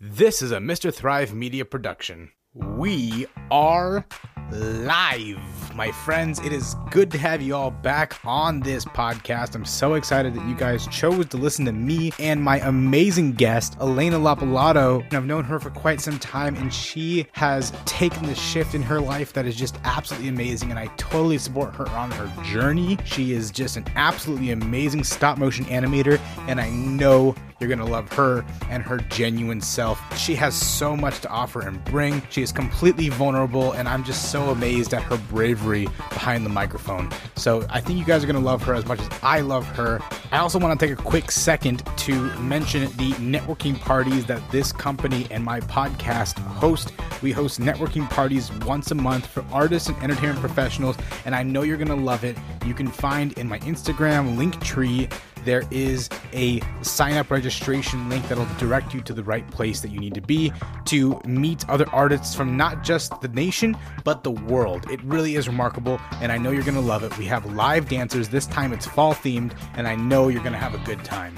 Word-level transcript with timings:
This 0.00 0.42
is 0.42 0.52
a 0.52 0.58
Mr. 0.58 0.94
Thrive 0.94 1.34
Media 1.34 1.64
production. 1.64 2.30
We 2.54 3.26
are 3.50 4.06
live, 4.52 5.67
my 5.78 5.92
friends. 5.92 6.40
It 6.40 6.52
is 6.52 6.74
good 6.90 7.08
to 7.12 7.18
have 7.18 7.40
you 7.40 7.54
all 7.54 7.70
back 7.70 8.18
on 8.24 8.58
this 8.58 8.84
podcast. 8.84 9.54
I'm 9.54 9.64
so 9.64 9.94
excited 9.94 10.34
that 10.34 10.44
you 10.48 10.56
guys 10.56 10.88
chose 10.88 11.26
to 11.26 11.36
listen 11.36 11.64
to 11.66 11.72
me 11.72 12.10
and 12.18 12.42
my 12.42 12.58
amazing 12.58 13.34
guest, 13.34 13.76
Alaina 13.78 14.18
Lopilato. 14.18 15.04
I've 15.14 15.24
known 15.24 15.44
her 15.44 15.60
for 15.60 15.70
quite 15.70 16.00
some 16.00 16.18
time, 16.18 16.56
and 16.56 16.74
she 16.74 17.28
has 17.30 17.72
taken 17.84 18.26
the 18.26 18.34
shift 18.34 18.74
in 18.74 18.82
her 18.82 19.00
life 19.00 19.32
that 19.34 19.46
is 19.46 19.54
just 19.54 19.78
absolutely 19.84 20.28
amazing. 20.28 20.70
And 20.70 20.80
I 20.80 20.86
totally 20.96 21.38
support 21.38 21.76
her 21.76 21.88
on 21.90 22.10
her 22.10 22.28
journey. 22.42 22.98
She 23.04 23.32
is 23.32 23.52
just 23.52 23.76
an 23.76 23.86
absolutely 23.94 24.50
amazing 24.50 25.04
stop 25.04 25.38
motion 25.38 25.64
animator, 25.66 26.20
and 26.48 26.60
I 26.60 26.70
know 26.70 27.36
you're 27.60 27.68
going 27.68 27.80
to 27.80 27.84
love 27.84 28.12
her 28.12 28.44
and 28.70 28.84
her 28.84 28.98
genuine 28.98 29.60
self. 29.60 30.00
She 30.16 30.36
has 30.36 30.54
so 30.54 30.96
much 30.96 31.20
to 31.20 31.28
offer 31.28 31.60
and 31.60 31.84
bring. 31.84 32.22
She 32.30 32.42
is 32.42 32.52
completely 32.52 33.08
vulnerable, 33.08 33.72
and 33.72 33.88
I'm 33.88 34.04
just 34.04 34.30
so 34.30 34.50
amazed 34.50 34.94
at 34.94 35.02
her 35.02 35.16
bravery 35.28 35.67
behind 35.68 36.44
the 36.44 36.50
microphone. 36.50 37.10
So 37.36 37.64
I 37.70 37.80
think 37.80 37.98
you 37.98 38.04
guys 38.04 38.24
are 38.24 38.26
going 38.26 38.42
to 38.42 38.44
love 38.44 38.62
her 38.64 38.74
as 38.74 38.86
much 38.86 39.00
as 39.00 39.08
I 39.22 39.40
love 39.40 39.66
her. 39.68 40.00
I 40.32 40.38
also 40.38 40.58
want 40.58 40.78
to 40.78 40.86
take 40.86 40.98
a 40.98 41.02
quick 41.02 41.30
second 41.30 41.84
to 41.98 42.14
mention 42.38 42.82
the 42.96 43.12
networking 43.12 43.78
parties 43.78 44.26
that 44.26 44.42
this 44.50 44.72
company 44.72 45.26
and 45.30 45.44
my 45.44 45.60
podcast 45.60 46.38
host. 46.38 46.92
We 47.22 47.32
host 47.32 47.60
networking 47.60 48.08
parties 48.08 48.52
once 48.64 48.90
a 48.90 48.94
month 48.94 49.26
for 49.26 49.44
artists 49.52 49.88
and 49.88 49.96
entertainment 50.02 50.40
professionals, 50.40 50.96
and 51.24 51.34
I 51.34 51.42
know 51.42 51.62
you're 51.62 51.76
going 51.76 51.88
to 51.88 51.94
love 51.94 52.24
it. 52.24 52.36
You 52.64 52.74
can 52.74 52.88
find 52.88 53.32
in 53.34 53.48
my 53.48 53.58
Instagram 53.60 54.36
link 54.36 54.60
tree 54.62 55.08
there 55.48 55.64
is 55.70 56.10
a 56.34 56.60
sign 56.82 57.14
up 57.14 57.30
registration 57.30 58.10
link 58.10 58.28
that'll 58.28 58.46
direct 58.58 58.92
you 58.92 59.00
to 59.00 59.14
the 59.14 59.24
right 59.24 59.50
place 59.50 59.80
that 59.80 59.90
you 59.90 59.98
need 59.98 60.12
to 60.12 60.20
be 60.20 60.52
to 60.84 61.18
meet 61.24 61.66
other 61.70 61.88
artists 61.88 62.34
from 62.34 62.54
not 62.54 62.84
just 62.84 63.18
the 63.22 63.28
nation, 63.28 63.74
but 64.04 64.22
the 64.22 64.30
world. 64.30 64.90
It 64.90 65.02
really 65.04 65.36
is 65.36 65.48
remarkable, 65.48 65.98
and 66.20 66.30
I 66.30 66.36
know 66.36 66.50
you're 66.50 66.64
going 66.64 66.74
to 66.74 66.80
love 66.80 67.02
it. 67.02 67.16
We 67.16 67.24
have 67.26 67.50
live 67.54 67.88
dancers. 67.88 68.28
This 68.28 68.46
time 68.46 68.74
it's 68.74 68.86
fall 68.86 69.14
themed, 69.14 69.52
and 69.74 69.88
I 69.88 69.96
know 69.96 70.28
you're 70.28 70.42
going 70.42 70.52
to 70.52 70.58
have 70.58 70.74
a 70.74 70.84
good 70.84 71.02
time. 71.02 71.34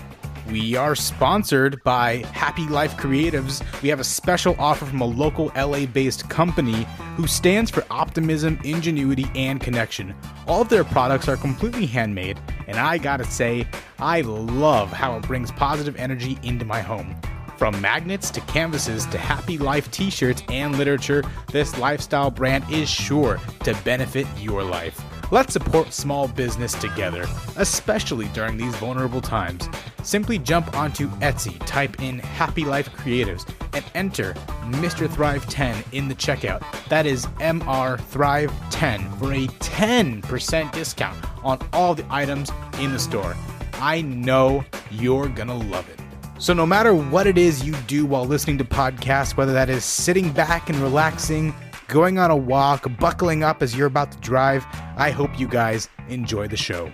We 0.50 0.74
are 0.74 0.96
sponsored 0.96 1.80
by 1.84 2.24
Happy 2.32 2.66
Life 2.66 2.96
Creatives. 2.96 3.62
We 3.82 3.88
have 3.88 4.00
a 4.00 4.04
special 4.04 4.56
offer 4.58 4.84
from 4.84 5.00
a 5.00 5.06
local 5.06 5.52
LA 5.54 5.86
based 5.86 6.28
company 6.28 6.88
who 7.16 7.28
stands 7.28 7.70
for 7.70 7.84
optimism, 7.88 8.58
ingenuity, 8.64 9.26
and 9.36 9.60
connection. 9.60 10.12
All 10.48 10.62
of 10.62 10.68
their 10.68 10.82
products 10.82 11.28
are 11.28 11.36
completely 11.36 11.86
handmade, 11.86 12.40
and 12.66 12.78
I 12.78 12.98
gotta 12.98 13.24
say, 13.24 13.68
I 14.00 14.22
love 14.22 14.90
how 14.90 15.16
it 15.16 15.22
brings 15.22 15.52
positive 15.52 15.94
energy 15.94 16.36
into 16.42 16.64
my 16.64 16.80
home. 16.80 17.14
From 17.56 17.80
magnets 17.80 18.30
to 18.30 18.40
canvases 18.42 19.06
to 19.06 19.18
happy 19.18 19.56
life 19.56 19.88
t 19.92 20.10
shirts 20.10 20.42
and 20.48 20.76
literature, 20.76 21.22
this 21.52 21.78
lifestyle 21.78 22.30
brand 22.30 22.64
is 22.72 22.88
sure 22.88 23.38
to 23.62 23.74
benefit 23.84 24.26
your 24.36 24.64
life. 24.64 25.00
Let's 25.32 25.52
support 25.52 25.92
small 25.92 26.26
business 26.26 26.72
together, 26.72 27.24
especially 27.56 28.26
during 28.34 28.56
these 28.56 28.74
vulnerable 28.76 29.20
times. 29.20 29.68
Simply 30.02 30.40
jump 30.40 30.76
onto 30.76 31.08
Etsy, 31.20 31.56
type 31.66 32.02
in 32.02 32.18
Happy 32.18 32.64
Life 32.64 32.90
Creatives, 32.90 33.48
and 33.72 33.84
enter 33.94 34.34
Mr. 34.64 35.08
Thrive 35.08 35.48
10 35.48 35.84
in 35.92 36.08
the 36.08 36.16
checkout. 36.16 36.64
That 36.88 37.06
is 37.06 37.26
MR 37.38 38.00
Thrive 38.00 38.52
10 38.70 39.08
for 39.18 39.32
a 39.32 39.46
10% 39.46 40.72
discount 40.72 41.24
on 41.44 41.60
all 41.72 41.94
the 41.94 42.06
items 42.10 42.50
in 42.80 42.92
the 42.92 42.98
store. 42.98 43.36
I 43.74 44.00
know 44.00 44.64
you're 44.90 45.28
gonna 45.28 45.56
love 45.56 45.88
it. 45.90 46.00
So, 46.38 46.54
no 46.54 46.66
matter 46.66 46.92
what 46.92 47.28
it 47.28 47.38
is 47.38 47.64
you 47.64 47.76
do 47.86 48.04
while 48.04 48.24
listening 48.24 48.58
to 48.58 48.64
podcasts, 48.64 49.36
whether 49.36 49.52
that 49.52 49.70
is 49.70 49.84
sitting 49.84 50.32
back 50.32 50.70
and 50.70 50.78
relaxing, 50.80 51.54
going 51.90 52.20
on 52.20 52.30
a 52.30 52.36
walk, 52.36 52.86
buckling 53.00 53.42
up 53.42 53.62
as 53.62 53.76
you're 53.76 53.88
about 53.88 54.12
to 54.12 54.18
drive, 54.18 54.64
I 54.96 55.10
hope 55.10 55.40
you 55.40 55.48
guys 55.48 55.88
enjoy 56.08 56.46
the 56.46 56.56
show. 56.56 56.92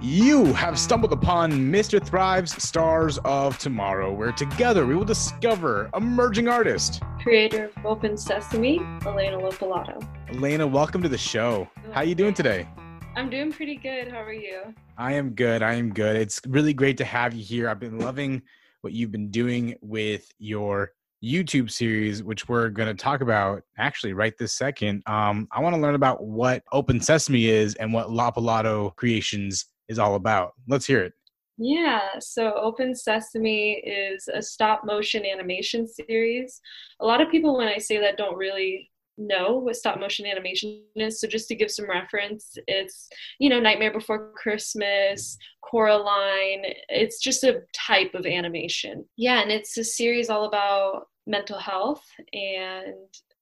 You 0.00 0.52
have 0.54 0.76
stumbled 0.76 1.12
upon 1.12 1.52
Mr. 1.52 2.04
Thrive's 2.04 2.60
Stars 2.60 3.18
of 3.18 3.56
Tomorrow, 3.58 4.12
where 4.12 4.32
together 4.32 4.84
we 4.84 4.96
will 4.96 5.04
discover 5.04 5.88
emerging 5.94 6.48
artist. 6.48 7.04
Creator 7.22 7.70
of 7.76 7.86
Open 7.86 8.16
Sesame, 8.16 8.78
Alaina 9.06 9.38
Lopilato. 9.38 10.04
Alaina, 10.30 10.66
welcome 10.66 11.00
to 11.00 11.08
the 11.08 11.16
show. 11.16 11.68
How 11.92 12.00
are 12.00 12.04
you 12.04 12.16
doing 12.16 12.34
today? 12.34 12.68
I'm 13.14 13.30
doing 13.30 13.52
pretty 13.52 13.76
good. 13.76 14.08
How 14.08 14.22
are 14.22 14.32
you? 14.32 14.74
I 14.98 15.12
am 15.12 15.34
good. 15.34 15.62
I 15.62 15.74
am 15.74 15.94
good. 15.94 16.16
It's 16.16 16.40
really 16.48 16.74
great 16.74 16.96
to 16.96 17.04
have 17.04 17.32
you 17.32 17.44
here. 17.44 17.68
I've 17.68 17.78
been 17.78 18.00
loving 18.00 18.42
what 18.80 18.92
you've 18.92 19.12
been 19.12 19.30
doing 19.30 19.76
with 19.82 20.28
your 20.40 20.90
YouTube 21.22 21.70
series, 21.70 22.22
which 22.22 22.48
we're 22.48 22.68
going 22.68 22.88
to 22.88 23.00
talk 23.00 23.20
about 23.20 23.62
actually 23.78 24.12
right 24.12 24.36
this 24.38 24.52
second. 24.52 25.02
Um, 25.06 25.48
I 25.52 25.60
want 25.60 25.74
to 25.74 25.80
learn 25.80 25.94
about 25.94 26.24
what 26.24 26.64
Open 26.72 27.00
Sesame 27.00 27.46
is 27.46 27.74
and 27.76 27.92
what 27.92 28.08
Lopilato 28.08 28.94
Creations 28.96 29.66
is 29.88 29.98
all 29.98 30.16
about. 30.16 30.52
Let's 30.68 30.86
hear 30.86 31.02
it. 31.02 31.12
Yeah, 31.58 32.18
so 32.18 32.54
Open 32.54 32.94
Sesame 32.94 33.74
is 33.84 34.28
a 34.32 34.42
stop 34.42 34.82
motion 34.84 35.24
animation 35.24 35.86
series. 35.86 36.60
A 37.00 37.06
lot 37.06 37.20
of 37.20 37.30
people, 37.30 37.56
when 37.56 37.68
I 37.68 37.78
say 37.78 37.98
that, 38.00 38.16
don't 38.16 38.36
really 38.36 38.90
know 39.18 39.58
what 39.58 39.76
stop 39.76 40.00
motion 40.00 40.26
animation 40.26 40.82
is. 40.96 41.20
So 41.20 41.28
just 41.28 41.48
to 41.48 41.54
give 41.54 41.70
some 41.70 41.88
reference, 41.88 42.56
it's 42.66 43.08
you 43.38 43.48
know 43.48 43.60
Nightmare 43.60 43.92
Before 43.92 44.32
Christmas, 44.32 45.36
Coraline. 45.62 46.64
It's 46.88 47.20
just 47.20 47.44
a 47.44 47.62
type 47.74 48.14
of 48.14 48.26
animation. 48.26 49.04
Yeah, 49.16 49.42
and 49.42 49.52
it's 49.52 49.76
a 49.76 49.84
series 49.84 50.30
all 50.30 50.46
about 50.46 51.06
mental 51.26 51.58
health 51.58 52.04
and 52.32 52.94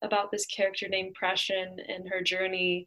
about 0.03 0.31
this 0.31 0.47
character 0.47 0.89
named 0.89 1.15
Pression 1.15 1.77
and 1.89 2.09
her 2.09 2.23
journey 2.23 2.87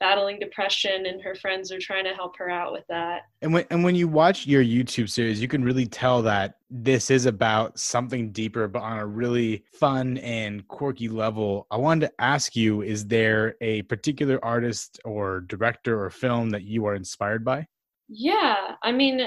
battling 0.00 0.38
depression 0.38 1.04
and 1.04 1.20
her 1.22 1.34
friends 1.34 1.70
are 1.70 1.78
trying 1.78 2.04
to 2.04 2.14
help 2.14 2.34
her 2.38 2.48
out 2.48 2.72
with 2.72 2.84
that. 2.88 3.24
And 3.42 3.52
when 3.52 3.66
and 3.70 3.84
when 3.84 3.94
you 3.94 4.08
watch 4.08 4.46
your 4.46 4.64
YouTube 4.64 5.10
series, 5.10 5.40
you 5.40 5.46
can 5.46 5.62
really 5.62 5.86
tell 5.86 6.22
that 6.22 6.54
this 6.70 7.10
is 7.10 7.26
about 7.26 7.78
something 7.78 8.32
deeper 8.32 8.66
but 8.66 8.82
on 8.82 8.98
a 8.98 9.06
really 9.06 9.64
fun 9.72 10.16
and 10.18 10.66
quirky 10.66 11.08
level. 11.08 11.66
I 11.70 11.76
wanted 11.76 12.06
to 12.06 12.12
ask 12.18 12.56
you 12.56 12.82
is 12.82 13.06
there 13.06 13.56
a 13.60 13.82
particular 13.82 14.42
artist 14.42 14.98
or 15.04 15.42
director 15.42 16.02
or 16.02 16.10
film 16.10 16.50
that 16.50 16.62
you 16.62 16.86
are 16.86 16.94
inspired 16.94 17.44
by? 17.44 17.66
Yeah, 18.08 18.76
I 18.82 18.90
mean 18.90 19.20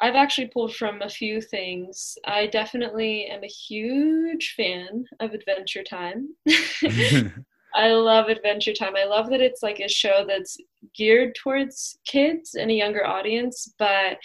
I've 0.00 0.14
actually 0.14 0.48
pulled 0.48 0.74
from 0.74 1.00
a 1.00 1.08
few 1.08 1.40
things. 1.40 2.18
I 2.24 2.46
definitely 2.46 3.26
am 3.26 3.42
a 3.42 3.48
huge 3.48 4.54
fan 4.56 5.04
of 5.20 5.32
Adventure 5.32 5.82
Time. 5.82 6.28
I 7.74 7.92
love 7.92 8.28
Adventure 8.28 8.72
Time. 8.72 8.96
I 8.96 9.04
love 9.04 9.28
that 9.30 9.40
it's 9.40 9.62
like 9.62 9.80
a 9.80 9.88
show 9.88 10.24
that's 10.26 10.56
geared 10.94 11.34
towards 11.34 11.98
kids 12.06 12.54
and 12.54 12.70
a 12.70 12.74
younger 12.74 13.06
audience, 13.06 13.72
but 13.78 14.16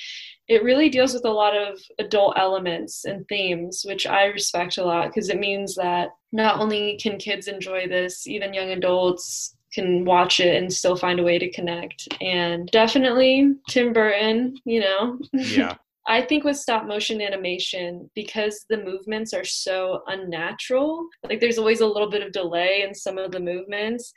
it 0.48 0.64
really 0.64 0.90
deals 0.90 1.14
with 1.14 1.26
a 1.26 1.30
lot 1.30 1.56
of 1.56 1.80
adult 2.00 2.38
elements 2.38 3.04
and 3.06 3.28
themes, 3.28 3.84
which 3.86 4.08
I 4.08 4.26
respect 4.26 4.78
a 4.78 4.86
lot 4.86 5.08
because 5.08 5.30
it 5.30 5.40
means 5.40 5.76
that 5.76 6.10
not 6.32 6.60
only 6.60 6.98
can 7.02 7.18
kids 7.18 7.48
enjoy 7.48 7.88
this, 7.88 8.26
even 8.26 8.54
young 8.54 8.72
adults 8.72 9.56
can 9.74 10.06
watch 10.06 10.40
it 10.40 10.62
and 10.62 10.72
still 10.72 10.96
find 10.96 11.20
a 11.20 11.24
way 11.24 11.40
to 11.40 11.52
connect. 11.52 12.08
And 12.22 12.68
definitely 12.72 13.56
Tim 13.70 13.94
Burton, 13.94 14.58
you 14.66 14.82
know. 14.82 15.20
Yeah. 15.34 15.76
I 16.08 16.22
think 16.24 16.44
with 16.44 16.58
stop 16.58 16.88
motion 16.88 17.22
animation, 17.22 18.10
because 18.16 18.66
the 18.70 18.84
movements 18.84 19.34
are 19.34 19.44
so 19.44 20.02
unnatural, 20.08 21.08
like 21.24 21.40
there's 21.40 21.60
always 21.60 21.82
a 21.82 21.88
little 21.88 22.10
bit 22.10 22.24
of 22.24 22.32
delay 22.32 22.84
in 22.88 22.96
some 22.96 23.20
of 23.20 23.32
the 23.32 23.40
movements, 23.40 24.12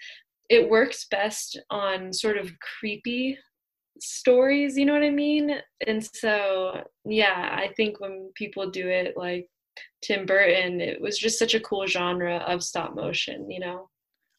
it 0.48 0.69
works 0.69 1.06
best 1.10 1.60
on 1.70 2.12
sort 2.12 2.38
of 2.38 2.50
creepy 2.59 3.38
stories, 4.00 4.76
you 4.76 4.87
know 4.87 4.94
what 4.94 5.03
I 5.03 5.10
mean? 5.10 5.59
And 5.87 6.04
so, 6.04 6.82
yeah, 7.04 7.50
I 7.53 7.72
think 7.76 8.00
when 8.00 8.31
people 8.34 8.70
do 8.70 8.88
it 8.88 9.14
like 9.16 9.47
Tim 10.03 10.26
Burton, 10.26 10.81
it 10.81 11.00
was 11.00 11.19
just 11.19 11.38
such 11.38 11.55
a 11.55 11.61
cool 11.61 11.87
genre 11.87 12.38
of 12.46 12.62
stop 12.62 12.94
motion, 12.94 13.50
you 13.50 13.61
know? 13.61 13.88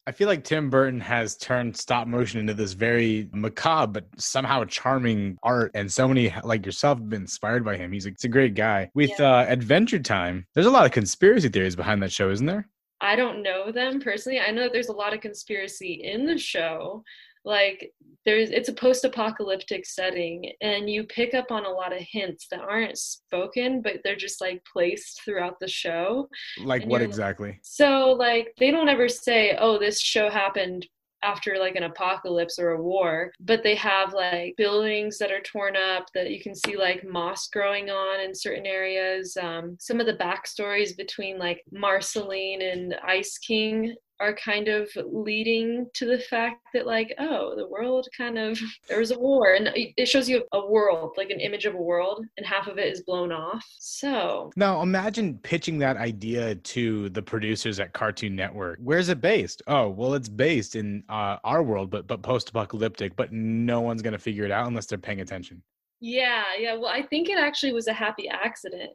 I 0.08 0.12
feel 0.12 0.28
like 0.28 0.44
Tim 0.44 0.70
Burton 0.70 1.00
has 1.00 1.36
turned 1.36 1.76
stop 1.76 2.06
motion 2.06 2.38
into 2.38 2.54
this 2.54 2.74
very 2.74 3.28
macabre 3.32 3.92
but 3.92 4.06
somehow 4.18 4.64
charming 4.64 5.36
art, 5.42 5.72
and 5.74 5.90
so 5.90 6.06
many 6.06 6.32
like 6.44 6.64
yourself 6.64 6.98
have 6.98 7.08
been 7.08 7.22
inspired 7.22 7.64
by 7.64 7.76
him. 7.76 7.90
He's 7.90 8.06
a, 8.06 8.12
a 8.22 8.28
great 8.28 8.54
guy. 8.54 8.88
With 8.94 9.10
yeah. 9.18 9.40
uh, 9.40 9.46
Adventure 9.48 9.98
Time, 9.98 10.46
there's 10.54 10.66
a 10.66 10.70
lot 10.70 10.86
of 10.86 10.92
conspiracy 10.92 11.48
theories 11.48 11.74
behind 11.74 12.02
that 12.04 12.12
show, 12.12 12.30
isn't 12.30 12.46
there? 12.46 12.68
I 13.00 13.16
don't 13.16 13.42
know 13.42 13.72
them 13.72 14.00
personally. 14.00 14.38
I 14.38 14.52
know 14.52 14.62
that 14.62 14.72
there's 14.72 14.88
a 14.88 14.92
lot 14.92 15.12
of 15.12 15.20
conspiracy 15.20 16.00
in 16.04 16.24
the 16.24 16.38
show, 16.38 17.02
like 17.46 17.92
there's 18.26 18.50
it's 18.50 18.68
a 18.68 18.74
post-apocalyptic 18.74 19.86
setting 19.86 20.52
and 20.60 20.90
you 20.90 21.04
pick 21.04 21.32
up 21.32 21.50
on 21.52 21.64
a 21.64 21.70
lot 21.70 21.94
of 21.94 22.02
hints 22.10 22.48
that 22.50 22.60
aren't 22.60 22.98
spoken 22.98 23.80
but 23.80 24.00
they're 24.02 24.16
just 24.16 24.40
like 24.40 24.60
placed 24.70 25.22
throughout 25.24 25.58
the 25.60 25.68
show. 25.68 26.28
Like 26.62 26.84
what 26.84 27.00
exactly? 27.00 27.58
So 27.62 28.12
like 28.18 28.52
they 28.58 28.70
don't 28.70 28.88
ever 28.88 29.08
say 29.08 29.56
oh 29.58 29.78
this 29.78 30.00
show 30.00 30.28
happened 30.28 30.86
after 31.22 31.56
like 31.58 31.76
an 31.76 31.84
apocalypse 31.84 32.58
or 32.58 32.72
a 32.72 32.82
war 32.82 33.32
but 33.40 33.62
they 33.62 33.74
have 33.74 34.12
like 34.12 34.54
buildings 34.56 35.16
that 35.18 35.32
are 35.32 35.40
torn 35.40 35.74
up 35.76 36.06
that 36.14 36.30
you 36.30 36.40
can 36.42 36.54
see 36.54 36.76
like 36.76 37.08
moss 37.08 37.48
growing 37.48 37.90
on 37.90 38.20
in 38.20 38.34
certain 38.34 38.66
areas. 38.66 39.36
Um, 39.40 39.76
some 39.80 40.00
of 40.00 40.06
the 40.06 40.14
backstories 40.14 40.96
between 40.96 41.38
like 41.38 41.62
marceline 41.72 42.60
and 42.62 42.96
ice 43.06 43.38
king 43.38 43.94
are 44.20 44.34
kind 44.34 44.68
of 44.68 44.88
leading 45.04 45.86
to 45.94 46.06
the 46.06 46.18
fact 46.18 46.66
that 46.72 46.86
like 46.86 47.14
oh 47.18 47.54
the 47.56 47.66
world 47.68 48.08
kind 48.16 48.38
of 48.38 48.58
there 48.88 48.98
was 48.98 49.10
a 49.10 49.18
war 49.18 49.54
and 49.54 49.70
it 49.74 50.06
shows 50.06 50.28
you 50.28 50.44
a 50.52 50.66
world 50.66 51.12
like 51.16 51.30
an 51.30 51.40
image 51.40 51.64
of 51.64 51.74
a 51.74 51.82
world 51.82 52.24
and 52.36 52.46
half 52.46 52.66
of 52.66 52.78
it 52.78 52.92
is 52.92 53.02
blown 53.02 53.32
off. 53.32 53.64
So 53.78 54.50
now 54.56 54.82
imagine 54.82 55.38
pitching 55.38 55.78
that 55.78 55.96
idea 55.96 56.54
to 56.54 57.08
the 57.10 57.22
producers 57.22 57.80
at 57.80 57.92
cartoon 57.92 58.34
network. 58.34 58.78
Where's 58.82 59.08
it 59.08 59.20
based? 59.20 59.62
Oh 59.66 59.88
well 59.88 60.14
it's 60.14 60.28
based 60.28 60.76
in 60.76 61.02
uh, 61.08 61.36
our 61.44 61.62
world 61.62 61.90
but 61.90 62.06
but 62.06 62.22
post-apocalyptic 62.22 63.16
but 63.16 63.32
no 63.32 63.80
one's 63.80 64.02
gonna 64.02 64.18
figure 64.18 64.44
it 64.44 64.50
out 64.50 64.66
unless 64.66 64.86
they're 64.86 64.98
paying 64.98 65.20
attention 65.20 65.62
yeah, 66.00 66.44
yeah. 66.58 66.74
Well, 66.74 66.90
I 66.90 67.02
think 67.02 67.28
it 67.28 67.38
actually 67.38 67.72
was 67.72 67.86
a 67.86 67.92
happy 67.92 68.28
accident. 68.28 68.90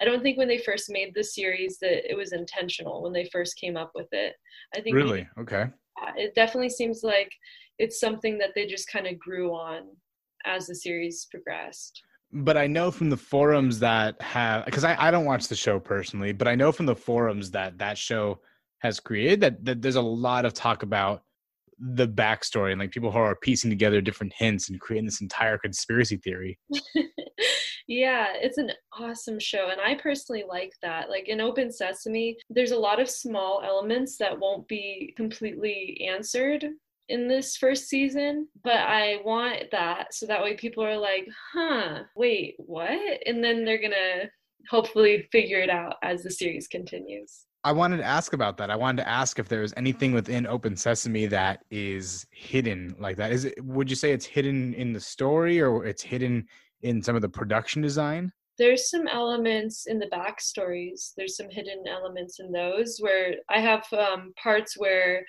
I 0.00 0.04
don't 0.04 0.22
think 0.22 0.38
when 0.38 0.48
they 0.48 0.58
first 0.58 0.90
made 0.90 1.12
the 1.14 1.24
series 1.24 1.78
that 1.80 2.10
it 2.10 2.16
was 2.16 2.32
intentional 2.32 3.02
when 3.02 3.12
they 3.12 3.28
first 3.32 3.56
came 3.56 3.76
up 3.76 3.92
with 3.94 4.08
it. 4.12 4.34
I 4.74 4.80
think 4.80 4.94
Really? 4.94 5.28
okay. 5.38 5.66
It 6.16 6.34
definitely 6.34 6.70
seems 6.70 7.02
like 7.02 7.30
it's 7.78 8.00
something 8.00 8.38
that 8.38 8.50
they 8.54 8.66
just 8.66 8.88
kind 8.88 9.06
of 9.06 9.18
grew 9.18 9.52
on 9.52 9.82
as 10.44 10.66
the 10.66 10.74
series 10.74 11.26
progressed. 11.30 12.02
But 12.32 12.56
I 12.56 12.66
know 12.66 12.90
from 12.90 13.10
the 13.10 13.16
forums 13.16 13.78
that 13.80 14.20
have 14.20 14.64
because 14.64 14.84
I, 14.84 14.96
I 14.98 15.10
don't 15.10 15.24
watch 15.24 15.48
the 15.48 15.54
show 15.54 15.78
personally, 15.78 16.32
but 16.32 16.48
I 16.48 16.54
know 16.54 16.72
from 16.72 16.86
the 16.86 16.96
forums 16.96 17.50
that 17.52 17.78
that 17.78 17.96
show 17.96 18.40
has 18.80 19.00
created 19.00 19.40
that, 19.40 19.64
that 19.64 19.82
there's 19.82 19.96
a 19.96 20.02
lot 20.02 20.44
of 20.44 20.52
talk 20.52 20.82
about 20.82 21.22
the 21.78 22.08
backstory 22.08 22.72
and 22.72 22.80
like 22.80 22.90
people 22.90 23.10
who 23.10 23.18
are 23.18 23.36
piecing 23.36 23.70
together 23.70 24.00
different 24.00 24.32
hints 24.32 24.68
and 24.68 24.80
creating 24.80 25.06
this 25.06 25.20
entire 25.20 25.58
conspiracy 25.58 26.16
theory. 26.16 26.58
yeah, 27.88 28.28
it's 28.34 28.58
an 28.58 28.70
awesome 28.92 29.38
show. 29.38 29.68
And 29.70 29.80
I 29.80 29.94
personally 29.94 30.44
like 30.48 30.72
that. 30.82 31.10
Like 31.10 31.28
in 31.28 31.40
Open 31.40 31.70
Sesame, 31.70 32.36
there's 32.50 32.72
a 32.72 32.78
lot 32.78 33.00
of 33.00 33.10
small 33.10 33.62
elements 33.64 34.16
that 34.18 34.38
won't 34.38 34.66
be 34.68 35.12
completely 35.16 36.06
answered 36.08 36.66
in 37.08 37.28
this 37.28 37.56
first 37.56 37.88
season, 37.88 38.48
but 38.62 38.76
I 38.76 39.18
want 39.24 39.70
that 39.72 40.14
so 40.14 40.26
that 40.26 40.42
way 40.42 40.56
people 40.56 40.84
are 40.84 40.96
like, 40.96 41.28
huh, 41.52 42.00
wait, 42.16 42.54
what? 42.58 42.98
And 43.26 43.44
then 43.44 43.64
they're 43.64 43.80
gonna 43.80 44.30
hopefully 44.70 45.28
figure 45.30 45.60
it 45.60 45.68
out 45.68 45.96
as 46.02 46.22
the 46.22 46.30
series 46.30 46.66
continues. 46.66 47.44
I 47.64 47.72
wanted 47.72 47.96
to 47.96 48.04
ask 48.04 48.34
about 48.34 48.58
that. 48.58 48.70
I 48.70 48.76
wanted 48.76 49.02
to 49.02 49.08
ask 49.08 49.38
if 49.38 49.48
there's 49.48 49.72
anything 49.76 50.12
within 50.12 50.46
Open 50.46 50.76
Sesame 50.76 51.24
that 51.26 51.64
is 51.70 52.26
hidden 52.30 52.94
like 52.98 53.16
that. 53.16 53.32
Is 53.32 53.46
it? 53.46 53.64
Would 53.64 53.88
you 53.88 53.96
say 53.96 54.12
it's 54.12 54.26
hidden 54.26 54.74
in 54.74 54.92
the 54.92 55.00
story, 55.00 55.62
or 55.62 55.86
it's 55.86 56.02
hidden 56.02 56.46
in 56.82 57.02
some 57.02 57.16
of 57.16 57.22
the 57.22 57.28
production 57.28 57.80
design? 57.80 58.30
There's 58.58 58.90
some 58.90 59.08
elements 59.08 59.86
in 59.86 59.98
the 59.98 60.06
backstories. 60.06 61.12
There's 61.16 61.36
some 61.36 61.48
hidden 61.50 61.84
elements 61.88 62.38
in 62.38 62.52
those 62.52 62.98
where 63.00 63.36
I 63.48 63.60
have 63.60 63.90
um, 63.92 64.34
parts 64.40 64.76
where 64.76 65.24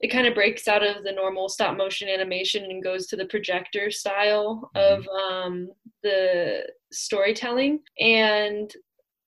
it 0.00 0.08
kind 0.08 0.26
of 0.26 0.34
breaks 0.34 0.66
out 0.66 0.82
of 0.82 1.04
the 1.04 1.12
normal 1.12 1.50
stop 1.50 1.76
motion 1.76 2.08
animation 2.08 2.64
and 2.64 2.82
goes 2.82 3.06
to 3.08 3.16
the 3.16 3.26
projector 3.26 3.90
style 3.90 4.70
mm-hmm. 4.74 4.98
of 4.98 5.06
um, 5.08 5.68
the 6.02 6.66
storytelling. 6.90 7.80
And 8.00 8.72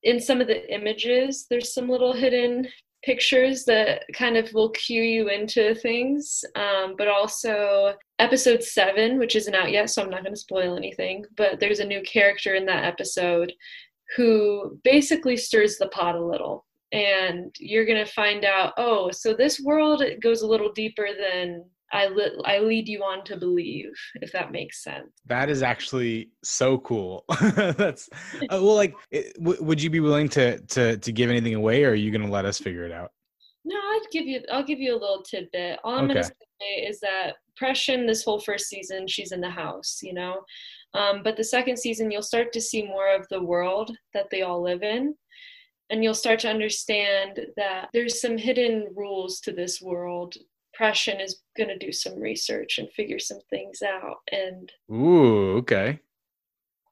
in 0.03 0.19
some 0.19 0.41
of 0.41 0.47
the 0.47 0.73
images, 0.73 1.45
there's 1.49 1.73
some 1.73 1.89
little 1.89 2.13
hidden 2.13 2.67
pictures 3.03 3.65
that 3.65 4.03
kind 4.13 4.37
of 4.37 4.51
will 4.53 4.69
cue 4.69 5.03
you 5.03 5.29
into 5.29 5.75
things. 5.75 6.43
Um, 6.55 6.95
but 6.97 7.07
also, 7.07 7.93
episode 8.19 8.63
seven, 8.63 9.19
which 9.19 9.35
isn't 9.35 9.55
out 9.55 9.71
yet, 9.71 9.89
so 9.89 10.01
I'm 10.01 10.09
not 10.09 10.23
going 10.23 10.33
to 10.33 10.39
spoil 10.39 10.77
anything, 10.77 11.25
but 11.35 11.59
there's 11.59 11.79
a 11.79 11.85
new 11.85 12.01
character 12.03 12.55
in 12.55 12.65
that 12.67 12.85
episode 12.85 13.51
who 14.15 14.79
basically 14.83 15.37
stirs 15.37 15.77
the 15.77 15.87
pot 15.89 16.15
a 16.15 16.25
little. 16.25 16.65
And 16.91 17.53
you're 17.59 17.85
going 17.85 18.05
to 18.05 18.11
find 18.11 18.45
out, 18.45 18.73
oh, 18.77 19.09
so 19.11 19.33
this 19.33 19.59
world 19.59 20.03
goes 20.21 20.41
a 20.41 20.47
little 20.47 20.71
deeper 20.71 21.07
than 21.19 21.65
I, 21.93 22.07
li- 22.07 22.41
I 22.43 22.59
lead 22.59 22.89
you 22.89 23.03
on 23.03 23.23
to 23.25 23.37
believe, 23.37 23.93
if 24.15 24.31
that 24.31 24.51
makes 24.51 24.83
sense. 24.83 25.07
That 25.27 25.49
is 25.49 25.61
actually 25.61 26.31
so 26.43 26.79
cool. 26.79 27.23
That's 27.55 28.09
uh, 28.41 28.47
well, 28.51 28.75
like, 28.75 28.95
it, 29.11 29.35
w- 29.35 29.63
would 29.63 29.81
you 29.81 29.89
be 29.89 29.99
willing 29.99 30.27
to 30.29 30.59
to 30.59 30.97
to 30.97 31.11
give 31.11 31.29
anything 31.29 31.55
away, 31.55 31.83
or 31.83 31.91
are 31.91 31.95
you 31.95 32.11
going 32.11 32.25
to 32.25 32.31
let 32.31 32.45
us 32.45 32.57
figure 32.57 32.83
it 32.83 32.91
out? 32.91 33.11
No, 33.63 33.77
I'd 33.77 34.07
give 34.11 34.25
you. 34.25 34.41
I'll 34.51 34.65
give 34.65 34.79
you 34.79 34.93
a 34.93 34.99
little 34.99 35.21
tidbit. 35.21 35.79
All 35.83 35.95
I'm 35.95 36.05
okay. 36.05 36.13
going 36.15 36.25
to 36.25 36.31
say 36.61 36.81
is 36.87 36.99
that 36.99 37.35
Pression, 37.55 38.05
this 38.05 38.23
whole 38.23 38.39
first 38.39 38.67
season, 38.67 39.07
she's 39.07 39.31
in 39.31 39.39
the 39.39 39.49
house, 39.49 39.99
you 40.01 40.13
know. 40.13 40.41
Um, 40.95 41.21
but 41.23 41.37
the 41.37 41.43
second 41.43 41.77
season, 41.77 42.11
you'll 42.11 42.21
start 42.21 42.51
to 42.53 42.61
see 42.61 42.83
more 42.83 43.15
of 43.15 43.25
the 43.29 43.41
world 43.41 43.95
that 44.13 44.29
they 44.29 44.41
all 44.41 44.61
live 44.61 44.83
in 44.83 45.15
and 45.89 46.03
you'll 46.03 46.13
start 46.13 46.39
to 46.39 46.49
understand 46.49 47.39
that 47.55 47.89
there's 47.93 48.19
some 48.19 48.37
hidden 48.37 48.87
rules 48.95 49.39
to 49.41 49.51
this 49.51 49.81
world 49.81 50.35
Pression 50.73 51.19
is 51.19 51.41
going 51.57 51.69
to 51.69 51.77
do 51.77 51.91
some 51.91 52.19
research 52.19 52.77
and 52.77 52.89
figure 52.91 53.19
some 53.19 53.39
things 53.49 53.81
out. 53.81 54.17
And 54.31 54.71
ooh, 54.91 55.57
okay. 55.57 55.99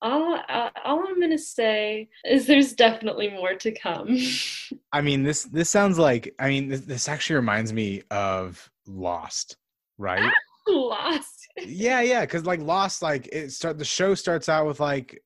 All, 0.03 0.39
uh, 0.49 0.69
all 0.83 1.05
I'm 1.07 1.19
going 1.19 1.31
to 1.31 1.37
say 1.37 2.09
is 2.25 2.47
there's 2.47 2.73
definitely 2.73 3.29
more 3.29 3.53
to 3.55 3.71
come. 3.71 4.17
I 4.93 5.01
mean, 5.01 5.23
this 5.23 5.43
this 5.43 5.69
sounds 5.69 5.99
like 5.99 6.33
I 6.39 6.49
mean 6.49 6.69
this, 6.69 6.81
this 6.81 7.07
actually 7.07 7.35
reminds 7.35 7.71
me 7.71 8.01
of 8.09 8.69
Lost, 8.87 9.57
right? 9.97 10.31
Lost. 10.67 11.47
yeah, 11.65 12.01
yeah, 12.01 12.21
because 12.21 12.45
like 12.45 12.61
Lost, 12.61 13.01
like 13.01 13.29
it 13.31 13.51
start 13.51 13.77
the 13.77 13.85
show 13.85 14.15
starts 14.15 14.49
out 14.49 14.65
with 14.65 14.79
like, 14.79 15.21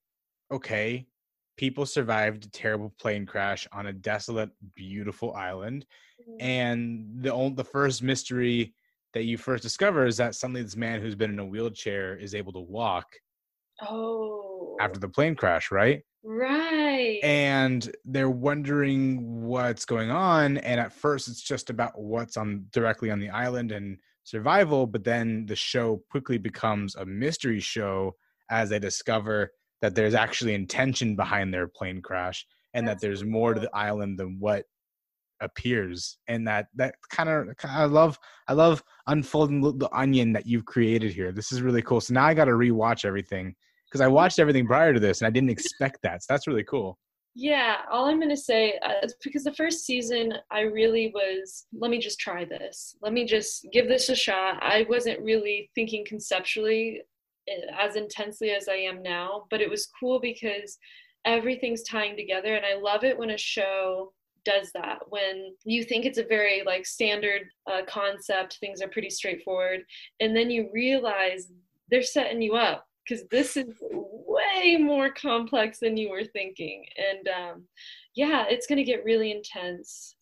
okay, 0.52 1.08
people 1.58 1.86
survived 1.86 2.46
a 2.46 2.50
terrible 2.50 2.94
plane 3.00 3.26
crash 3.26 3.68
on 3.72 3.88
a 3.88 3.94
desolate, 3.94 4.50
beautiful 4.76 5.34
island. 5.34 5.86
Mm-hmm. 6.22 6.42
and 6.42 7.06
the 7.24 7.54
the 7.56 7.64
first 7.64 8.02
mystery 8.02 8.74
that 9.14 9.24
you 9.24 9.38
first 9.38 9.64
discover 9.64 10.06
is 10.06 10.18
that 10.18 10.34
suddenly 10.34 10.64
this 10.64 10.76
man 10.76 11.02
who's 11.02 11.16
been 11.16 11.32
in 11.32 11.40
a 11.40 11.46
wheelchair 11.46 12.16
is 12.18 12.34
able 12.34 12.54
to 12.54 12.60
walk 12.60 13.06
oh. 13.82 14.78
after 14.80 15.00
the 15.00 15.10
plane 15.10 15.36
crash 15.36 15.72
right? 15.72 16.04
Right. 16.24 17.20
And 17.22 17.90
they're 18.04 18.30
wondering 18.30 19.44
what's 19.44 19.86
going 19.86 20.10
on 20.10 20.58
and 20.58 20.80
at 20.80 20.92
first 20.92 21.28
it's 21.28 21.42
just 21.42 21.70
about 21.70 22.00
what's 22.00 22.36
on 22.36 22.66
directly 22.72 23.12
on 23.12 23.20
the 23.20 23.30
island 23.30 23.72
and 23.72 23.98
survival 24.24 24.88
but 24.88 25.04
then 25.04 25.46
the 25.46 25.56
show 25.56 26.02
quickly 26.10 26.38
becomes 26.38 26.96
a 26.96 27.06
mystery 27.06 27.60
show 27.60 28.16
as 28.50 28.70
they 28.70 28.80
discover 28.80 29.52
that 29.82 29.96
there's 29.96 30.16
actually 30.16 30.56
intention 30.56 31.16
behind 31.16 31.54
their 31.54 31.68
plane 31.68 32.02
crash 32.02 32.46
and 32.74 32.88
That's 32.88 33.02
that 33.02 33.08
there's 33.08 33.24
more 33.24 33.54
to 33.54 33.60
the 33.60 33.76
island 33.76 34.18
than 34.18 34.40
what 34.40 34.66
appears 35.46 36.18
and 36.28 36.48
that 36.48 36.68
that 36.76 36.96
kind 37.10 37.30
of 37.30 37.48
i 37.64 37.86
love 37.86 38.20
i 38.48 38.54
love 38.54 38.84
unfolding 39.08 39.62
the 39.62 39.90
onion 39.94 40.34
that 40.34 40.46
you've 40.46 40.66
created 40.66 41.14
here. 41.14 41.32
This 41.32 41.52
is 41.52 41.62
really 41.62 41.82
cool. 41.82 42.02
So 42.02 42.14
now 42.14 42.26
i 42.26 42.34
got 42.34 42.46
to 42.46 42.52
rewatch 42.52 43.06
everything 43.06 43.56
because 43.88 44.02
i 44.02 44.08
watched 44.08 44.40
everything 44.40 44.66
prior 44.66 44.94
to 44.94 45.00
this 45.00 45.22
and 45.22 45.28
i 45.28 45.30
didn't 45.30 45.50
expect 45.58 46.00
that. 46.04 46.24
So 46.24 46.34
that's 46.34 46.48
really 46.48 46.64
cool. 46.64 46.98
Yeah 47.36 47.78
all 47.92 48.06
i'm 48.06 48.20
going 48.20 48.30
to 48.30 48.38
say 48.38 48.80
uh, 48.82 48.94
is 49.04 49.16
because 49.24 49.44
the 49.44 49.54
first 49.54 49.86
season 49.86 50.34
i 50.52 50.62
really 50.62 51.12
was 51.14 51.68
let 51.74 51.92
me 51.92 52.00
just 52.00 52.20
try 52.20 52.46
this. 52.46 52.96
Let 53.02 53.14
me 53.14 53.26
just 53.26 53.68
give 53.72 53.88
this 53.88 54.10
a 54.10 54.16
shot. 54.16 54.62
I 54.62 54.86
wasn't 54.90 55.20
really 55.22 55.70
thinking 55.76 56.06
conceptually 56.06 57.02
eh, 57.48 57.62
as 57.80 57.96
intensely 57.96 58.52
as 58.52 58.68
i 58.68 58.76
am 58.76 59.02
now 59.02 59.46
but 59.50 59.62
it 59.62 59.70
was 59.70 59.90
cool 60.00 60.20
because 60.20 60.78
everything's 61.26 61.84
tying 61.84 62.16
together 62.16 62.56
and 62.56 62.66
i 62.66 62.76
love 62.80 63.04
it 63.04 63.18
when 63.18 63.32
a 63.32 63.38
show 63.38 64.14
does 64.46 64.72
that. 64.74 65.00
When 65.10 65.56
you 65.66 65.84
think 65.84 66.06
it's 66.06 66.20
a 66.20 66.24
very 66.24 66.64
like 66.66 66.86
standard 66.86 67.44
uh, 67.70 67.82
concept 67.88 68.58
things 68.60 68.82
are 68.82 68.88
pretty 68.88 69.10
straightforward 69.10 69.82
and 70.20 70.36
then 70.36 70.50
you 70.50 70.70
realize 70.74 71.52
they're 71.90 72.04
setting 72.04 72.42
you 72.42 72.56
up 72.56 72.88
because 73.04 73.26
this 73.30 73.58
is 73.58 73.68
way 73.82 74.78
more 74.80 75.10
complex 75.12 75.80
than 75.80 75.98
you 75.98 76.10
were 76.10 76.24
thinking. 76.24 76.86
And 76.98 77.28
um, 77.28 77.64
yeah 78.16 78.46
it's 78.48 78.68
going 78.68 78.78
to 78.78 78.84
get 78.84 79.04
really 79.04 79.32
intense. 79.32 80.16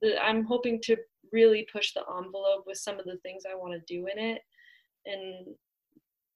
The, 0.00 0.22
i'm 0.22 0.44
hoping 0.44 0.80
to 0.84 0.96
really 1.32 1.66
push 1.70 1.92
the 1.92 2.02
envelope 2.16 2.64
with 2.66 2.78
some 2.78 2.98
of 2.98 3.04
the 3.04 3.18
things 3.18 3.42
i 3.44 3.54
want 3.56 3.74
to 3.74 3.94
do 3.94 4.06
in 4.06 4.18
it. 4.18 4.42
And 5.06 5.46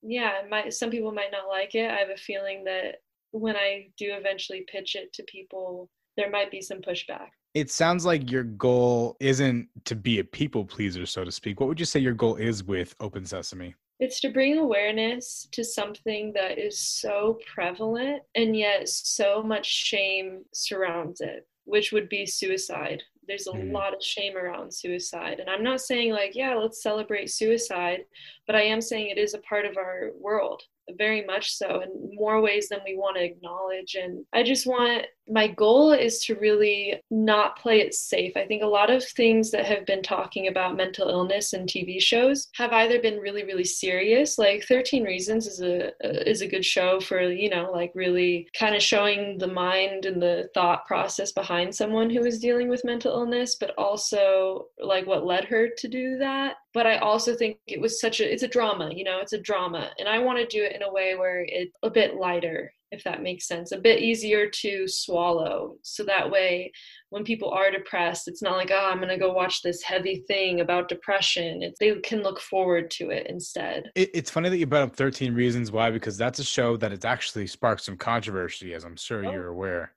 yeah 0.02 0.42
might, 0.50 0.74
some 0.74 0.90
people 0.90 1.12
might 1.12 1.32
not 1.32 1.48
like 1.48 1.74
it. 1.74 1.90
I 1.90 1.96
have 1.98 2.10
a 2.10 2.16
feeling 2.16 2.64
that 2.64 2.96
when 3.30 3.56
i 3.56 3.88
do 3.98 4.12
eventually 4.12 4.64
pitch 4.70 4.94
it 4.94 5.12
to 5.14 5.22
people 5.24 5.88
there 6.16 6.30
might 6.30 6.50
be 6.50 6.60
some 6.60 6.78
pushback. 6.78 7.28
It 7.54 7.70
sounds 7.70 8.04
like 8.04 8.30
your 8.30 8.42
goal 8.42 9.16
isn't 9.20 9.68
to 9.84 9.94
be 9.94 10.18
a 10.18 10.24
people 10.24 10.64
pleaser, 10.64 11.06
so 11.06 11.24
to 11.24 11.30
speak. 11.30 11.60
What 11.60 11.68
would 11.68 11.78
you 11.78 11.86
say 11.86 12.00
your 12.00 12.14
goal 12.14 12.36
is 12.36 12.64
with 12.64 12.94
Open 13.00 13.24
Sesame? 13.24 13.74
It's 14.00 14.20
to 14.20 14.30
bring 14.30 14.58
awareness 14.58 15.46
to 15.52 15.62
something 15.62 16.32
that 16.34 16.58
is 16.58 16.78
so 16.78 17.38
prevalent 17.54 18.22
and 18.34 18.56
yet 18.56 18.88
so 18.88 19.42
much 19.42 19.66
shame 19.66 20.44
surrounds 20.52 21.20
it. 21.20 21.46
which 21.66 21.92
would 21.92 22.10
be 22.10 22.26
suicide. 22.26 23.02
There's 23.26 23.46
a 23.46 23.52
mm. 23.52 23.72
lot 23.72 23.94
of 23.94 24.02
shame 24.02 24.36
around 24.36 24.74
suicide. 24.74 25.40
And 25.40 25.48
I'm 25.48 25.62
not 25.62 25.80
saying, 25.80 26.12
like, 26.12 26.34
yeah, 26.34 26.54
let's 26.54 26.82
celebrate 26.82 27.30
suicide, 27.30 28.00
but 28.46 28.54
I 28.54 28.60
am 28.60 28.82
saying 28.82 29.08
it 29.08 29.16
is 29.16 29.32
a 29.32 29.38
part 29.38 29.64
of 29.64 29.78
our 29.78 30.10
world 30.20 30.62
very 30.98 31.24
much 31.24 31.54
so 31.54 31.80
in 31.80 32.14
more 32.14 32.40
ways 32.40 32.68
than 32.68 32.80
we 32.84 32.96
want 32.96 33.16
to 33.16 33.24
acknowledge 33.24 33.94
and 33.94 34.24
i 34.32 34.42
just 34.42 34.66
want 34.66 35.04
my 35.28 35.48
goal 35.48 35.92
is 35.92 36.24
to 36.24 36.34
really 36.36 37.00
not 37.10 37.58
play 37.58 37.80
it 37.80 37.94
safe. 37.94 38.36
I 38.36 38.46
think 38.46 38.62
a 38.62 38.66
lot 38.66 38.90
of 38.90 39.04
things 39.04 39.50
that 39.50 39.64
have 39.64 39.86
been 39.86 40.02
talking 40.02 40.48
about 40.48 40.76
mental 40.76 41.08
illness 41.08 41.52
in 41.52 41.66
tv 41.66 42.00
shows 42.00 42.48
have 42.54 42.72
either 42.72 43.00
been 43.00 43.18
really 43.18 43.44
really 43.44 43.64
serious 43.64 44.38
like 44.38 44.64
13 44.64 45.04
reasons 45.04 45.46
is 45.46 45.60
a 45.60 45.92
is 46.28 46.40
a 46.40 46.48
good 46.48 46.64
show 46.64 47.00
for 47.00 47.20
you 47.20 47.48
know 47.48 47.70
like 47.72 47.92
really 47.94 48.48
kind 48.58 48.74
of 48.74 48.82
showing 48.82 49.38
the 49.38 49.46
mind 49.46 50.06
and 50.06 50.20
the 50.20 50.48
thought 50.54 50.84
process 50.86 51.32
behind 51.32 51.74
someone 51.74 52.10
who 52.10 52.24
is 52.24 52.38
dealing 52.38 52.68
with 52.68 52.84
mental 52.84 53.12
illness 53.12 53.56
but 53.58 53.74
also 53.78 54.66
like 54.82 55.06
what 55.06 55.26
led 55.26 55.44
her 55.44 55.68
to 55.76 55.88
do 55.88 56.18
that. 56.18 56.56
But 56.72 56.86
i 56.86 56.98
also 56.98 57.34
think 57.36 57.58
it 57.66 57.80
was 57.80 58.00
such 58.00 58.20
a 58.20 58.32
it's 58.32 58.42
a 58.42 58.48
drama 58.48 58.90
you 58.92 59.04
know 59.04 59.20
it's 59.20 59.32
a 59.32 59.40
drama 59.40 59.90
and 59.98 60.08
i 60.08 60.18
want 60.18 60.38
to 60.38 60.46
do 60.46 60.64
it 60.64 60.74
in 60.74 60.82
a 60.82 60.92
way 60.92 61.14
where 61.14 61.44
it's 61.46 61.76
a 61.82 61.90
bit 61.90 62.16
lighter 62.16 62.72
if 62.90 63.02
that 63.04 63.22
makes 63.22 63.46
sense 63.46 63.72
a 63.72 63.78
bit 63.78 64.00
easier 64.00 64.48
to 64.48 64.86
swallow. 64.86 65.76
So 65.82 66.04
that 66.04 66.30
way 66.30 66.72
when 67.10 67.24
people 67.24 67.50
are 67.50 67.70
depressed 67.70 68.26
it's 68.26 68.42
not 68.42 68.56
like 68.56 68.72
oh 68.72 68.88
i'm 68.90 68.96
going 68.96 69.08
to 69.08 69.16
go 69.16 69.32
watch 69.32 69.62
this 69.62 69.82
heavy 69.82 70.24
thing 70.26 70.60
about 70.60 70.88
depression. 70.88 71.62
It, 71.62 71.74
they 71.78 71.94
can 72.00 72.22
look 72.22 72.40
forward 72.40 72.90
to 72.92 73.10
it 73.10 73.28
instead. 73.28 73.90
It, 73.94 74.10
it's 74.12 74.30
funny 74.30 74.48
that 74.48 74.58
you 74.58 74.66
brought 74.66 74.82
up 74.82 74.96
13 74.96 75.34
reasons 75.34 75.70
why 75.70 75.90
because 75.90 76.16
that's 76.16 76.38
a 76.38 76.44
show 76.44 76.76
that 76.78 76.92
it's 76.92 77.04
actually 77.04 77.46
sparked 77.46 77.82
some 77.82 77.96
controversy 77.96 78.74
as 78.74 78.84
i'm 78.84 78.96
sure 78.96 79.24
oh. 79.26 79.30
you're 79.30 79.48
aware 79.48 79.92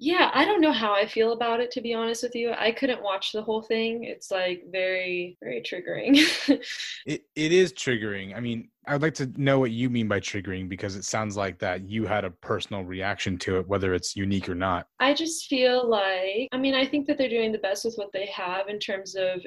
yeah, 0.00 0.30
I 0.32 0.44
don't 0.44 0.60
know 0.60 0.72
how 0.72 0.94
I 0.94 1.08
feel 1.08 1.32
about 1.32 1.58
it 1.58 1.72
to 1.72 1.80
be 1.80 1.92
honest 1.92 2.22
with 2.22 2.36
you. 2.36 2.52
I 2.56 2.70
couldn't 2.70 3.02
watch 3.02 3.32
the 3.32 3.42
whole 3.42 3.62
thing. 3.62 4.04
It's 4.04 4.30
like 4.30 4.62
very 4.70 5.36
very 5.42 5.60
triggering. 5.60 6.16
it 7.06 7.24
it 7.34 7.52
is 7.52 7.72
triggering. 7.72 8.36
I 8.36 8.40
mean, 8.40 8.68
I 8.86 8.92
would 8.92 9.02
like 9.02 9.14
to 9.14 9.26
know 9.36 9.58
what 9.58 9.72
you 9.72 9.90
mean 9.90 10.06
by 10.06 10.20
triggering 10.20 10.68
because 10.68 10.94
it 10.94 11.04
sounds 11.04 11.36
like 11.36 11.58
that 11.58 11.90
you 11.90 12.06
had 12.06 12.24
a 12.24 12.30
personal 12.30 12.84
reaction 12.84 13.38
to 13.38 13.58
it 13.58 13.66
whether 13.66 13.92
it's 13.92 14.14
unique 14.14 14.48
or 14.48 14.54
not. 14.54 14.86
I 15.00 15.14
just 15.14 15.46
feel 15.46 15.88
like 15.88 16.48
I 16.52 16.58
mean, 16.58 16.74
I 16.74 16.86
think 16.86 17.08
that 17.08 17.18
they're 17.18 17.28
doing 17.28 17.50
the 17.50 17.58
best 17.58 17.84
with 17.84 17.96
what 17.96 18.12
they 18.12 18.26
have 18.26 18.68
in 18.68 18.78
terms 18.78 19.16
of 19.16 19.40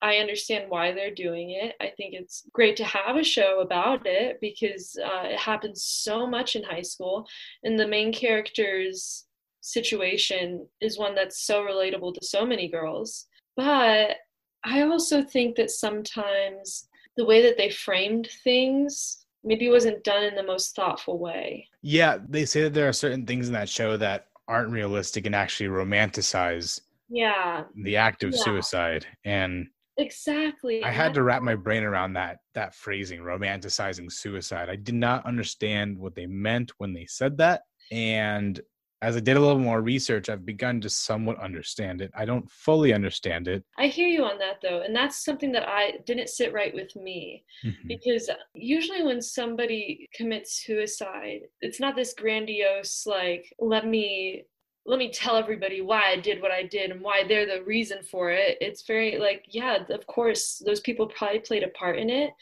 I 0.00 0.16
understand 0.16 0.70
why 0.70 0.92
they're 0.92 1.14
doing 1.14 1.50
it. 1.50 1.74
I 1.80 1.90
think 1.96 2.14
it's 2.14 2.44
great 2.52 2.76
to 2.76 2.84
have 2.84 3.16
a 3.16 3.24
show 3.24 3.60
about 3.60 4.06
it 4.06 4.38
because 4.40 4.96
uh, 5.02 5.24
it 5.24 5.38
happens 5.38 5.84
so 5.84 6.26
much 6.26 6.56
in 6.56 6.62
high 6.62 6.82
school, 6.82 7.26
and 7.62 7.78
the 7.78 7.88
main 7.88 8.12
characters 8.12 9.23
situation 9.64 10.66
is 10.80 10.98
one 10.98 11.14
that's 11.14 11.46
so 11.46 11.62
relatable 11.62 12.14
to 12.14 12.26
so 12.26 12.44
many 12.44 12.68
girls. 12.68 13.26
But 13.56 14.16
I 14.64 14.82
also 14.82 15.22
think 15.22 15.56
that 15.56 15.70
sometimes 15.70 16.88
the 17.16 17.24
way 17.24 17.42
that 17.42 17.56
they 17.56 17.70
framed 17.70 18.28
things 18.42 19.24
maybe 19.42 19.68
wasn't 19.68 20.04
done 20.04 20.24
in 20.24 20.34
the 20.34 20.42
most 20.42 20.74
thoughtful 20.74 21.18
way. 21.18 21.68
Yeah, 21.82 22.18
they 22.28 22.44
say 22.46 22.62
that 22.62 22.74
there 22.74 22.88
are 22.88 22.94
certain 22.94 23.26
things 23.26 23.46
in 23.46 23.54
that 23.54 23.68
show 23.68 23.96
that 23.98 24.26
aren't 24.48 24.70
realistic 24.70 25.26
and 25.26 25.34
actually 25.34 25.68
romanticize 25.68 26.80
yeah 27.08 27.64
the 27.82 27.96
act 27.96 28.24
of 28.24 28.32
yeah. 28.32 28.42
suicide 28.42 29.06
and 29.24 29.66
exactly 29.98 30.82
i 30.82 30.90
had 30.90 31.14
to 31.14 31.22
wrap 31.22 31.42
my 31.42 31.54
brain 31.54 31.82
around 31.82 32.14
that 32.14 32.38
that 32.54 32.74
phrasing 32.74 33.20
romanticizing 33.20 34.10
suicide 34.10 34.68
i 34.68 34.76
did 34.76 34.94
not 34.94 35.24
understand 35.26 35.96
what 35.96 36.14
they 36.14 36.26
meant 36.26 36.72
when 36.78 36.92
they 36.92 37.06
said 37.06 37.36
that 37.36 37.62
and 37.92 38.60
as 39.02 39.16
I 39.16 39.20
did 39.20 39.36
a 39.36 39.40
little 39.40 39.58
more 39.58 39.82
research, 39.82 40.28
I've 40.28 40.46
begun 40.46 40.80
to 40.80 40.88
somewhat 40.88 41.40
understand 41.40 42.00
it. 42.00 42.10
I 42.16 42.24
don't 42.24 42.50
fully 42.50 42.92
understand 42.92 43.48
it. 43.48 43.62
I 43.78 43.86
hear 43.86 44.08
you 44.08 44.24
on 44.24 44.38
that 44.38 44.60
though. 44.62 44.82
And 44.82 44.94
that's 44.94 45.24
something 45.24 45.52
that 45.52 45.68
I 45.68 45.98
didn't 46.06 46.30
sit 46.30 46.52
right 46.52 46.74
with 46.74 46.94
me 46.96 47.44
mm-hmm. 47.64 47.88
because 47.88 48.30
usually 48.54 49.02
when 49.02 49.20
somebody 49.20 50.08
commits 50.14 50.64
suicide, 50.64 51.40
it's 51.60 51.80
not 51.80 51.96
this 51.96 52.14
grandiose, 52.14 53.06
like, 53.06 53.52
let 53.58 53.86
me 53.86 54.44
let 54.86 54.98
me 54.98 55.10
tell 55.10 55.36
everybody 55.36 55.80
why 55.80 56.02
I 56.12 56.16
did 56.16 56.42
what 56.42 56.50
I 56.50 56.62
did 56.62 56.90
and 56.90 57.00
why 57.00 57.24
they're 57.26 57.46
the 57.46 57.64
reason 57.64 58.02
for 58.02 58.30
it. 58.30 58.58
It's 58.60 58.86
very 58.86 59.18
like, 59.18 59.46
yeah, 59.48 59.78
of 59.88 60.06
course, 60.06 60.62
those 60.64 60.80
people 60.80 61.06
probably 61.06 61.38
played 61.38 61.62
a 61.62 61.68
part 61.68 61.98
in 61.98 62.10
it 62.10 62.32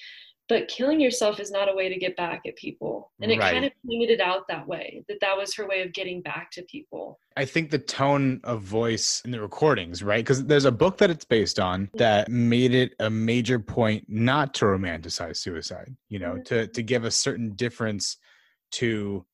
but 0.52 0.68
killing 0.68 1.00
yourself 1.00 1.40
is 1.40 1.50
not 1.50 1.70
a 1.70 1.74
way 1.74 1.88
to 1.88 1.96
get 1.96 2.14
back 2.14 2.42
at 2.46 2.54
people. 2.56 3.10
And 3.22 3.32
it 3.32 3.38
right. 3.38 3.54
kind 3.54 3.64
of 3.64 3.72
painted 3.88 4.10
it 4.10 4.20
out 4.20 4.46
that 4.48 4.68
way 4.68 5.02
that 5.08 5.16
that 5.22 5.34
was 5.34 5.54
her 5.54 5.66
way 5.66 5.80
of 5.80 5.94
getting 5.94 6.20
back 6.20 6.50
to 6.52 6.62
people. 6.64 7.18
I 7.38 7.46
think 7.46 7.70
the 7.70 7.78
tone 7.78 8.38
of 8.44 8.60
voice 8.60 9.22
in 9.24 9.30
the 9.30 9.40
recordings 9.40 10.02
right? 10.02 10.22
Because 10.22 10.44
there's 10.44 10.66
a 10.66 10.72
book 10.72 10.98
that 10.98 11.08
it's 11.08 11.24
based 11.24 11.58
on 11.58 11.88
that 11.94 12.28
made 12.28 12.74
it 12.74 12.92
a 13.00 13.08
major 13.08 13.58
point 13.58 14.04
not 14.08 14.52
to 14.54 14.66
romanticize 14.66 15.38
suicide 15.38 15.96
you 16.10 16.18
know 16.18 16.32
mm-hmm. 16.32 16.42
to 16.42 16.66
to 16.66 16.82
give 16.82 17.04
a 17.04 17.10
certain 17.10 17.54
difference 17.54 18.18
to 18.72 19.24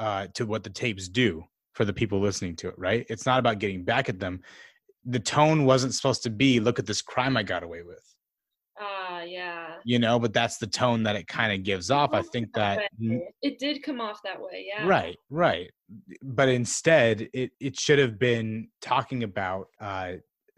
uh 0.00 0.26
to 0.34 0.44
what 0.44 0.64
the 0.64 0.70
tapes 0.70 1.08
do 1.08 1.44
for 1.74 1.84
the 1.84 1.92
people 1.92 2.18
listening 2.18 2.56
to 2.56 2.68
it 2.68 2.74
right? 2.76 3.06
It's 3.08 3.26
not 3.26 3.38
about 3.38 3.60
getting 3.60 3.84
back 3.84 4.08
at 4.08 4.18
them. 4.18 4.40
The 5.04 5.20
tone 5.20 5.66
wasn't 5.66 5.94
supposed 5.94 6.24
to 6.24 6.30
be 6.30 6.58
look 6.58 6.80
at 6.80 6.86
this 6.86 7.00
crime 7.00 7.36
i 7.36 7.44
got 7.44 7.62
away 7.62 7.82
with 7.82 8.02
yeah. 9.28 9.74
You 9.84 9.98
know, 9.98 10.18
but 10.18 10.32
that's 10.32 10.58
the 10.58 10.66
tone 10.66 11.02
that 11.04 11.16
it 11.16 11.26
kind 11.26 11.52
of 11.52 11.62
gives 11.62 11.90
off. 11.90 12.10
I 12.12 12.22
think 12.22 12.52
that 12.54 12.90
it 13.42 13.58
did 13.58 13.82
come 13.82 14.00
off 14.00 14.20
that 14.24 14.40
way, 14.40 14.66
yeah. 14.66 14.86
Right, 14.86 15.16
right. 15.30 15.70
But 16.22 16.48
instead, 16.48 17.28
it 17.32 17.52
it 17.60 17.78
should 17.78 17.98
have 17.98 18.18
been 18.18 18.68
talking 18.80 19.24
about 19.24 19.68
uh 19.80 20.14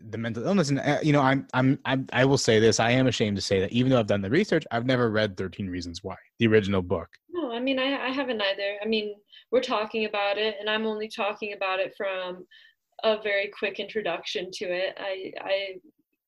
the 0.08 0.18
mental 0.18 0.46
illness 0.46 0.70
and 0.70 0.80
uh, 0.80 0.98
you 1.02 1.12
know 1.12 1.20
I'm, 1.20 1.46
I'm 1.52 1.78
i'm 1.84 2.06
i 2.12 2.24
will 2.24 2.38
say 2.38 2.58
this 2.58 2.80
i 2.80 2.90
am 2.90 3.06
ashamed 3.06 3.36
to 3.36 3.42
say 3.42 3.60
that 3.60 3.70
even 3.70 3.90
though 3.90 3.98
i've 3.98 4.06
done 4.06 4.22
the 4.22 4.30
research 4.30 4.64
i've 4.70 4.86
never 4.86 5.10
read 5.10 5.36
13 5.36 5.68
reasons 5.68 6.02
why 6.02 6.16
the 6.38 6.46
original 6.46 6.80
book 6.80 7.08
no 7.30 7.52
i 7.52 7.60
mean 7.60 7.78
i, 7.78 8.06
I 8.06 8.08
haven't 8.08 8.40
either 8.40 8.76
i 8.82 8.86
mean 8.86 9.14
we're 9.52 9.60
talking 9.60 10.06
about 10.06 10.38
it 10.38 10.56
and 10.58 10.70
i'm 10.70 10.86
only 10.86 11.08
talking 11.08 11.52
about 11.52 11.80
it 11.80 11.92
from 11.98 12.46
a 13.04 13.20
very 13.22 13.50
quick 13.58 13.78
introduction 13.78 14.50
to 14.52 14.64
it 14.64 14.96
i 14.98 15.32
i 15.42 15.74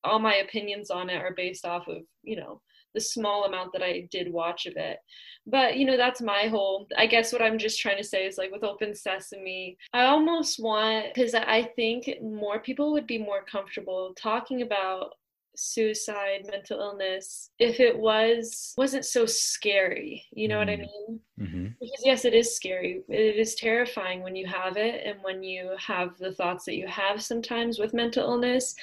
all 0.03 0.19
my 0.19 0.35
opinions 0.35 0.89
on 0.89 1.09
it 1.09 1.21
are 1.21 1.33
based 1.35 1.65
off 1.65 1.87
of 1.87 2.03
you 2.23 2.35
know 2.35 2.61
the 2.93 3.01
small 3.01 3.45
amount 3.45 3.73
that 3.73 3.81
I 3.81 4.07
did 4.11 4.31
watch 4.31 4.65
of 4.65 4.75
it. 4.77 4.99
But 5.45 5.77
you 5.77 5.85
know, 5.85 5.97
that's 5.97 6.21
my 6.21 6.47
whole 6.47 6.87
I 6.97 7.05
guess 7.05 7.33
what 7.33 7.41
I'm 7.41 7.57
just 7.57 7.79
trying 7.79 7.97
to 7.97 8.03
say 8.03 8.25
is 8.25 8.37
like 8.37 8.51
with 8.51 8.63
Open 8.63 8.95
Sesame, 8.95 9.77
I 9.93 10.05
almost 10.05 10.61
want 10.61 11.13
because 11.13 11.33
I 11.33 11.69
think 11.75 12.09
more 12.21 12.59
people 12.59 12.93
would 12.93 13.07
be 13.07 13.17
more 13.17 13.43
comfortable 13.43 14.13
talking 14.15 14.61
about 14.61 15.13
suicide 15.55 16.47
mental 16.49 16.79
illness 16.79 17.51
if 17.59 17.79
it 17.79 17.95
was 17.95 18.73
wasn't 18.75 19.05
so 19.05 19.23
scary 19.23 20.25
you 20.31 20.47
know 20.47 20.55
mm-hmm. 20.55 20.59
what 20.59 20.69
i 20.69 20.81
mm-hmm. 20.81 21.11
mean 21.11 21.19
mm-hmm. 21.39 21.67
because 21.79 22.01
yes 22.03 22.25
it 22.25 22.33
is 22.33 22.55
scary 22.55 23.03
it 23.07 23.37
is 23.37 23.53
terrifying 23.53 24.23
when 24.23 24.35
you 24.35 24.47
have 24.47 24.77
it 24.77 25.05
and 25.05 25.19
when 25.21 25.43
you 25.43 25.69
have 25.77 26.17
the 26.17 26.33
thoughts 26.33 26.65
that 26.65 26.75
you 26.75 26.87
have 26.87 27.21
sometimes 27.21 27.77
with 27.77 27.93
mental 27.93 28.23
illness 28.23 28.73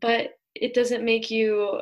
but 0.00 0.30
it 0.54 0.74
doesn't 0.74 1.04
make 1.04 1.30
you 1.30 1.80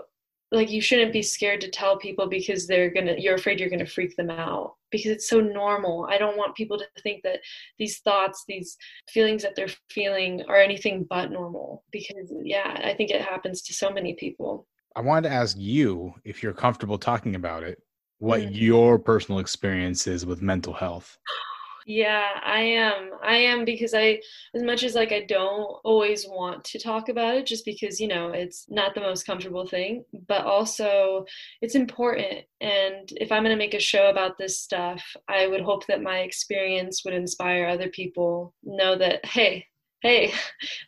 like 0.52 0.70
you 0.70 0.80
shouldn't 0.80 1.12
be 1.12 1.22
scared 1.22 1.60
to 1.60 1.70
tell 1.70 1.96
people 1.98 2.28
because 2.28 2.66
they're 2.66 2.90
gonna 2.90 3.14
you're 3.18 3.34
afraid 3.34 3.58
you're 3.58 3.70
gonna 3.70 3.86
freak 3.86 4.14
them 4.16 4.30
out 4.30 4.74
because 4.90 5.10
it's 5.10 5.28
so 5.28 5.40
normal. 5.40 6.06
I 6.08 6.18
don't 6.18 6.36
want 6.36 6.54
people 6.54 6.78
to 6.78 6.86
think 7.02 7.22
that 7.24 7.40
these 7.78 7.98
thoughts 7.98 8.44
these 8.46 8.76
feelings 9.08 9.42
that 9.42 9.56
they're 9.56 9.68
feeling 9.90 10.42
are 10.48 10.56
anything 10.56 11.06
but 11.08 11.30
normal 11.30 11.84
because 11.90 12.32
yeah 12.44 12.80
i 12.84 12.94
think 12.94 13.10
it 13.10 13.22
happens 13.22 13.62
to 13.62 13.74
so 13.74 13.90
many 13.90 14.14
people. 14.14 14.66
I 14.94 15.00
wanted 15.00 15.28
to 15.28 15.34
ask 15.34 15.56
you 15.58 16.14
if 16.24 16.42
you're 16.42 16.54
comfortable 16.54 16.96
talking 16.96 17.34
about 17.34 17.62
it 17.62 17.82
what 18.18 18.40
mm-hmm. 18.40 18.54
your 18.54 18.98
personal 18.98 19.40
experience 19.40 20.06
is 20.06 20.24
with 20.24 20.40
mental 20.40 20.72
health 20.72 21.18
Yeah, 21.88 22.40
I 22.44 22.62
am. 22.62 23.12
I 23.22 23.36
am 23.36 23.64
because 23.64 23.94
I, 23.94 24.20
as 24.56 24.62
much 24.64 24.82
as 24.82 24.96
like 24.96 25.12
I 25.12 25.20
don't 25.20 25.78
always 25.84 26.26
want 26.26 26.64
to 26.64 26.80
talk 26.80 27.08
about 27.08 27.36
it 27.36 27.46
just 27.46 27.64
because, 27.64 28.00
you 28.00 28.08
know, 28.08 28.30
it's 28.32 28.66
not 28.68 28.96
the 28.96 29.00
most 29.00 29.24
comfortable 29.24 29.68
thing, 29.68 30.04
but 30.26 30.44
also 30.44 31.26
it's 31.62 31.76
important. 31.76 32.44
And 32.60 33.08
if 33.12 33.30
I'm 33.30 33.44
going 33.44 33.54
to 33.54 33.56
make 33.56 33.74
a 33.74 33.78
show 33.78 34.10
about 34.10 34.36
this 34.36 34.60
stuff, 34.60 35.00
I 35.28 35.46
would 35.46 35.60
hope 35.60 35.86
that 35.86 36.02
my 36.02 36.18
experience 36.18 37.02
would 37.04 37.14
inspire 37.14 37.68
other 37.68 37.88
people 37.88 38.52
know 38.64 38.96
that, 38.98 39.24
hey, 39.24 39.66
hey, 40.06 40.32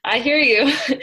I 0.04 0.20
hear 0.20 0.38
you. 0.38 0.72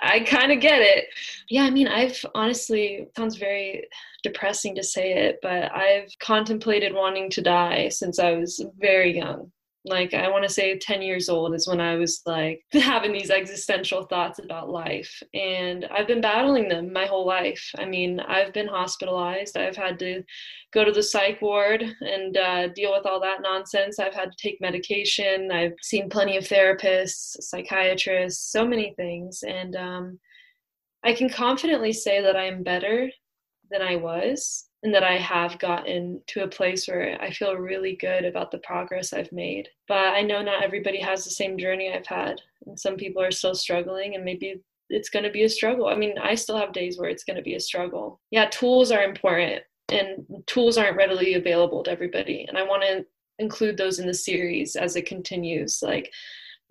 I 0.00 0.20
kind 0.20 0.52
of 0.52 0.60
get 0.60 0.80
it. 0.80 1.06
Yeah, 1.50 1.64
I 1.64 1.70
mean, 1.70 1.86
I've 1.86 2.24
honestly, 2.34 3.08
sounds 3.14 3.36
very 3.36 3.88
depressing 4.22 4.74
to 4.76 4.82
say 4.82 5.12
it, 5.12 5.40
but 5.42 5.70
I've 5.74 6.10
contemplated 6.18 6.94
wanting 6.94 7.28
to 7.30 7.42
die 7.42 7.90
since 7.90 8.18
I 8.18 8.32
was 8.32 8.64
very 8.78 9.14
young. 9.16 9.52
Like 9.84 10.12
i 10.12 10.28
want 10.28 10.44
to 10.44 10.52
say 10.52 10.76
10 10.76 11.02
years 11.02 11.28
old 11.28 11.54
is 11.54 11.68
when 11.68 11.80
i 11.80 11.94
was 11.94 12.20
like 12.26 12.60
having 12.72 13.12
these 13.12 13.30
existential 13.30 14.04
thoughts 14.04 14.38
about 14.38 14.68
life 14.68 15.22
and 15.34 15.86
i've 15.90 16.06
been 16.06 16.20
battling 16.20 16.68
them 16.68 16.92
my 16.92 17.06
whole 17.06 17.26
life. 17.26 17.70
I 17.78 17.84
mean 17.84 18.20
i've 18.20 18.52
been 18.52 18.66
hospitalized 18.66 19.56
i've 19.56 19.76
had 19.76 19.98
to 20.00 20.22
go 20.72 20.84
to 20.84 20.92
the 20.92 21.02
psych 21.02 21.40
ward 21.40 21.84
and 22.00 22.36
uh, 22.36 22.68
deal 22.68 22.92
with 22.92 23.06
all 23.06 23.20
that 23.20 23.40
nonsense. 23.40 23.98
I've 23.98 24.14
had 24.14 24.30
to 24.32 24.36
take 24.42 24.60
medication 24.60 25.50
i've 25.50 25.74
seen 25.82 26.10
plenty 26.10 26.36
of 26.36 26.44
therapists 26.44 27.36
psychiatrists 27.40 28.50
so 28.50 28.66
many 28.66 28.94
things 28.96 29.42
and 29.46 29.76
um, 29.76 30.18
i 31.04 31.12
can 31.12 31.28
confidently 31.28 31.92
say 31.92 32.20
that 32.20 32.36
i 32.36 32.44
am 32.44 32.62
better 32.62 33.10
than 33.70 33.82
i 33.82 33.96
was 33.96 34.67
and 34.82 34.94
that 34.94 35.02
I 35.02 35.16
have 35.16 35.58
gotten 35.58 36.22
to 36.28 36.44
a 36.44 36.48
place 36.48 36.86
where 36.86 37.20
I 37.20 37.30
feel 37.30 37.54
really 37.54 37.96
good 37.96 38.24
about 38.24 38.50
the 38.50 38.58
progress 38.58 39.12
I've 39.12 39.32
made. 39.32 39.68
But 39.88 40.14
I 40.14 40.22
know 40.22 40.40
not 40.42 40.62
everybody 40.62 41.00
has 41.00 41.24
the 41.24 41.30
same 41.30 41.58
journey 41.58 41.92
I've 41.92 42.06
had, 42.06 42.40
and 42.66 42.78
some 42.78 42.96
people 42.96 43.20
are 43.22 43.32
still 43.32 43.54
struggling, 43.54 44.14
and 44.14 44.24
maybe 44.24 44.60
it's 44.88 45.10
going 45.10 45.24
to 45.24 45.30
be 45.30 45.42
a 45.42 45.48
struggle. 45.48 45.88
I 45.88 45.96
mean, 45.96 46.16
I 46.18 46.34
still 46.34 46.56
have 46.56 46.72
days 46.72 46.98
where 46.98 47.10
it's 47.10 47.24
going 47.24 47.36
to 47.36 47.42
be 47.42 47.54
a 47.54 47.60
struggle. 47.60 48.20
Yeah, 48.30 48.46
tools 48.50 48.92
are 48.92 49.02
important, 49.02 49.62
and 49.90 50.24
tools 50.46 50.78
aren't 50.78 50.96
readily 50.96 51.34
available 51.34 51.82
to 51.82 51.90
everybody, 51.90 52.46
and 52.48 52.56
I 52.56 52.62
want 52.62 52.82
to 52.84 53.04
include 53.40 53.76
those 53.76 53.98
in 53.98 54.06
the 54.06 54.14
series 54.14 54.76
as 54.76 54.96
it 54.96 55.06
continues. 55.06 55.82
Like, 55.82 56.12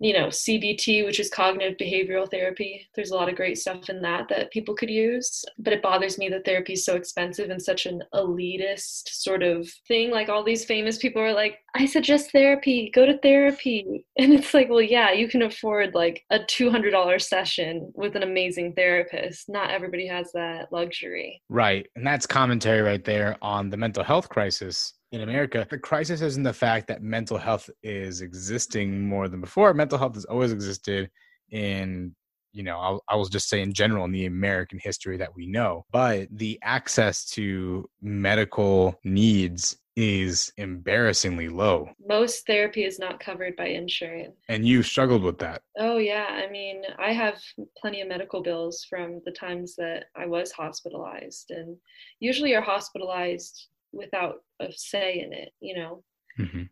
you 0.00 0.12
know 0.12 0.28
cbt 0.28 1.04
which 1.04 1.20
is 1.20 1.30
cognitive 1.30 1.76
behavioral 1.78 2.30
therapy. 2.30 2.88
There's 2.94 3.10
a 3.10 3.14
lot 3.14 3.28
of 3.28 3.36
great 3.36 3.58
stuff 3.58 3.88
in 3.88 4.00
that 4.02 4.28
that 4.28 4.50
people 4.50 4.74
could 4.74 4.90
use 4.90 5.44
but 5.58 5.72
it 5.72 5.82
bothers 5.82 6.18
me 6.18 6.28
that 6.28 6.44
therapy 6.44 6.74
is 6.74 6.84
so 6.84 6.96
expensive 6.96 7.50
and 7.50 7.60
such 7.60 7.86
an 7.86 8.02
elitist 8.14 9.08
sort 9.08 9.42
of 9.42 9.68
thing. 9.86 10.10
Like 10.10 10.28
all 10.28 10.44
these 10.44 10.64
famous 10.64 10.98
people 10.98 11.22
are 11.22 11.32
like 11.32 11.58
i 11.74 11.86
suggest 11.86 12.32
therapy. 12.32 12.90
Go 12.94 13.06
to 13.06 13.18
therapy. 13.18 14.04
And 14.18 14.34
it's 14.34 14.52
like 14.52 14.68
well 14.68 14.82
yeah 14.82 15.12
you 15.12 15.28
can 15.28 15.42
afford 15.42 15.94
like 15.94 16.24
a 16.30 16.40
$200 16.40 17.22
session 17.22 17.92
with 17.94 18.16
an 18.16 18.22
amazing 18.22 18.74
therapist. 18.74 19.48
Not 19.48 19.70
everybody 19.70 20.06
has 20.06 20.32
that 20.32 20.72
luxury. 20.72 21.42
Right. 21.48 21.86
And 21.96 22.06
that's 22.06 22.26
commentary 22.26 22.82
right 22.82 23.04
there 23.04 23.36
on 23.42 23.70
the 23.70 23.76
mental 23.76 24.04
health 24.04 24.28
crisis 24.28 24.94
in 25.12 25.22
America, 25.22 25.66
the 25.68 25.78
crisis 25.78 26.20
isn't 26.20 26.42
the 26.42 26.52
fact 26.52 26.88
that 26.88 27.02
mental 27.02 27.38
health 27.38 27.70
is 27.82 28.20
existing 28.20 29.06
more 29.06 29.28
than 29.28 29.40
before. 29.40 29.72
Mental 29.72 29.98
health 29.98 30.14
has 30.14 30.24
always 30.26 30.52
existed 30.52 31.10
in, 31.50 32.14
you 32.52 32.62
know, 32.62 32.78
I'll, 32.78 33.04
I 33.08 33.16
will 33.16 33.24
just 33.24 33.48
say 33.48 33.62
in 33.62 33.72
general 33.72 34.04
in 34.04 34.12
the 34.12 34.26
American 34.26 34.78
history 34.82 35.16
that 35.16 35.34
we 35.34 35.46
know, 35.46 35.86
but 35.90 36.28
the 36.30 36.58
access 36.62 37.24
to 37.30 37.88
medical 38.02 38.98
needs 39.04 39.78
is 39.96 40.52
embarrassingly 40.58 41.48
low. 41.48 41.88
Most 42.06 42.46
therapy 42.46 42.84
is 42.84 43.00
not 43.00 43.18
covered 43.18 43.56
by 43.56 43.66
insurance. 43.66 44.36
And 44.48 44.64
you 44.64 44.84
struggled 44.84 45.24
with 45.24 45.38
that. 45.38 45.62
Oh, 45.76 45.96
yeah. 45.96 46.26
I 46.30 46.48
mean, 46.48 46.82
I 47.00 47.12
have 47.12 47.40
plenty 47.76 48.00
of 48.00 48.08
medical 48.08 48.40
bills 48.40 48.86
from 48.88 49.20
the 49.24 49.32
times 49.32 49.74
that 49.76 50.04
I 50.16 50.26
was 50.26 50.52
hospitalized. 50.52 51.50
And 51.50 51.76
usually 52.20 52.50
you're 52.50 52.60
hospitalized 52.60 53.66
without 53.92 54.42
a 54.60 54.72
say 54.72 55.20
in 55.20 55.32
it, 55.32 55.52
you 55.60 55.76
know. 55.76 56.02
Mm-hmm. 56.38 56.62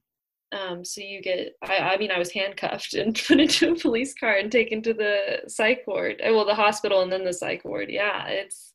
Um, 0.53 0.85
so 0.85 1.01
you 1.01 1.21
get, 1.23 1.55
I, 1.63 1.79
I 1.79 1.97
mean, 1.99 2.11
I 2.11 2.19
was 2.19 2.31
handcuffed 2.31 2.95
and 2.95 3.21
put 3.27 3.41
into 3.41 3.73
a 3.73 3.79
police 3.79 4.15
car 4.15 4.35
and 4.37 4.51
taken 4.51 4.83
to 4.83 4.95
the 4.95 5.43
psych 5.49 5.85
ward, 5.87 6.21
uh, 6.21 6.33
well, 6.33 6.47
the 6.47 6.55
hospital 6.55 7.03
and 7.03 7.13
then 7.13 7.25
the 7.25 7.33
psych 7.33 7.65
ward. 7.65 7.91
Yeah, 7.91 8.27
it's 8.27 8.73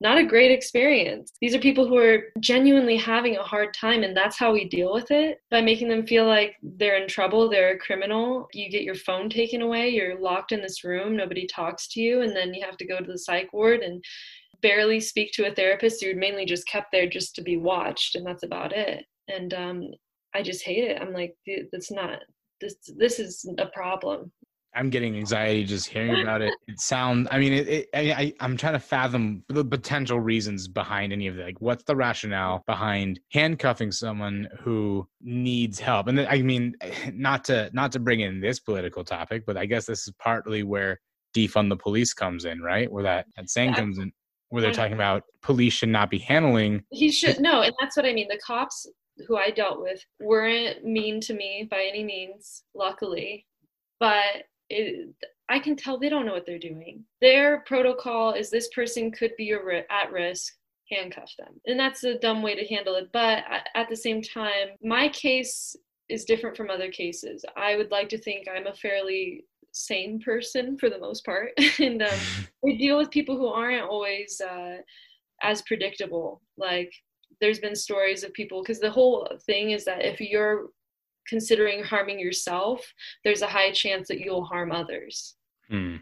not 0.00 0.18
a 0.18 0.24
great 0.24 0.50
experience. 0.50 1.32
These 1.40 1.54
are 1.54 1.58
people 1.58 1.88
who 1.88 1.96
are 1.96 2.24
genuinely 2.38 2.98
having 2.98 3.36
a 3.36 3.42
hard 3.42 3.72
time, 3.72 4.02
and 4.02 4.14
that's 4.14 4.38
how 4.38 4.52
we 4.52 4.68
deal 4.68 4.92
with 4.92 5.10
it 5.10 5.38
by 5.50 5.62
making 5.62 5.88
them 5.88 6.06
feel 6.06 6.26
like 6.26 6.56
they're 6.62 7.00
in 7.00 7.08
trouble, 7.08 7.48
they're 7.48 7.74
a 7.74 7.78
criminal. 7.78 8.46
You 8.52 8.68
get 8.68 8.82
your 8.82 8.94
phone 8.94 9.30
taken 9.30 9.62
away, 9.62 9.88
you're 9.88 10.20
locked 10.20 10.52
in 10.52 10.60
this 10.60 10.84
room, 10.84 11.16
nobody 11.16 11.46
talks 11.46 11.88
to 11.88 12.00
you, 12.00 12.20
and 12.20 12.36
then 12.36 12.52
you 12.52 12.62
have 12.64 12.76
to 12.76 12.86
go 12.86 12.98
to 12.98 13.10
the 13.10 13.18
psych 13.18 13.50
ward 13.54 13.80
and 13.80 14.04
barely 14.62 15.00
speak 15.00 15.32
to 15.32 15.50
a 15.50 15.54
therapist. 15.54 16.02
You're 16.02 16.16
mainly 16.16 16.44
just 16.44 16.66
kept 16.68 16.92
there 16.92 17.08
just 17.08 17.34
to 17.36 17.42
be 17.42 17.56
watched, 17.56 18.14
and 18.14 18.26
that's 18.26 18.42
about 18.42 18.72
it. 18.72 19.04
And 19.28 19.54
um, 19.54 19.90
I 20.34 20.42
just 20.42 20.64
hate 20.64 20.84
it. 20.84 21.00
I'm 21.00 21.12
like, 21.12 21.34
that's 21.72 21.90
not 21.90 22.20
this. 22.60 22.76
This 22.96 23.18
is 23.18 23.48
a 23.58 23.66
problem. 23.66 24.32
I'm 24.74 24.90
getting 24.90 25.16
anxiety 25.16 25.64
just 25.64 25.88
hearing 25.88 26.20
about 26.22 26.42
it. 26.42 26.52
It 26.68 26.78
sounds. 26.78 27.28
I 27.30 27.38
mean, 27.38 27.52
it. 27.52 27.68
it 27.68 27.88
I, 27.94 28.34
I. 28.40 28.44
am 28.44 28.56
trying 28.56 28.74
to 28.74 28.78
fathom 28.78 29.42
the 29.48 29.64
potential 29.64 30.20
reasons 30.20 30.68
behind 30.68 31.12
any 31.12 31.26
of 31.26 31.38
it. 31.38 31.44
Like, 31.44 31.60
what's 31.60 31.84
the 31.84 31.96
rationale 31.96 32.62
behind 32.66 33.18
handcuffing 33.32 33.90
someone 33.90 34.48
who 34.60 35.08
needs 35.20 35.80
help? 35.80 36.08
And 36.08 36.20
I 36.20 36.42
mean, 36.42 36.74
not 37.12 37.44
to 37.46 37.70
not 37.72 37.92
to 37.92 37.98
bring 37.98 38.20
in 38.20 38.40
this 38.40 38.60
political 38.60 39.02
topic, 39.02 39.44
but 39.46 39.56
I 39.56 39.66
guess 39.66 39.86
this 39.86 40.06
is 40.06 40.14
partly 40.18 40.62
where 40.62 41.00
defund 41.34 41.68
the 41.70 41.76
police 41.76 42.12
comes 42.12 42.44
in, 42.44 42.60
right? 42.60 42.90
Where 42.90 43.02
that 43.02 43.26
that 43.36 43.50
saying 43.50 43.70
yeah. 43.70 43.76
comes 43.76 43.98
in 43.98 44.12
where 44.56 44.62
they're 44.62 44.70
uh-huh. 44.70 44.82
talking 44.82 44.94
about 44.94 45.24
police 45.42 45.74
should 45.74 45.90
not 45.90 46.10
be 46.10 46.18
handling. 46.18 46.82
He 46.90 47.12
should 47.12 47.38
no, 47.40 47.60
and 47.60 47.74
that's 47.78 47.96
what 47.96 48.06
I 48.06 48.12
mean. 48.12 48.28
The 48.28 48.40
cops 48.44 48.86
who 49.28 49.36
I 49.36 49.50
dealt 49.50 49.80
with 49.80 50.02
weren't 50.18 50.84
mean 50.84 51.20
to 51.22 51.34
me 51.34 51.68
by 51.70 51.84
any 51.88 52.02
means, 52.02 52.64
luckily, 52.74 53.46
but 54.00 54.44
it, 54.70 55.14
I 55.48 55.58
can 55.58 55.76
tell 55.76 55.98
they 55.98 56.08
don't 56.08 56.26
know 56.26 56.32
what 56.32 56.46
they're 56.46 56.58
doing. 56.58 57.04
Their 57.20 57.60
protocol 57.66 58.32
is 58.32 58.50
this 58.50 58.68
person 58.68 59.12
could 59.12 59.32
be 59.36 59.52
at 59.52 60.12
risk, 60.12 60.54
handcuff 60.90 61.30
them, 61.38 61.60
and 61.66 61.78
that's 61.78 62.04
a 62.04 62.18
dumb 62.18 62.42
way 62.42 62.54
to 62.54 62.74
handle 62.74 62.94
it. 62.94 63.10
But 63.12 63.44
at 63.74 63.88
the 63.90 63.96
same 63.96 64.22
time, 64.22 64.70
my 64.82 65.08
case 65.10 65.76
is 66.08 66.24
different 66.24 66.56
from 66.56 66.70
other 66.70 66.90
cases. 66.90 67.44
I 67.56 67.76
would 67.76 67.90
like 67.90 68.08
to 68.10 68.18
think 68.18 68.46
I'm 68.48 68.66
a 68.66 68.74
fairly 68.74 69.44
sane 69.76 70.18
person 70.20 70.78
for 70.78 70.88
the 70.88 70.98
most 70.98 71.24
part. 71.24 71.50
And 71.78 72.02
um, 72.02 72.18
we 72.62 72.76
deal 72.76 72.96
with 72.96 73.10
people 73.10 73.36
who 73.36 73.48
aren't 73.48 73.88
always 73.88 74.40
uh, 74.40 74.78
as 75.42 75.62
predictable. 75.62 76.40
Like 76.56 76.92
there's 77.40 77.58
been 77.58 77.76
stories 77.76 78.24
of 78.24 78.32
people 78.32 78.62
because 78.62 78.80
the 78.80 78.90
whole 78.90 79.28
thing 79.44 79.72
is 79.72 79.84
that 79.84 80.04
if 80.04 80.20
you're 80.20 80.68
considering 81.28 81.82
harming 81.82 82.20
yourself 82.20 82.80
there's 83.24 83.42
a 83.42 83.48
high 83.48 83.72
chance 83.72 84.06
that 84.06 84.20
you'll 84.20 84.44
harm 84.44 84.70
others. 84.70 85.34
Mm. 85.72 85.98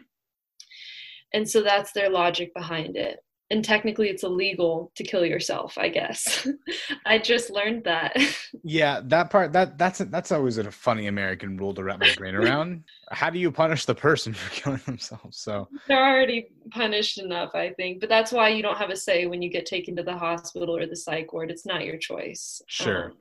and 1.33 1.49
so 1.49 1.63
that's 1.63 1.91
their 1.91 2.11
logic 2.11 2.53
behind 2.53 2.95
it 2.95 3.17
and 3.51 3.63
technically 3.63 4.09
it's 4.09 4.23
illegal 4.23 4.91
to 4.95 5.03
kill 5.03 5.25
yourself 5.25 5.77
i 5.77 5.87
guess. 5.87 6.47
I 7.05 7.19
just 7.19 7.49
learned 7.49 7.83
that. 7.83 8.15
Yeah 8.63 9.01
that 9.05 9.29
part 9.29 9.53
that 9.53 9.77
that's 9.77 9.99
that's 9.99 10.31
always 10.31 10.57
a 10.57 10.71
funny 10.71 11.07
american 11.07 11.57
rule 11.57 11.73
to 11.75 11.83
wrap 11.83 11.99
my 11.99 12.13
brain 12.17 12.35
around. 12.41 12.83
How 13.11 13.29
do 13.29 13.37
you 13.37 13.51
punish 13.51 13.85
the 13.85 13.93
person 13.93 14.33
for 14.33 14.49
killing 14.51 14.81
themselves? 14.85 15.37
So 15.37 15.67
they're 15.87 16.03
already 16.03 16.47
punished 16.71 17.19
enough 17.19 17.51
i 17.53 17.69
think 17.73 17.99
but 17.99 18.09
that's 18.09 18.31
why 18.31 18.49
you 18.49 18.63
don't 18.63 18.77
have 18.77 18.89
a 18.89 18.95
say 18.95 19.27
when 19.27 19.41
you 19.41 19.49
get 19.49 19.65
taken 19.65 19.95
to 19.97 20.03
the 20.03 20.17
hospital 20.17 20.75
or 20.75 20.87
the 20.87 20.95
psych 20.95 21.31
ward. 21.33 21.51
It's 21.51 21.65
not 21.65 21.85
your 21.85 21.97
choice. 21.97 22.61
Sure. 22.67 23.05
Um, 23.05 23.17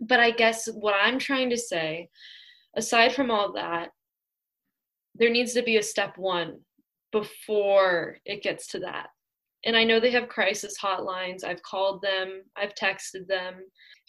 but 0.00 0.20
i 0.20 0.30
guess 0.30 0.66
what 0.66 0.94
i'm 1.02 1.18
trying 1.18 1.50
to 1.50 1.56
say 1.56 2.08
aside 2.76 3.12
from 3.12 3.30
all 3.30 3.52
that 3.52 3.90
there 5.14 5.30
needs 5.30 5.54
to 5.54 5.62
be 5.62 5.78
a 5.78 5.82
step 5.82 6.16
one 6.16 6.60
before 7.10 8.18
it 8.24 8.42
gets 8.42 8.68
to 8.68 8.78
that 8.78 9.08
and 9.64 9.76
I 9.76 9.84
know 9.84 9.98
they 9.98 10.10
have 10.12 10.28
crisis 10.28 10.76
hotlines. 10.80 11.44
I've 11.44 11.62
called 11.62 12.02
them, 12.02 12.42
I've 12.56 12.74
texted 12.74 13.26
them. 13.26 13.54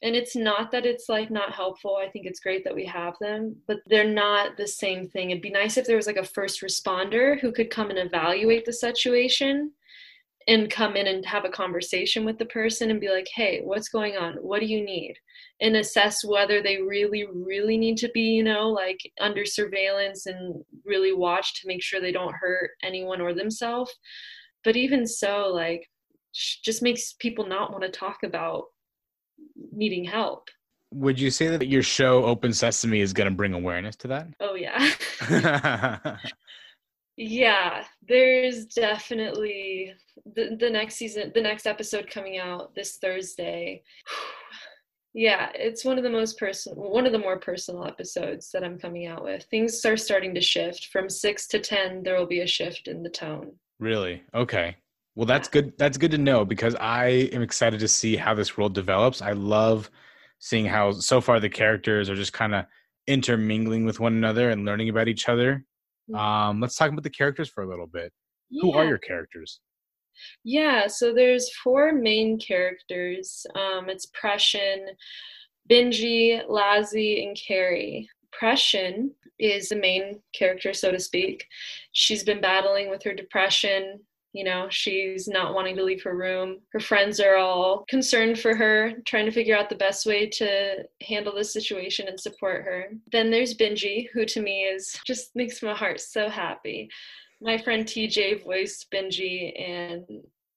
And 0.01 0.15
it's 0.15 0.35
not 0.35 0.71
that 0.71 0.85
it's 0.85 1.09
like 1.09 1.29
not 1.29 1.51
helpful. 1.53 1.97
I 1.97 2.09
think 2.09 2.25
it's 2.25 2.39
great 2.39 2.63
that 2.63 2.75
we 2.75 2.85
have 2.85 3.15
them, 3.19 3.55
but 3.67 3.77
they're 3.87 4.09
not 4.09 4.55
the 4.55 4.67
same 4.67 5.09
thing. 5.09 5.31
It'd 5.31 5.41
be 5.41 5.49
nice 5.49 5.75
if 5.75 5.85
there 5.85 5.97
was 5.97 6.07
like 6.07 6.17
a 6.17 6.23
first 6.23 6.61
responder 6.61 7.39
who 7.39 7.51
could 7.51 7.69
come 7.69 7.89
and 7.89 7.99
evaluate 7.99 8.65
the 8.65 8.71
situation 8.71 9.71
and 10.47 10.71
come 10.71 10.95
in 10.95 11.07
and 11.07 11.25
have 11.25 11.43
a 11.43 11.49
conversation 11.49 12.23
with 12.23 12.37
the 12.37 12.45
person 12.45 12.91
and 12.91 13.01
be 13.01 13.09
like, 13.09 13.27
hey, 13.35 13.61
what's 13.63 13.89
going 13.89 14.15
on? 14.15 14.35
What 14.35 14.61
do 14.61 14.67
you 14.67 14.83
need? 14.83 15.15
And 15.59 15.75
assess 15.75 16.23
whether 16.23 16.63
they 16.63 16.81
really, 16.81 17.27
really 17.33 17.77
need 17.77 17.97
to 17.97 18.09
be, 18.13 18.21
you 18.21 18.43
know, 18.43 18.69
like 18.69 18.99
under 19.19 19.45
surveillance 19.45 20.27
and 20.27 20.63
really 20.85 21.13
watch 21.13 21.59
to 21.59 21.67
make 21.67 21.83
sure 21.83 21.99
they 21.99 22.13
don't 22.13 22.33
hurt 22.33 22.71
anyone 22.83 23.19
or 23.19 23.33
themselves 23.33 23.93
but 24.69 24.75
even 24.75 25.07
so 25.07 25.47
like 25.51 25.89
just 26.31 26.83
makes 26.83 27.13
people 27.13 27.47
not 27.47 27.71
want 27.71 27.83
to 27.83 27.89
talk 27.89 28.17
about 28.23 28.65
needing 29.71 30.03
help. 30.03 30.47
Would 30.93 31.19
you 31.19 31.31
say 31.31 31.47
that 31.47 31.67
your 31.67 31.81
show 31.81 32.23
open 32.23 32.53
sesame 32.53 33.01
is 33.01 33.11
going 33.11 33.27
to 33.27 33.35
bring 33.35 33.55
awareness 33.55 33.95
to 33.95 34.07
that? 34.09 34.27
Oh 34.39 34.53
yeah. 34.53 34.91
Yeah 37.17 37.83
there's 38.07 38.65
definitely 38.67 39.91
the, 40.35 40.55
the 40.57 40.69
next 40.69 40.95
season 40.95 41.31
the 41.33 41.41
next 41.41 41.65
episode 41.65 42.07
coming 42.07 42.37
out 42.37 42.75
this 42.75 42.97
thursday. 42.97 43.81
Yeah 45.15 45.49
it's 45.55 45.83
one 45.83 45.97
of 45.97 46.03
the 46.03 46.09
most 46.11 46.37
personal 46.37 46.77
one 46.77 47.07
of 47.07 47.11
the 47.11 47.17
more 47.17 47.39
personal 47.39 47.85
episodes 47.87 48.51
that 48.51 48.63
i'm 48.63 48.77
coming 48.77 49.07
out 49.07 49.23
with. 49.23 49.43
Things 49.49 49.83
are 49.83 49.97
starting 49.97 50.35
to 50.35 50.41
shift. 50.41 50.89
From 50.93 51.09
six 51.09 51.47
to 51.47 51.59
ten 51.59 52.03
there 52.03 52.19
will 52.19 52.27
be 52.27 52.41
a 52.41 52.47
shift 52.47 52.87
in 52.87 53.01
the 53.01 53.09
tone 53.09 53.53
Really? 53.79 54.23
Okay. 54.33 54.75
Well, 55.15 55.25
that's 55.25 55.47
good. 55.47 55.73
That's 55.77 55.97
good 55.97 56.11
to 56.11 56.17
know 56.17 56.45
because 56.45 56.75
I 56.75 57.29
am 57.33 57.41
excited 57.41 57.79
to 57.81 57.87
see 57.87 58.15
how 58.15 58.33
this 58.33 58.57
world 58.57 58.73
develops. 58.73 59.21
I 59.21 59.31
love 59.31 59.89
seeing 60.39 60.65
how 60.65 60.91
so 60.91 61.19
far 61.19 61.39
the 61.39 61.49
characters 61.49 62.09
are 62.09 62.15
just 62.15 62.33
kind 62.33 62.55
of 62.55 62.65
intermingling 63.07 63.85
with 63.85 63.99
one 63.99 64.13
another 64.13 64.49
and 64.49 64.65
learning 64.65 64.89
about 64.89 65.07
each 65.07 65.27
other. 65.27 65.65
Mhm. 66.09 66.17
Um, 66.17 66.61
let's 66.61 66.75
talk 66.75 66.89
about 66.91 67.03
the 67.03 67.09
characters 67.09 67.49
for 67.49 67.63
a 67.63 67.67
little 67.69 67.87
bit. 67.87 68.13
Who 68.61 68.71
are 68.71 68.85
your 68.85 68.97
characters? 68.97 69.59
Yeah, 70.43 70.87
so 70.87 71.13
there's 71.13 71.53
four 71.63 71.91
main 71.91 72.39
characters. 72.39 73.45
Um, 73.55 73.89
it's 73.89 74.05
Pression, 74.07 74.87
Benji, 75.69 76.45
Lazzy, 76.47 77.25
and 77.25 77.37
Carrie. 77.37 78.09
Pression 78.39 79.11
is 79.37 79.69
the 79.69 79.75
main 79.75 80.21
character, 80.33 80.73
so 80.73 80.91
to 80.91 80.99
speak. 80.99 81.45
She's 81.91 82.23
been 82.23 82.41
battling 82.41 82.89
with 82.89 83.03
her 83.03 83.13
depression. 83.13 83.99
You 84.33 84.43
know, 84.43 84.67
she's 84.69 85.27
not 85.27 85.53
wanting 85.53 85.75
to 85.77 85.83
leave 85.83 86.03
her 86.03 86.15
room. 86.15 86.59
Her 86.71 86.79
friends 86.79 87.19
are 87.19 87.35
all 87.35 87.83
concerned 87.89 88.39
for 88.39 88.55
her, 88.55 88.93
trying 89.05 89.25
to 89.25 89.31
figure 89.31 89.57
out 89.57 89.69
the 89.69 89.75
best 89.75 90.05
way 90.05 90.27
to 90.27 90.83
handle 91.01 91.33
this 91.33 91.51
situation 91.51 92.07
and 92.07 92.19
support 92.19 92.63
her. 92.63 92.89
Then 93.11 93.31
there's 93.31 93.55
Benji, 93.55 94.07
who 94.13 94.25
to 94.25 94.41
me 94.41 94.63
is 94.63 94.95
just 95.05 95.35
makes 95.35 95.63
my 95.63 95.73
heart 95.73 95.99
so 95.99 96.29
happy 96.29 96.89
my 97.41 97.57
friend 97.57 97.85
TJ 97.85 98.43
voiced 98.43 98.91
Benji 98.91 99.53
and 99.59 100.03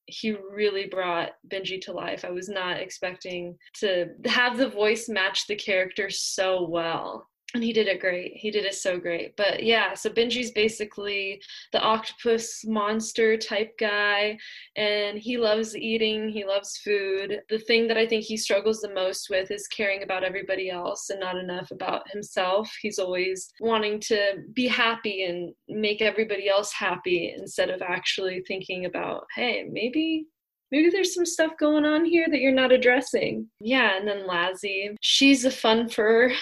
he 0.07 0.33
really 0.33 0.87
brought 0.87 1.31
Benji 1.49 1.81
to 1.83 1.93
life. 1.93 2.25
I 2.25 2.31
was 2.31 2.49
not 2.49 2.79
expecting 2.79 3.57
to 3.81 4.09
have 4.27 4.59
the 4.59 4.69
voice 4.69 5.09
match 5.09 5.47
the 5.47 5.55
character 5.55 6.11
so 6.11 6.67
well. 6.69 7.29
And 7.55 7.63
he 7.63 7.75
did 7.75 7.87
it 7.87 8.01
great. 8.01 8.33
He 8.35 8.51
did 8.51 8.65
it 8.65 8.75
so 8.75 8.99
great. 8.99 9.37
But 9.37 9.63
yeah, 9.63 9.93
so 9.93 10.09
Benji's 10.09 10.53
basically 10.53 11.43
the 11.73 11.81
octopus 11.81 12.65
monster 12.65 13.37
type 13.37 13.77
guy, 13.79 14.39
and 14.77 15.19
he 15.19 15.37
loves 15.37 15.77
eating, 15.77 16.31
he 16.31 16.47
loves 16.47 16.79
food. 16.79 17.43
The 17.51 17.59
thing 17.59 17.89
that 17.89 17.99
I 17.99 18.07
think 18.07 18.25
he 18.25 18.39
struggles 18.39 18.81
the 18.81 18.95
most 18.95 19.29
with 19.29 19.51
is 19.51 19.67
caring 19.69 20.03
about 20.03 20.25
everybody 20.25 20.71
else 20.71 21.11
and 21.11 21.21
not 21.21 21.37
enough 21.37 21.71
about 21.71 22.11
himself. 22.11 22.75
He's 22.81 22.99
always 22.99 23.53
wanting 23.61 24.01
to 24.01 24.45
be 24.55 24.67
happy 24.67 25.25
and 25.25 25.53
make 25.69 26.01
everybody 26.01 26.49
else 26.49 26.73
happy 26.73 27.35
instead 27.37 27.69
of 27.69 27.83
actually 27.83 28.43
thinking 28.49 28.87
about, 28.87 29.27
hey, 29.37 29.69
maybe 29.71 30.27
maybe 30.73 30.91
there's 30.91 31.15
some 31.15 31.27
stuff 31.27 31.53
going 31.61 31.85
on 31.85 32.05
here 32.05 32.27
that 32.31 32.41
you're 32.41 32.51
not 32.51 32.73
addressing. 32.73 33.47
Yeah, 33.61 33.97
and 33.97 34.09
then 34.09 34.27
Lazzy, 34.27 34.97
she's 35.01 35.45
a 35.45 35.51
fun 35.51 35.89
fur 35.89 36.33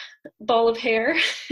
ball 0.40 0.68
of 0.68 0.78
hair. 0.78 1.16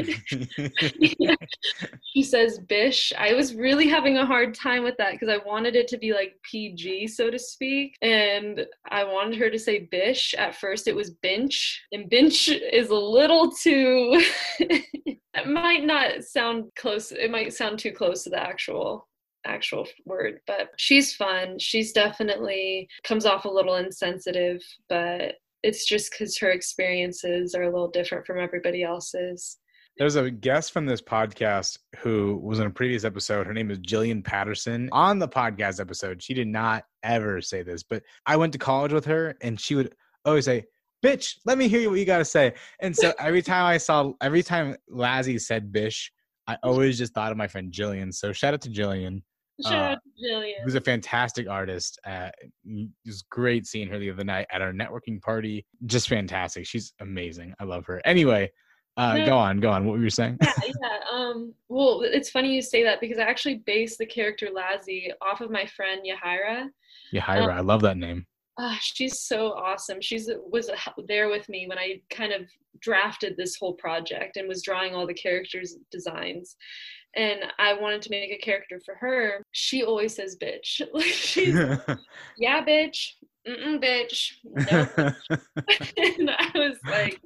she 2.05 2.23
says 2.23 2.61
bish. 2.69 3.13
I 3.19 3.35
was 3.35 3.55
really 3.55 3.89
having 3.89 4.17
a 4.17 4.27
hard 4.27 4.55
time 4.55 4.85
with 4.85 4.97
that 4.99 5.13
because 5.13 5.29
I 5.29 5.39
wanted 5.45 5.75
it 5.75 5.89
to 5.89 5.99
be 5.99 6.13
like 6.13 6.37
PG, 6.49 7.09
so 7.09 7.31
to 7.31 7.39
speak. 7.39 7.97
And 8.01 8.65
I 8.91 9.03
wanted 9.05 9.39
her 9.41 9.51
to 9.51 9.59
say 9.59 9.89
bish. 9.91 10.35
At 10.39 10.55
first, 10.55 10.87
it 10.87 10.95
was 10.95 11.11
bench, 11.11 11.83
and 11.93 12.09
bench 12.09 12.49
is 12.49 12.91
a 12.91 12.95
little 12.95 13.51
too. 13.51 14.23
it 14.61 15.47
might 15.47 15.85
not 15.85 16.23
sound 16.23 16.71
close. 16.77 17.11
It 17.11 17.31
might 17.31 17.53
sound 17.53 17.81
too 17.81 17.93
close 17.93 18.23
to 18.25 18.31
the 18.31 18.41
actual 18.41 19.08
actual 19.49 19.87
word 20.05 20.41
but 20.47 20.71
she's 20.77 21.15
fun 21.15 21.59
she's 21.59 21.93
definitely 21.93 22.89
comes 23.03 23.27
off 23.27 23.45
a 23.45 23.49
little 23.49 23.77
insensitive 23.77 24.63
but 24.89 25.37
it's 25.63 25.87
just 25.87 26.13
because 26.13 26.39
her 26.39 26.51
experiences 26.51 27.55
are 27.55 27.63
a 27.63 27.71
little 27.71 27.91
different 27.91 28.27
from 28.27 28.39
everybody 28.39 28.83
else's 28.83 29.59
There's 29.97 30.17
a 30.17 30.31
guest 30.31 30.73
from 30.73 30.87
this 30.87 31.03
podcast 31.03 31.79
who 31.99 32.39
was 32.43 32.61
in 32.61 32.67
a 32.67 32.71
previous 32.71 33.05
episode. 33.05 33.47
Her 33.47 33.53
name 33.53 33.71
is 33.73 33.81
Jillian 33.81 34.23
Patterson. 34.23 34.89
On 34.93 35.19
the 35.19 35.27
podcast 35.27 35.81
episode, 35.81 36.23
she 36.23 36.35
did 36.35 36.47
not 36.47 36.85
ever 37.03 37.41
say 37.41 37.63
this, 37.63 37.83
but 37.83 38.05
I 38.25 38.37
went 38.37 38.53
to 38.53 38.59
college 38.59 38.93
with 38.93 39.05
her 39.07 39.37
and 39.41 39.59
she 39.61 39.75
would 39.75 39.95
always 40.25 40.45
say, 40.45 40.67
Bitch, 41.05 41.37
let 41.45 41.59
me 41.59 41.69
hear 41.69 41.89
what 41.89 41.99
you 41.99 42.05
got 42.05 42.19
to 42.19 42.25
say. 42.25 42.55
And 42.81 42.95
so 42.95 43.13
every 43.19 43.43
time 43.43 43.65
I 43.65 43.79
saw, 43.79 44.13
every 44.21 44.43
time 44.43 44.77
Lazzy 44.91 45.41
said 45.41 45.73
Bish, 45.73 46.13
I 46.49 46.57
always 46.63 46.99
just 46.99 47.15
thought 47.15 47.31
of 47.31 47.39
my 47.39 47.47
friend 47.47 47.73
Jillian. 47.73 48.13
So 48.13 48.33
shout 48.33 48.55
out 48.55 48.63
to 48.63 48.71
Jillian, 48.71 49.23
shout 49.65 49.73
Uh, 49.73 49.77
out 49.93 49.99
to 50.05 50.25
jillian 50.27 50.53
who's 50.65 50.75
a 50.75 50.81
fantastic 50.81 51.49
artist. 51.49 51.99
Uh, 52.07 52.31
it 52.67 52.89
was 53.07 53.23
great 53.23 53.67
seeing 53.67 53.89
her 53.89 53.99
the 53.99 54.11
other 54.11 54.25
night 54.25 54.47
at 54.53 54.63
our 54.63 54.73
networking 54.73 55.21
party. 55.21 55.67
Just 55.87 56.09
fantastic. 56.09 56.67
She's 56.67 56.93
amazing. 57.01 57.55
I 57.61 57.65
love 57.65 57.85
her. 57.87 58.01
Anyway, 58.05 58.51
uh, 58.97 59.15
Yeah. 59.19 59.27
go 59.27 59.37
on, 59.39 59.61
go 59.61 59.71
on. 59.71 59.85
What 59.87 59.97
were 59.99 60.03
you 60.03 60.11
saying? 60.11 60.39
yeah, 60.43 60.53
yeah. 60.67 60.99
Um, 61.13 61.55
well, 61.69 62.03
it's 62.03 62.31
funny 62.31 62.55
you 62.55 62.63
say 62.63 62.83
that 62.85 63.01
because 63.01 63.19
I 63.19 63.23
actually 63.23 63.63
based 63.67 63.99
the 63.99 64.07
character 64.07 64.49
Lazzy 64.53 65.11
off 65.23 65.41
of 65.41 65.51
my 65.51 65.67
friend 65.67 66.03
Yahira. 66.07 66.69
Yahira, 67.13 67.53
I 67.53 67.61
love 67.61 67.81
that 67.83 67.97
name. 67.97 68.27
Ah, 68.61 68.77
she's 68.81 69.21
so 69.21 69.53
awesome. 69.53 70.01
She's 70.01 70.29
was 70.51 70.69
there 71.07 71.29
with 71.29 71.49
me 71.49 71.69
when 71.69 71.79
I 71.79 72.01
kind 72.11 72.33
of 72.33 72.51
drafted 72.81 73.37
this 73.37 73.55
whole 73.57 73.75
project 73.75 74.37
and 74.37 74.49
was 74.49 74.63
drawing 74.65 74.95
all 74.97 75.07
the 75.07 75.15
characters' 75.15 75.77
designs. 75.93 76.57
And 77.19 77.41
I 77.59 77.75
wanted 77.75 78.01
to 78.03 78.11
make 78.11 78.31
a 78.31 78.39
character 78.39 78.81
for 78.85 78.95
her. 78.95 79.43
She 79.51 79.83
always 79.83 80.15
says 80.15 80.37
"bitch." 80.41 80.81
Like 80.95 81.05
she's 81.05 81.55
yeah, 82.39 82.65
bitch. 82.65 83.15
Mm-mm, 83.47 83.83
bitch. 83.83 84.33
No. 84.71 84.87
and 85.97 86.31
I 86.31 86.51
was 86.55 86.77
like, 86.85 87.21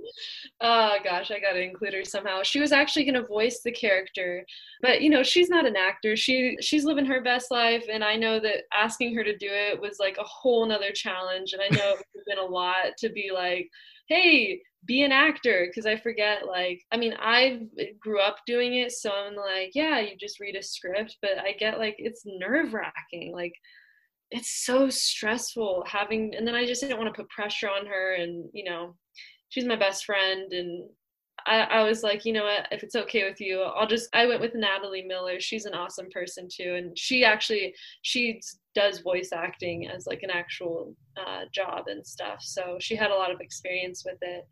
oh 0.61 0.97
gosh, 1.03 1.31
I 1.31 1.41
gotta 1.41 1.61
include 1.61 1.95
her 1.95 2.05
somehow. 2.05 2.43
She 2.43 2.61
was 2.61 2.73
actually 2.73 3.05
gonna 3.05 3.27
voice 3.27 3.61
the 3.63 3.73
character, 3.73 4.47
but 4.81 5.03
you 5.03 5.11
know, 5.11 5.23
she's 5.23 5.51
not 5.51 5.67
an 5.67 5.77
actor. 5.77 6.17
She 6.17 6.57
she's 6.61 6.85
living 6.85 7.07
her 7.07 7.21
best 7.21 7.51
life, 7.51 7.85
and 7.91 8.05
I 8.05 8.17
know 8.17 8.41
that 8.41 8.65
asking 8.75 9.15
her 9.17 9.25
to 9.25 9.37
do 9.37 9.49
it 9.51 9.81
was 9.81 9.99
like 9.99 10.17
a 10.19 10.25
whole 10.25 10.65
nother 10.65 10.93
challenge. 10.93 11.53
And 11.53 11.63
I 11.63 11.69
know 11.77 11.93
it 11.93 11.99
would 12.15 12.21
have 12.21 12.27
been 12.27 12.39
a 12.39 12.47
lot 12.47 12.97
to 12.99 13.11
be 13.11 13.31
like, 13.35 13.69
hey, 14.13 14.61
be 14.85 15.03
an 15.03 15.13
actor, 15.13 15.67
because 15.69 15.87
I 15.87 15.97
forget. 15.97 16.47
Like, 16.47 16.83
I 16.93 16.97
mean, 16.97 17.15
I 17.19 17.63
grew 18.01 18.21
up 18.21 18.39
doing 18.47 18.75
it, 18.75 18.93
so 18.93 19.11
I'm 19.11 19.37
like, 19.37 19.73
yeah, 19.75 20.01
you 20.01 20.17
just 20.19 20.41
read 20.41 20.57
a 20.57 20.63
script, 20.63 21.19
but 21.23 21.39
I 21.39 21.53
get 21.59 21.79
like 21.79 21.97
it's 21.99 22.23
nerve 22.27 22.75
wracking, 22.75 23.33
like 23.33 23.55
it's 24.33 24.65
so 24.65 24.89
stressful 24.89 25.85
having 25.87 26.35
and 26.35 26.47
then 26.47 26.55
i 26.55 26.65
just 26.67 26.81
didn't 26.81 26.99
want 26.99 27.15
to 27.15 27.23
put 27.23 27.31
pressure 27.31 27.69
on 27.69 27.87
her 27.87 28.15
and 28.15 28.49
you 28.53 28.65
know 28.65 28.97
she's 29.51 29.67
my 29.67 29.77
best 29.77 30.05
friend 30.05 30.53
and 30.53 30.89
I, 31.47 31.61
I 31.61 31.83
was 31.83 32.03
like 32.03 32.25
you 32.25 32.33
know 32.33 32.45
what 32.45 32.67
if 32.71 32.83
it's 32.83 32.95
okay 32.95 33.29
with 33.29 33.41
you 33.41 33.61
i'll 33.61 33.87
just 33.87 34.09
i 34.15 34.27
went 34.27 34.41
with 34.41 34.55
natalie 34.55 35.05
miller 35.07 35.39
she's 35.39 35.67
an 35.67 35.75
awesome 35.75 36.09
person 36.11 36.49
too 36.51 36.75
and 36.77 36.99
she 36.99 37.25
actually 37.25 37.75
she 38.01 38.41
does 38.75 39.01
voice 39.01 39.31
acting 39.33 39.89
as 39.89 40.07
like 40.07 40.23
an 40.23 40.31
actual 40.31 40.95
uh, 41.17 41.43
job 41.53 41.85
and 41.89 42.07
stuff 42.07 42.39
so 42.41 42.77
she 42.81 42.97
had 42.97 43.11
a 43.11 43.15
lot 43.15 43.31
of 43.31 43.41
experience 43.41 44.05
with 44.05 44.19
it 44.23 44.47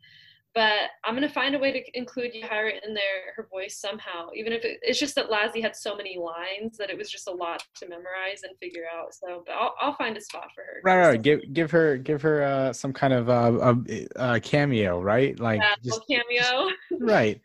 but 0.53 0.91
I'm 1.05 1.13
gonna 1.13 1.29
find 1.29 1.55
a 1.55 1.59
way 1.59 1.71
to 1.71 1.97
include 1.97 2.33
Yahira 2.33 2.73
in 2.85 2.93
there, 2.93 3.33
her 3.37 3.47
voice 3.49 3.79
somehow. 3.79 4.29
Even 4.35 4.51
if 4.51 4.65
it, 4.65 4.79
it's 4.81 4.99
just 4.99 5.15
that 5.15 5.29
Lazzy 5.29 5.61
had 5.61 5.75
so 5.75 5.95
many 5.95 6.17
lines 6.17 6.77
that 6.77 6.89
it 6.89 6.97
was 6.97 7.09
just 7.09 7.27
a 7.27 7.31
lot 7.31 7.63
to 7.75 7.87
memorize 7.87 8.43
and 8.43 8.57
figure 8.59 8.83
out. 8.93 9.13
So, 9.13 9.43
but 9.45 9.53
I'll, 9.53 9.73
I'll 9.79 9.95
find 9.95 10.17
a 10.17 10.21
spot 10.21 10.49
for 10.53 10.61
her. 10.61 10.81
Right, 10.83 11.07
right. 11.07 11.21
Give 11.21 11.39
give 11.53 11.71
her 11.71 11.97
give 11.97 12.21
her 12.21 12.43
uh, 12.43 12.73
some 12.73 12.91
kind 12.91 13.13
of 13.13 13.29
uh, 13.29 13.75
a, 13.89 14.07
a 14.15 14.39
cameo, 14.41 15.01
right? 15.01 15.39
Like 15.39 15.61
Yeah, 15.61 15.75
just 15.83 16.01
cameo. 16.09 16.69
right. 16.99 17.39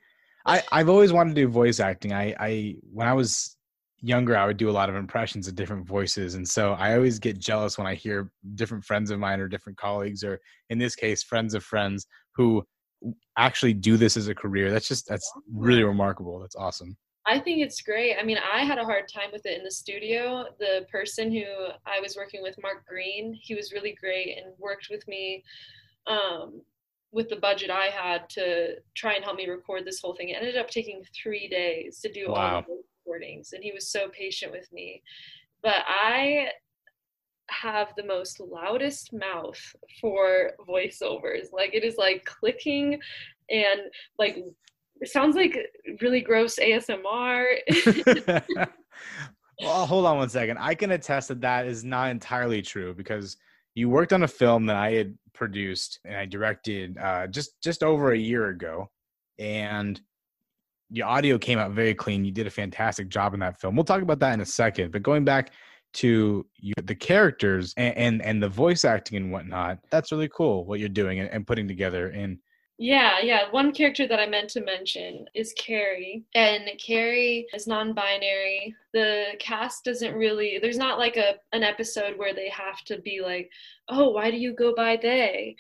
I 0.44 0.62
I've 0.72 0.88
always 0.88 1.12
wanted 1.12 1.36
to 1.36 1.42
do 1.42 1.48
voice 1.48 1.78
acting. 1.78 2.12
I 2.12 2.34
I 2.40 2.76
when 2.92 3.06
I 3.06 3.12
was 3.12 3.55
younger, 4.06 4.36
I 4.36 4.46
would 4.46 4.56
do 4.56 4.70
a 4.70 4.72
lot 4.72 4.88
of 4.88 4.94
impressions 4.94 5.48
of 5.48 5.54
different 5.54 5.86
voices, 5.86 6.34
and 6.34 6.48
so 6.48 6.72
I 6.74 6.94
always 6.94 7.18
get 7.18 7.38
jealous 7.38 7.76
when 7.78 7.86
I 7.86 7.94
hear 7.94 8.30
different 8.54 8.84
friends 8.84 9.10
of 9.10 9.18
mine 9.18 9.40
or 9.40 9.48
different 9.48 9.78
colleagues, 9.78 10.22
or 10.22 10.40
in 10.70 10.78
this 10.78 10.94
case, 10.94 11.22
friends 11.22 11.54
of 11.54 11.64
friends 11.64 12.06
who 12.34 12.64
actually 13.36 13.74
do 13.74 13.96
this 13.96 14.16
as 14.16 14.28
a 14.28 14.34
career. 14.34 14.70
That's 14.70 14.88
just 14.88 15.06
that's 15.08 15.30
really 15.52 15.84
remarkable. 15.84 16.38
That's 16.40 16.56
awesome. 16.56 16.96
I 17.28 17.40
think 17.40 17.60
it's 17.60 17.82
great. 17.82 18.16
I 18.16 18.22
mean, 18.22 18.38
I 18.38 18.64
had 18.64 18.78
a 18.78 18.84
hard 18.84 19.08
time 19.08 19.30
with 19.32 19.46
it 19.46 19.58
in 19.58 19.64
the 19.64 19.70
studio. 19.70 20.46
The 20.60 20.86
person 20.90 21.32
who 21.32 21.42
I 21.84 21.98
was 22.00 22.16
working 22.16 22.40
with, 22.40 22.54
Mark 22.62 22.86
Green, 22.86 23.34
he 23.34 23.54
was 23.56 23.72
really 23.72 23.96
great 24.00 24.38
and 24.38 24.54
worked 24.58 24.88
with 24.90 25.06
me 25.08 25.42
um, 26.06 26.62
with 27.10 27.28
the 27.28 27.36
budget 27.36 27.68
I 27.70 27.86
had 27.86 28.28
to 28.30 28.76
try 28.94 29.14
and 29.14 29.24
help 29.24 29.36
me 29.36 29.48
record 29.48 29.84
this 29.84 30.00
whole 30.00 30.14
thing. 30.14 30.28
It 30.28 30.36
ended 30.36 30.56
up 30.56 30.70
taking 30.70 31.02
three 31.20 31.48
days 31.48 31.98
to 32.00 32.12
do 32.12 32.30
Wow. 32.30 32.64
all 32.68 32.76
recordings, 33.06 33.52
and 33.52 33.62
he 33.62 33.72
was 33.72 33.88
so 33.88 34.08
patient 34.08 34.52
with 34.52 34.70
me. 34.72 35.02
But 35.62 35.82
I 35.86 36.48
have 37.48 37.88
the 37.96 38.04
most 38.04 38.40
loudest 38.40 39.12
mouth 39.12 39.60
for 40.00 40.52
voiceovers. 40.68 41.52
Like 41.52 41.74
it 41.74 41.84
is 41.84 41.96
like 41.96 42.24
clicking 42.24 42.98
and 43.50 43.80
like 44.18 44.38
it 45.00 45.08
sounds 45.08 45.36
like 45.36 45.56
really 46.00 46.20
gross 46.20 46.58
ASMR. 46.58 47.44
well, 49.60 49.86
hold 49.86 50.06
on 50.06 50.16
one 50.16 50.28
second. 50.28 50.58
I 50.58 50.74
can 50.74 50.92
attest 50.92 51.28
that 51.28 51.40
that 51.42 51.66
is 51.66 51.84
not 51.84 52.10
entirely 52.10 52.62
true 52.62 52.94
because 52.94 53.36
you 53.74 53.88
worked 53.88 54.12
on 54.12 54.22
a 54.22 54.28
film 54.28 54.66
that 54.66 54.76
I 54.76 54.92
had 54.92 55.16
produced 55.34 56.00
and 56.04 56.16
I 56.16 56.24
directed 56.24 56.96
uh, 56.98 57.26
just 57.26 57.60
just 57.62 57.82
over 57.82 58.12
a 58.12 58.18
year 58.18 58.48
ago, 58.48 58.90
and 59.38 60.00
your 60.90 61.07
audio 61.07 61.38
came 61.38 61.59
out 61.59 61.72
very 61.72 61.94
clean. 61.94 62.25
You 62.25 62.33
did 62.33 62.46
a 62.46 62.51
fantastic 62.51 63.09
job 63.09 63.35
in 63.35 63.40
that 63.40 63.61
film. 63.61 63.77
We'll 63.77 63.85
talk 63.85 64.03
about 64.03 64.18
that 64.20 64.35
in 64.35 64.40
a 64.40 64.46
second. 64.46 64.92
But 64.92 65.03
going 65.03 65.25
back 65.25 65.53
to 65.94 66.46
the 66.85 66.94
characters 66.94 67.72
and, 67.77 67.96
and 67.96 68.22
and 68.22 68.42
the 68.42 68.49
voice 68.49 68.85
acting 68.85 69.16
and 69.16 69.33
whatnot, 69.33 69.79
that's 69.90 70.12
really 70.12 70.29
cool 70.29 70.64
what 70.64 70.79
you're 70.79 70.88
doing 70.88 71.20
and, 71.20 71.31
and 71.31 71.46
putting 71.46 71.66
together. 71.66 72.09
And 72.09 72.38
Yeah, 72.79 73.20
yeah. 73.22 73.51
One 73.51 73.72
character 73.72 74.07
that 74.07 74.20
I 74.20 74.27
meant 74.27 74.51
to 74.51 74.61
mention 74.61 75.27
is 75.35 75.55
Carrie, 75.59 76.25
and 76.35 76.68
Carrie 76.79 77.46
is 77.55 77.66
non-binary. 77.66 78.75
The 78.92 79.29
cast 79.38 79.85
doesn't 79.85 80.14
really. 80.14 80.59
There's 80.61 80.79
not 80.79 80.99
like 80.99 81.16
a 81.16 81.37
an 81.53 81.62
episode 81.62 82.18
where 82.18 82.35
they 82.35 82.51
have 82.51 82.83
to 82.85 83.01
be 83.01 83.22
like, 83.22 83.51
"Oh, 83.88 84.11
why 84.11 84.31
do 84.31 84.37
you 84.37 84.55
go 84.55 84.75
by 84.75 84.96
they?" 84.96 85.57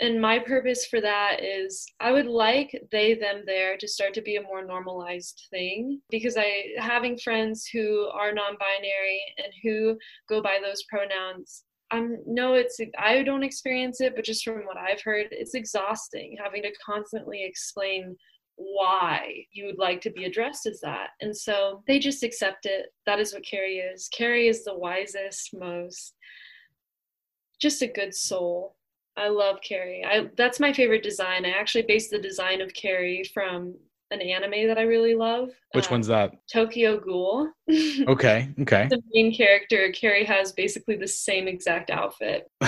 And 0.00 0.20
my 0.20 0.38
purpose 0.38 0.86
for 0.86 1.00
that 1.02 1.44
is 1.44 1.86
I 2.00 2.10
would 2.10 2.26
like 2.26 2.70
they 2.90 3.14
them 3.14 3.42
there 3.44 3.76
to 3.76 3.86
start 3.86 4.14
to 4.14 4.22
be 4.22 4.36
a 4.36 4.42
more 4.42 4.64
normalized 4.64 5.46
thing 5.50 6.00
because 6.10 6.36
I 6.38 6.68
having 6.78 7.18
friends 7.18 7.66
who 7.70 8.08
are 8.14 8.32
non-binary 8.32 9.20
and 9.36 9.52
who 9.62 9.98
go 10.28 10.42
by 10.42 10.58
those 10.62 10.82
pronouns 10.84 11.64
I'm 11.90 12.18
no, 12.26 12.54
it's 12.54 12.78
I 12.98 13.22
don't 13.22 13.42
experience 13.42 14.00
it, 14.00 14.14
but 14.14 14.24
just 14.24 14.44
from 14.44 14.64
what 14.64 14.76
I've 14.76 15.02
heard, 15.02 15.28
it's 15.30 15.54
exhausting 15.54 16.36
having 16.42 16.62
to 16.62 16.72
constantly 16.84 17.44
explain 17.44 18.16
why 18.56 19.46
you 19.52 19.66
would 19.66 19.78
like 19.78 20.00
to 20.02 20.10
be 20.10 20.24
addressed 20.24 20.66
as 20.66 20.80
that. 20.80 21.08
And 21.20 21.36
so 21.36 21.82
they 21.86 21.98
just 21.98 22.22
accept 22.22 22.66
it. 22.66 22.86
That 23.06 23.18
is 23.18 23.32
what 23.32 23.44
Carrie 23.44 23.78
is. 23.78 24.08
Carrie 24.16 24.48
is 24.48 24.64
the 24.64 24.76
wisest, 24.76 25.50
most 25.54 26.14
just 27.60 27.82
a 27.82 27.86
good 27.86 28.14
soul. 28.14 28.76
I 29.16 29.28
love 29.28 29.58
Carrie. 29.62 30.04
I 30.04 30.28
that's 30.36 30.60
my 30.60 30.72
favorite 30.72 31.02
design. 31.02 31.44
I 31.44 31.50
actually 31.50 31.82
based 31.82 32.10
the 32.10 32.18
design 32.18 32.60
of 32.60 32.72
Carrie 32.74 33.24
from 33.34 33.74
an 34.10 34.20
anime 34.20 34.66
that 34.66 34.78
I 34.78 34.82
really 34.82 35.14
love. 35.14 35.50
Which 35.72 35.86
um, 35.86 35.92
one's 35.92 36.06
that? 36.08 36.32
Tokyo 36.52 36.98
Ghoul. 36.98 37.48
okay, 38.08 38.48
okay. 38.60 38.88
The 38.90 39.00
main 39.12 39.34
character, 39.34 39.90
Carrie, 39.92 40.24
has 40.24 40.52
basically 40.52 40.96
the 40.96 41.08
same 41.08 41.48
exact 41.48 41.90
outfit. 41.90 42.50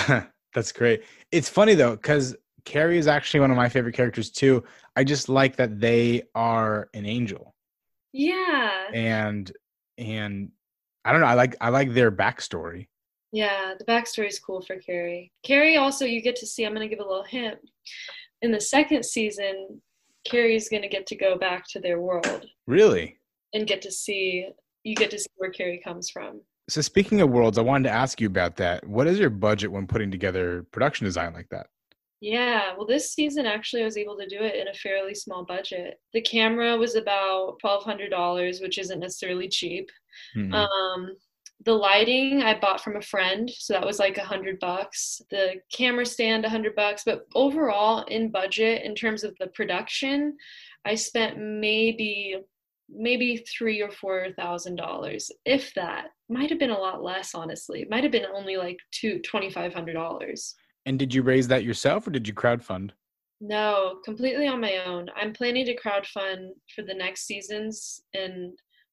That's 0.54 0.72
great. 0.72 1.02
It's 1.30 1.48
funny 1.48 1.74
though, 1.74 1.96
because 1.96 2.36
Carrie 2.64 2.98
is 2.98 3.06
actually 3.06 3.40
one 3.40 3.50
of 3.50 3.56
my 3.56 3.68
favorite 3.68 3.94
characters 3.94 4.30
too. 4.30 4.62
I 4.94 5.04
just 5.04 5.28
like 5.28 5.56
that 5.56 5.80
they 5.80 6.22
are 6.34 6.88
an 6.94 7.06
angel. 7.06 7.54
Yeah. 8.12 8.88
And 8.92 9.50
and 9.98 10.50
I 11.04 11.12
don't 11.12 11.20
know. 11.20 11.26
I 11.26 11.34
like 11.34 11.56
I 11.60 11.70
like 11.70 11.92
their 11.92 12.12
backstory. 12.12 12.88
Yeah, 13.32 13.74
the 13.78 13.84
backstory 13.84 14.28
is 14.28 14.38
cool 14.38 14.60
for 14.60 14.76
Carrie. 14.76 15.32
Carrie 15.42 15.76
also 15.76 16.04
you 16.04 16.20
get 16.20 16.36
to 16.36 16.46
see. 16.46 16.64
I'm 16.64 16.74
gonna 16.74 16.88
give 16.88 17.00
a 17.00 17.06
little 17.06 17.24
hint. 17.24 17.58
In 18.42 18.52
the 18.52 18.60
second 18.60 19.04
season, 19.04 19.80
Carrie's 20.24 20.68
going 20.68 20.82
to 20.82 20.88
get 20.88 21.06
to 21.08 21.16
go 21.16 21.36
back 21.36 21.66
to 21.68 21.80
their 21.80 22.00
world. 22.00 22.46
Really? 22.66 23.18
And 23.54 23.66
get 23.66 23.82
to 23.82 23.90
see, 23.90 24.48
you 24.84 24.94
get 24.94 25.10
to 25.10 25.18
see 25.18 25.28
where 25.36 25.50
Carrie 25.50 25.80
comes 25.82 26.10
from. 26.10 26.40
So, 26.68 26.80
speaking 26.80 27.20
of 27.20 27.30
worlds, 27.30 27.58
I 27.58 27.62
wanted 27.62 27.88
to 27.88 27.94
ask 27.94 28.20
you 28.20 28.28
about 28.28 28.56
that. 28.56 28.86
What 28.86 29.06
is 29.06 29.18
your 29.18 29.30
budget 29.30 29.70
when 29.70 29.86
putting 29.86 30.10
together 30.10 30.64
production 30.70 31.04
design 31.04 31.32
like 31.34 31.48
that? 31.50 31.66
Yeah, 32.20 32.74
well, 32.76 32.86
this 32.86 33.12
season 33.12 33.46
actually 33.46 33.82
I 33.82 33.84
was 33.84 33.96
able 33.96 34.16
to 34.16 34.28
do 34.28 34.38
it 34.40 34.54
in 34.54 34.68
a 34.68 34.74
fairly 34.74 35.12
small 35.12 35.44
budget. 35.44 35.98
The 36.12 36.20
camera 36.20 36.76
was 36.76 36.94
about 36.94 37.58
$1,200, 37.64 38.62
which 38.62 38.78
isn't 38.78 39.00
necessarily 39.00 39.48
cheap. 39.48 39.90
Mm-hmm. 40.36 40.54
Um, 40.54 41.16
the 41.64 41.72
lighting 41.72 42.42
I 42.42 42.58
bought 42.58 42.82
from 42.82 42.96
a 42.96 43.02
friend, 43.02 43.50
so 43.50 43.74
that 43.74 43.86
was 43.86 43.98
like 43.98 44.18
a 44.18 44.24
hundred 44.24 44.58
bucks. 44.58 45.20
The 45.30 45.54
camera 45.72 46.06
stand, 46.06 46.44
a 46.44 46.50
hundred 46.50 46.74
bucks. 46.74 47.02
But 47.04 47.26
overall, 47.34 48.04
in 48.04 48.30
budget, 48.30 48.84
in 48.84 48.94
terms 48.94 49.24
of 49.24 49.36
the 49.38 49.48
production, 49.48 50.36
I 50.84 50.94
spent 50.94 51.38
maybe 51.38 52.36
maybe 52.94 53.38
three 53.38 53.80
or 53.80 53.90
four 53.90 54.28
thousand 54.36 54.76
dollars, 54.76 55.30
if 55.44 55.72
that. 55.74 56.08
Might 56.28 56.50
have 56.50 56.58
been 56.58 56.70
a 56.70 56.78
lot 56.78 57.02
less, 57.02 57.34
honestly. 57.34 57.82
It 57.82 57.90
might 57.90 58.04
have 58.04 58.12
been 58.12 58.26
only 58.34 58.56
like 58.56 58.78
two 58.90 59.18
twenty 59.20 59.50
five 59.50 59.74
hundred 59.74 59.94
dollars. 59.94 60.54
And 60.86 60.98
did 60.98 61.14
you 61.14 61.22
raise 61.22 61.46
that 61.48 61.64
yourself, 61.64 62.06
or 62.06 62.10
did 62.10 62.26
you 62.26 62.34
crowdfund? 62.34 62.90
No, 63.40 63.98
completely 64.04 64.46
on 64.46 64.60
my 64.60 64.78
own. 64.86 65.10
I'm 65.16 65.32
planning 65.32 65.66
to 65.66 65.76
crowdfund 65.76 66.50
for 66.74 66.82
the 66.82 66.94
next 66.94 67.26
seasons 67.26 68.00
and 68.14 68.52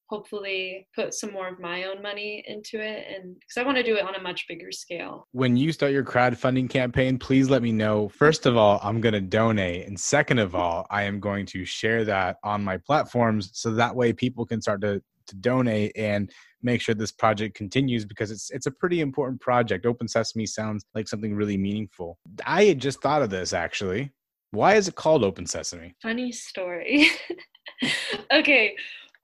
hopefully 0.09 0.87
put 0.95 1.13
some 1.13 1.31
more 1.31 1.47
of 1.47 1.59
my 1.59 1.83
own 1.83 2.01
money 2.01 2.43
into 2.47 2.81
it 2.81 3.05
and 3.13 3.35
because 3.35 3.57
i 3.57 3.63
want 3.63 3.77
to 3.77 3.83
do 3.83 3.95
it 3.95 4.03
on 4.03 4.15
a 4.15 4.21
much 4.21 4.47
bigger 4.47 4.71
scale. 4.71 5.27
When 5.31 5.55
you 5.55 5.71
start 5.71 5.91
your 5.91 6.03
crowdfunding 6.03 6.69
campaign 6.69 7.19
please 7.19 7.49
let 7.49 7.61
me 7.61 7.71
know 7.71 8.09
first 8.09 8.45
of 8.45 8.57
all 8.57 8.79
i'm 8.83 8.99
going 9.01 9.13
to 9.13 9.21
donate 9.21 9.87
and 9.87 9.99
second 9.99 10.39
of 10.39 10.55
all 10.55 10.87
i 10.89 11.03
am 11.03 11.19
going 11.19 11.45
to 11.47 11.63
share 11.65 12.03
that 12.05 12.37
on 12.43 12.63
my 12.63 12.77
platforms 12.77 13.51
so 13.53 13.71
that 13.71 13.95
way 13.95 14.11
people 14.11 14.45
can 14.45 14.61
start 14.61 14.81
to, 14.81 15.01
to 15.27 15.35
donate 15.35 15.91
and 15.95 16.31
make 16.61 16.81
sure 16.81 16.95
this 16.95 17.11
project 17.11 17.55
continues 17.55 18.05
because 18.05 18.31
it's 18.31 18.49
it's 18.51 18.65
a 18.65 18.71
pretty 18.71 19.01
important 19.01 19.39
project. 19.39 19.85
Open 19.85 20.07
sesame 20.07 20.45
sounds 20.45 20.85
like 20.93 21.07
something 21.07 21.33
really 21.33 21.57
meaningful. 21.57 22.17
I 22.45 22.65
had 22.65 22.79
just 22.79 23.01
thought 23.01 23.21
of 23.21 23.29
this 23.29 23.53
actually. 23.53 24.11
Why 24.51 24.75
is 24.75 24.87
it 24.87 24.95
called 24.95 25.23
open 25.23 25.45
sesame? 25.45 25.95
Funny 26.01 26.31
story. 26.31 27.09
Okay 28.31 28.75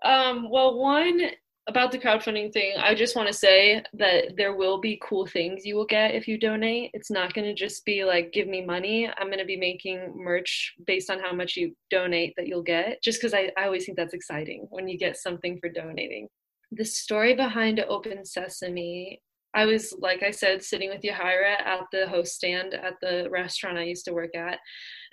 um, 0.06 0.50
well, 0.50 0.78
one 0.78 1.22
about 1.68 1.92
the 1.92 1.98
crowdfunding 1.98 2.54
thing, 2.54 2.74
I 2.78 2.94
just 2.94 3.16
want 3.16 3.28
to 3.28 3.34
say 3.34 3.84
that 3.94 4.38
there 4.38 4.56
will 4.56 4.80
be 4.80 5.02
cool 5.02 5.26
things 5.26 5.66
you 5.66 5.76
will 5.76 5.86
get 5.86 6.14
if 6.14 6.28
you 6.28 6.38
donate. 6.38 6.92
It's 6.94 7.10
not 7.10 7.34
going 7.34 7.46
to 7.46 7.56
just 7.56 7.84
be 7.86 8.06
like, 8.06 8.32
give 8.32 8.48
me 8.48 8.64
money. 8.64 9.10
I'm 9.18 9.28
going 9.28 9.40
to 9.40 9.46
be 9.46 9.58
making 9.58 10.14
merch 10.16 10.76
based 10.86 11.10
on 11.10 11.20
how 11.20 11.34
much 11.34 11.56
you 11.56 11.76
donate 11.90 12.36
that 12.38 12.48
you'll 12.48 12.62
get, 12.62 13.02
just 13.02 13.20
because 13.20 13.34
I, 13.34 13.52
I 13.58 13.66
always 13.66 13.86
think 13.86 13.98
that's 13.98 14.14
exciting 14.14 14.68
when 14.70 14.88
you 14.88 14.98
get 14.98 15.18
something 15.18 15.58
for 15.60 15.70
donating. 15.70 16.28
The 16.72 16.86
story 16.86 17.34
behind 17.34 17.80
Open 17.80 18.24
Sesame 18.26 19.22
I 19.56 19.66
was, 19.66 19.96
like 20.00 20.22
I 20.22 20.32
said, 20.32 20.62
sitting 20.62 20.90
with 20.90 21.02
Yahira 21.02 21.62
at 21.62 21.86
the 21.94 22.08
host 22.10 22.36
stand 22.36 22.74
at 22.74 22.96
the 23.02 23.30
restaurant 23.32 23.78
I 23.78 23.84
used 23.84 24.04
to 24.06 24.14
work 24.14 24.36
at, 24.36 24.60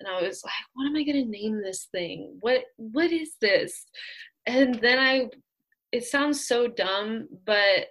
and 0.00 0.08
I 0.08 0.20
was 0.20 0.42
like, 0.44 0.52
"What 0.74 0.86
am 0.86 0.96
I 0.96 1.04
going 1.04 1.24
to 1.24 1.30
name 1.30 1.62
this 1.62 1.88
thing? 1.92 2.38
What 2.40 2.64
What 2.76 3.12
is 3.12 3.36
this?" 3.40 3.86
And 4.46 4.74
then 4.76 4.98
I, 4.98 5.28
it 5.92 6.04
sounds 6.04 6.46
so 6.46 6.66
dumb, 6.66 7.28
but 7.46 7.86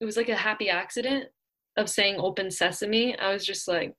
it 0.00 0.04
was 0.04 0.16
like 0.16 0.28
a 0.28 0.36
happy 0.36 0.68
accident 0.68 1.26
of 1.76 1.88
saying 1.88 2.16
open 2.18 2.50
sesame. 2.50 3.16
I 3.18 3.32
was 3.32 3.44
just 3.44 3.68
like, 3.68 3.94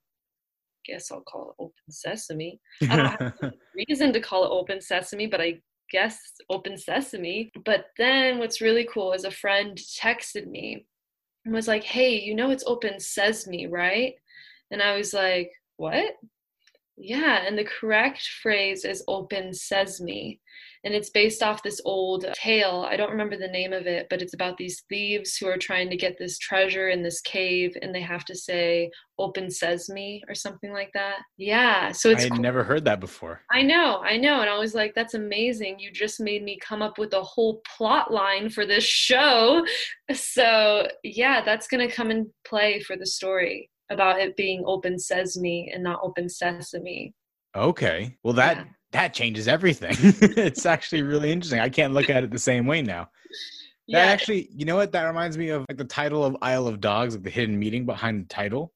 guess 0.86 1.12
I'll 1.12 1.22
call 1.22 1.52
it 1.52 1.62
open 1.64 1.92
sesame. 1.92 2.60
I 2.90 2.96
don't 2.96 3.06
have 3.06 3.34
a 3.42 3.52
reason 3.76 4.14
to 4.14 4.20
call 4.20 4.46
it 4.46 4.52
open 4.52 4.82
sesame, 4.82 5.28
but 5.28 5.42
I 5.42 5.60
guess 5.92 6.20
open 6.50 6.78
sesame. 6.78 7.52
But 7.66 7.88
then 7.98 8.40
what's 8.40 8.62
really 8.62 8.88
cool 8.92 9.14
is 9.14 9.24
a 9.24 9.32
friend 9.32 9.78
texted 9.78 10.48
me 10.48 10.86
and 11.46 11.54
was 11.54 11.68
like, 11.68 11.84
hey, 11.84 12.20
you 12.20 12.36
know 12.36 12.52
it's 12.52 12.64
open 12.68 13.00
sesame, 13.00 13.68
right? 13.68 14.14
And 14.72 14.82
I 14.82 14.96
was 14.98 15.14
like, 15.14 15.52
what? 15.78 16.16
Yeah, 17.00 17.46
and 17.48 17.58
the 17.58 17.64
correct 17.64 18.28
phrase 18.42 18.84
is 18.84 19.04
open 19.08 19.54
sesame 19.54 20.42
and 20.84 20.94
it's 20.94 21.10
based 21.10 21.44
off 21.44 21.64
this 21.64 21.82
old 21.84 22.26
tale. 22.34 22.86
I 22.90 22.96
don't 22.96 23.12
remember 23.12 23.38
the 23.38 23.48
name 23.48 23.74
of 23.74 23.86
it, 23.86 24.08
but 24.10 24.22
it's 24.22 24.34
about 24.34 24.58
these 24.58 24.84
thieves 24.88 25.36
who 25.36 25.48
are 25.48 25.58
trying 25.58 25.90
to 25.90 25.98
get 25.98 26.18
this 26.18 26.38
treasure 26.38 26.90
in 26.90 27.04
this 27.04 27.20
cave 27.22 27.76
and 27.82 27.94
they 27.94 28.02
have 28.02 28.24
to 28.26 28.36
say 28.36 28.90
open 29.18 29.50
sesame 29.50 30.24
or 30.30 30.36
something 30.36 30.72
like 30.72 30.92
that. 30.94 31.20
Yeah, 31.38 31.92
so 31.92 32.10
it's 32.10 32.22
I 32.22 32.24
had 32.24 32.32
cool. 32.34 32.42
never 32.42 32.64
heard 32.64 32.86
that 32.86 33.02
before. 33.02 33.42
I 33.52 33.62
know, 33.62 34.00
I 34.00 34.16
know, 34.18 34.42
and 34.42 34.50
I 34.50 34.58
was 34.58 34.74
like 34.74 34.94
that's 34.96 35.14
amazing. 35.14 35.80
You 35.80 35.92
just 35.92 36.20
made 36.20 36.44
me 36.44 36.58
come 36.62 36.82
up 36.82 36.98
with 36.98 37.14
a 37.14 37.22
whole 37.22 37.62
plot 37.78 38.14
line 38.14 38.50
for 38.50 38.66
this 38.66 38.84
show. 38.84 39.66
So, 40.12 40.88
yeah, 41.04 41.46
that's 41.46 41.68
going 41.68 41.88
to 41.88 41.96
come 41.96 42.10
in 42.10 42.32
play 42.44 42.80
for 42.80 42.98
the 42.98 43.06
story 43.06 43.70
about 43.90 44.20
it 44.20 44.36
being 44.36 44.64
open 44.66 45.00
sesame 45.00 45.72
and 45.74 45.84
not 45.84 46.00
open 46.04 46.30
sesame. 46.30 47.14
Okay. 47.56 48.18
Well, 48.24 48.34
that 48.34 48.58
yeah 48.58 48.64
that 48.92 49.14
changes 49.14 49.48
everything. 49.48 49.96
it's 50.00 50.66
actually 50.66 51.04
really 51.04 51.32
interesting. 51.32 51.60
I 51.60 51.70
can't 51.70 51.94
look 51.94 52.10
at 52.10 52.24
it 52.24 52.32
the 52.32 52.40
same 52.40 52.66
way 52.66 52.82
now. 52.82 53.10
Yeah. 53.88 54.00
Actually, 54.00 54.50
you 54.52 54.66
know 54.66 54.76
what? 54.76 54.92
That 54.92 55.06
reminds 55.06 55.38
me 55.38 55.50
of 55.50 55.66
like 55.70 55.78
the 55.78 55.84
title 55.84 56.24
of 56.24 56.38
Isle 56.42 56.68
of 56.68 56.80
Dogs, 56.80 57.16
like 57.16 57.24
the 57.24 57.30
hidden 57.30 57.58
meaning 57.58 57.86
behind 57.86 58.24
the 58.24 58.28
title. 58.28 58.74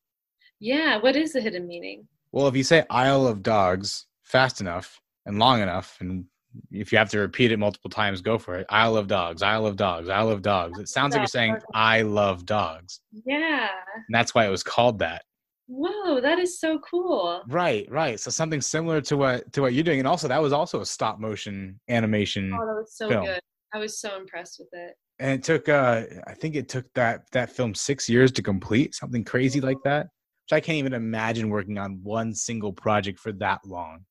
Yeah, 0.60 0.97
what 0.97 1.15
is 1.15 1.34
the 1.34 1.41
hidden 1.41 1.67
meaning? 1.67 2.08
Well, 2.32 2.47
if 2.47 2.56
you 2.56 2.63
say 2.63 2.86
Isle 2.89 3.28
of 3.28 3.43
Dogs 3.43 4.08
fast 4.23 4.62
enough 4.62 4.99
and 5.26 5.38
long 5.38 5.62
enough, 5.62 5.97
and 5.99 6.26
if 6.72 6.92
you 6.92 6.98
have 6.98 7.10
to 7.12 7.20
repeat 7.20 7.52
it 7.52 7.58
multiple 7.58 7.89
times, 7.89 8.22
go 8.22 8.38
for 8.38 8.56
it. 8.56 8.66
I 8.70 8.88
love 8.88 9.08
Dogs, 9.08 9.42
I 9.42 9.58
love 9.58 9.76
Dogs, 9.76 10.10
I 10.10 10.22
love 10.22 10.42
Dogs. 10.42 10.80
It 10.80 10.89
sounds 10.89 11.13
like 11.13 11.22
you're 11.22 11.28
saying 11.28 11.58
I 11.74 12.02
love 12.02 12.46
dogs. 12.46 13.02
Yeah. 13.26 13.70
And 13.96 14.13
that's 14.13 14.34
why 14.36 14.46
it 14.46 14.50
was 14.50 14.63
called 14.63 15.00
that. 15.00 15.24
Whoa, 15.68 16.20
that 16.20 16.39
is 16.39 16.60
so 16.60 16.80
cool. 16.80 17.42
Right, 17.48 17.89
right. 17.89 18.20
So 18.20 18.30
something 18.30 18.62
similar 18.62 19.02
to 19.02 19.18
what 19.18 19.52
to 19.54 19.62
what 19.62 19.74
you're 19.74 19.84
doing, 19.84 20.00
and 20.00 20.08
also 20.08 20.28
that 20.28 20.42
was 20.42 20.52
also 20.52 20.82
a 20.82 20.86
stop 20.86 21.20
motion 21.20 21.80
animation. 21.89 22.52
Oh, 22.54 22.66
that 22.66 22.74
was 22.74 22.96
so 22.96 23.10
film. 23.10 23.26
good. 23.26 23.39
I 23.74 23.80
was 23.80 24.00
so 24.00 24.18
impressed 24.18 24.60
with 24.60 24.68
it. 24.74 24.96
And 25.20 25.32
it 25.32 25.44
took, 25.44 25.70
uh, 25.70 26.04
I 26.28 26.34
think 26.34 26.56
it 26.56 26.70
took 26.70 26.86
that 26.96 27.24
that 27.32 27.50
film 27.50 27.74
six 27.74 28.10
years 28.10 28.32
to 28.34 28.44
complete, 28.44 28.94
something 28.94 29.24
crazy 29.24 29.62
like 29.62 29.78
that. 29.84 30.08
Which 30.46 30.58
I 30.58 30.60
can't 30.60 30.78
even 30.78 30.94
imagine 30.94 31.50
working 31.50 31.78
on 31.78 32.00
one 32.04 32.36
single 32.36 32.74
project 32.74 33.20
for 33.20 33.32
that 33.34 33.62
long. 33.66 34.06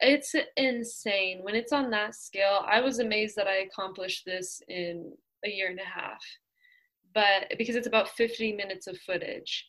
It's 0.00 0.34
insane 0.56 1.40
when 1.42 1.54
it's 1.54 1.72
on 1.72 1.90
that 1.90 2.14
scale. 2.14 2.64
I 2.66 2.80
was 2.80 2.98
amazed 2.98 3.36
that 3.36 3.46
I 3.46 3.58
accomplished 3.58 4.24
this 4.24 4.60
in 4.68 5.12
a 5.44 5.48
year 5.48 5.70
and 5.70 5.80
a 5.80 5.84
half, 5.84 6.22
but 7.14 7.52
because 7.56 7.76
it's 7.76 7.86
about 7.86 8.10
50 8.10 8.52
minutes 8.52 8.86
of 8.86 8.98
footage 8.98 9.66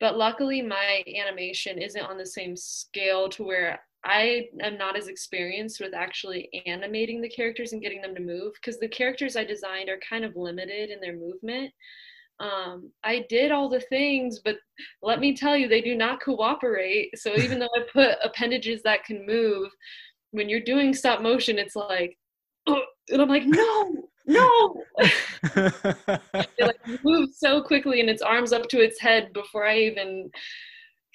but 0.00 0.16
luckily 0.16 0.62
my 0.62 1.02
animation 1.16 1.78
isn't 1.78 2.04
on 2.04 2.18
the 2.18 2.26
same 2.26 2.56
scale 2.56 3.28
to 3.30 3.44
where 3.44 3.80
I 4.04 4.48
am 4.60 4.78
not 4.78 4.96
as 4.96 5.08
experienced 5.08 5.80
with 5.80 5.92
actually 5.92 6.48
animating 6.66 7.20
the 7.20 7.28
characters 7.28 7.72
and 7.72 7.82
getting 7.82 8.00
them 8.00 8.14
to 8.14 8.20
move 8.20 8.52
because 8.54 8.78
the 8.78 8.88
characters 8.88 9.34
I 9.34 9.44
designed 9.44 9.88
are 9.88 9.98
kind 10.08 10.24
of 10.24 10.36
limited 10.36 10.90
in 10.90 11.00
their 11.00 11.16
movement. 11.16 11.72
Um, 12.40 12.92
I 13.02 13.26
did 13.28 13.50
all 13.50 13.68
the 13.68 13.80
things, 13.80 14.40
but 14.44 14.56
let 15.02 15.18
me 15.20 15.36
tell 15.36 15.56
you, 15.56 15.68
they 15.68 15.80
do 15.80 15.96
not 15.96 16.20
cooperate. 16.20 17.10
So 17.18 17.34
even 17.36 17.58
though 17.58 17.68
I 17.76 17.82
put 17.92 18.16
appendages 18.22 18.82
that 18.82 19.04
can 19.04 19.26
move, 19.26 19.70
when 20.30 20.48
you're 20.48 20.60
doing 20.60 20.94
stop 20.94 21.22
motion, 21.22 21.58
it's 21.58 21.76
like, 21.76 22.16
oh, 22.66 22.82
and 23.08 23.22
I'm 23.22 23.28
like, 23.28 23.46
no, 23.46 24.08
no. 24.26 24.82
it 24.98 26.60
like 26.60 27.02
moves 27.02 27.38
so 27.38 27.62
quickly 27.62 28.00
and 28.00 28.10
its 28.10 28.22
arms 28.22 28.52
up 28.52 28.68
to 28.68 28.80
its 28.80 29.00
head 29.00 29.32
before 29.32 29.66
I 29.66 29.78
even 29.78 30.30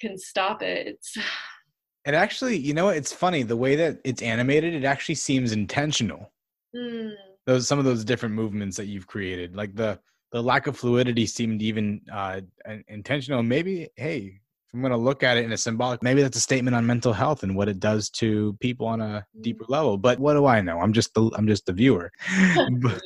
can 0.00 0.18
stop 0.18 0.62
it. 0.62 0.86
It's 0.86 1.16
it 2.04 2.14
actually, 2.14 2.58
you 2.58 2.74
know, 2.74 2.86
what 2.86 2.96
it's 2.96 3.12
funny 3.12 3.42
the 3.42 3.56
way 3.56 3.76
that 3.76 4.00
it's 4.04 4.22
animated. 4.22 4.74
It 4.74 4.84
actually 4.84 5.14
seems 5.14 5.52
intentional. 5.52 6.32
Mm. 6.74 7.12
Those 7.46 7.68
some 7.68 7.78
of 7.78 7.84
those 7.84 8.04
different 8.04 8.34
movements 8.34 8.76
that 8.76 8.86
you've 8.86 9.06
created, 9.06 9.54
like 9.54 9.74
the 9.74 10.00
the 10.34 10.42
lack 10.42 10.66
of 10.66 10.76
fluidity, 10.76 11.26
seemed 11.26 11.62
even 11.62 12.00
uh, 12.12 12.40
intentional. 12.88 13.40
Maybe, 13.44 13.88
hey, 13.94 14.40
I'm 14.74 14.80
going 14.80 14.90
to 14.90 14.96
look 14.96 15.22
at 15.22 15.36
it 15.36 15.44
in 15.44 15.52
a 15.52 15.56
symbolic, 15.56 16.02
maybe 16.02 16.22
that's 16.22 16.36
a 16.36 16.40
statement 16.40 16.74
on 16.74 16.84
mental 16.84 17.12
health 17.12 17.44
and 17.44 17.54
what 17.54 17.68
it 17.68 17.78
does 17.78 18.10
to 18.10 18.54
people 18.54 18.88
on 18.88 19.00
a 19.00 19.24
deeper 19.42 19.64
level. 19.68 19.96
But 19.96 20.18
what 20.18 20.34
do 20.34 20.46
I 20.46 20.60
know? 20.60 20.80
I'm 20.80 20.92
just 20.92 21.14
the 21.14 21.30
I'm 21.36 21.46
just 21.46 21.66
the 21.66 21.72
viewer. 21.72 22.10
but, 22.82 23.00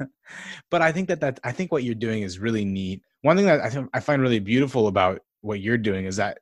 but 0.70 0.82
I 0.82 0.90
think 0.90 1.06
that 1.06 1.20
that 1.20 1.38
I 1.44 1.52
think 1.52 1.70
what 1.70 1.84
you're 1.84 1.94
doing 1.94 2.22
is 2.22 2.40
really 2.40 2.64
neat. 2.64 3.00
One 3.20 3.36
thing 3.36 3.46
that 3.46 3.60
I 3.60 3.70
think 3.70 3.88
I 3.94 4.00
find 4.00 4.20
really 4.20 4.40
beautiful 4.40 4.88
about 4.88 5.20
what 5.42 5.60
you're 5.60 5.78
doing 5.78 6.06
is 6.06 6.16
that 6.16 6.38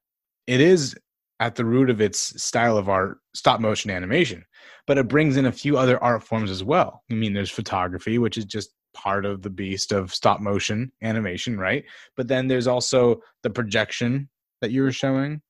it 0.46 0.62
is 0.62 0.96
at 1.40 1.56
the 1.56 1.64
root 1.66 1.90
of 1.90 2.00
its 2.00 2.42
style 2.42 2.78
of 2.78 2.88
art 2.88 3.18
stop 3.34 3.60
motion 3.60 3.90
animation 3.90 4.44
but 4.86 4.98
it 4.98 5.08
brings 5.08 5.36
in 5.36 5.46
a 5.46 5.52
few 5.52 5.78
other 5.78 6.02
art 6.02 6.22
forms 6.22 6.50
as 6.50 6.62
well 6.62 7.02
i 7.10 7.14
mean 7.14 7.32
there's 7.32 7.50
photography 7.50 8.18
which 8.18 8.36
is 8.36 8.44
just 8.44 8.74
part 8.92 9.24
of 9.24 9.42
the 9.42 9.50
beast 9.50 9.92
of 9.92 10.14
stop 10.14 10.40
motion 10.40 10.92
animation, 11.02 11.58
right? 11.58 11.84
But 12.16 12.28
then 12.28 12.48
there's 12.48 12.66
also 12.66 13.20
the 13.42 13.50
projection 13.50 14.28
that 14.60 14.70
you 14.70 14.82
were 14.82 14.92
showing. 14.92 15.40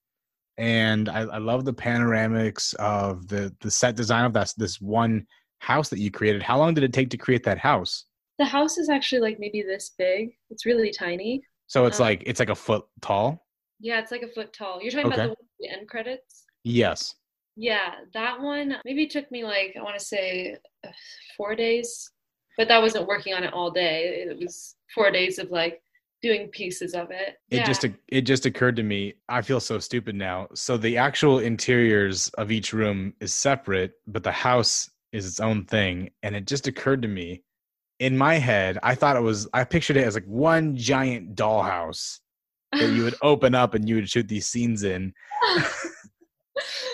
And 0.58 1.08
I, 1.08 1.20
I 1.20 1.38
love 1.38 1.64
the 1.64 1.72
panoramics 1.72 2.74
of 2.74 3.28
the 3.28 3.54
the 3.60 3.70
set 3.70 3.96
design 3.96 4.24
of 4.24 4.32
that 4.34 4.52
this 4.56 4.80
one 4.80 5.26
house 5.58 5.88
that 5.88 5.98
you 5.98 6.10
created. 6.10 6.42
How 6.42 6.58
long 6.58 6.74
did 6.74 6.84
it 6.84 6.92
take 6.92 7.10
to 7.10 7.16
create 7.16 7.44
that 7.44 7.58
house? 7.58 8.04
The 8.38 8.44
house 8.44 8.78
is 8.78 8.88
actually 8.88 9.20
like 9.20 9.38
maybe 9.38 9.62
this 9.62 9.92
big. 9.96 10.30
It's 10.50 10.66
really 10.66 10.90
tiny. 10.90 11.42
So 11.66 11.86
it's 11.86 12.00
um, 12.00 12.06
like 12.06 12.22
it's 12.26 12.40
like 12.40 12.50
a 12.50 12.54
foot 12.54 12.84
tall. 13.00 13.46
Yeah, 13.78 14.00
it's 14.00 14.10
like 14.10 14.22
a 14.22 14.28
foot 14.28 14.52
tall. 14.52 14.82
You're 14.82 14.90
talking 14.90 15.12
okay. 15.12 15.24
about 15.24 15.36
the, 15.38 15.44
the 15.60 15.68
end 15.70 15.88
credits. 15.88 16.44
Yes. 16.64 17.14
Yeah, 17.56 17.92
that 18.14 18.40
one 18.40 18.76
maybe 18.84 19.06
took 19.06 19.30
me 19.30 19.44
like 19.44 19.74
I 19.78 19.82
want 19.82 19.98
to 19.98 20.04
say 20.04 20.56
uh, 20.86 20.90
four 21.36 21.54
days 21.54 22.10
but 22.56 22.68
that 22.68 22.82
wasn't 22.82 23.06
working 23.06 23.34
on 23.34 23.44
it 23.44 23.52
all 23.52 23.70
day. 23.70 24.24
It 24.28 24.38
was 24.38 24.76
four 24.94 25.10
days 25.10 25.38
of 25.38 25.50
like 25.50 25.82
doing 26.22 26.48
pieces 26.48 26.94
of 26.94 27.10
it. 27.10 27.36
It 27.50 27.58
yeah. 27.58 27.66
just 27.66 27.86
it 28.08 28.22
just 28.22 28.46
occurred 28.46 28.76
to 28.76 28.82
me. 28.82 29.14
I 29.28 29.42
feel 29.42 29.60
so 29.60 29.78
stupid 29.78 30.14
now. 30.14 30.48
So 30.54 30.76
the 30.76 30.98
actual 30.98 31.38
interiors 31.38 32.28
of 32.30 32.50
each 32.50 32.72
room 32.72 33.14
is 33.20 33.34
separate, 33.34 33.92
but 34.06 34.22
the 34.22 34.32
house 34.32 34.90
is 35.12 35.26
its 35.26 35.40
own 35.40 35.64
thing. 35.64 36.10
And 36.22 36.36
it 36.36 36.46
just 36.46 36.66
occurred 36.66 37.02
to 37.02 37.08
me 37.08 37.42
in 38.00 38.16
my 38.16 38.36
head, 38.36 38.78
I 38.82 38.94
thought 38.94 39.16
it 39.16 39.22
was 39.22 39.46
I 39.52 39.62
pictured 39.62 39.98
it 39.98 40.04
as 40.04 40.14
like 40.14 40.24
one 40.24 40.74
giant 40.74 41.36
dollhouse 41.36 42.18
that 42.72 42.90
you 42.90 43.04
would 43.04 43.14
open 43.22 43.54
up 43.54 43.74
and 43.74 43.88
you 43.88 43.96
would 43.96 44.10
shoot 44.10 44.26
these 44.26 44.48
scenes 44.48 44.82
in. 44.82 45.12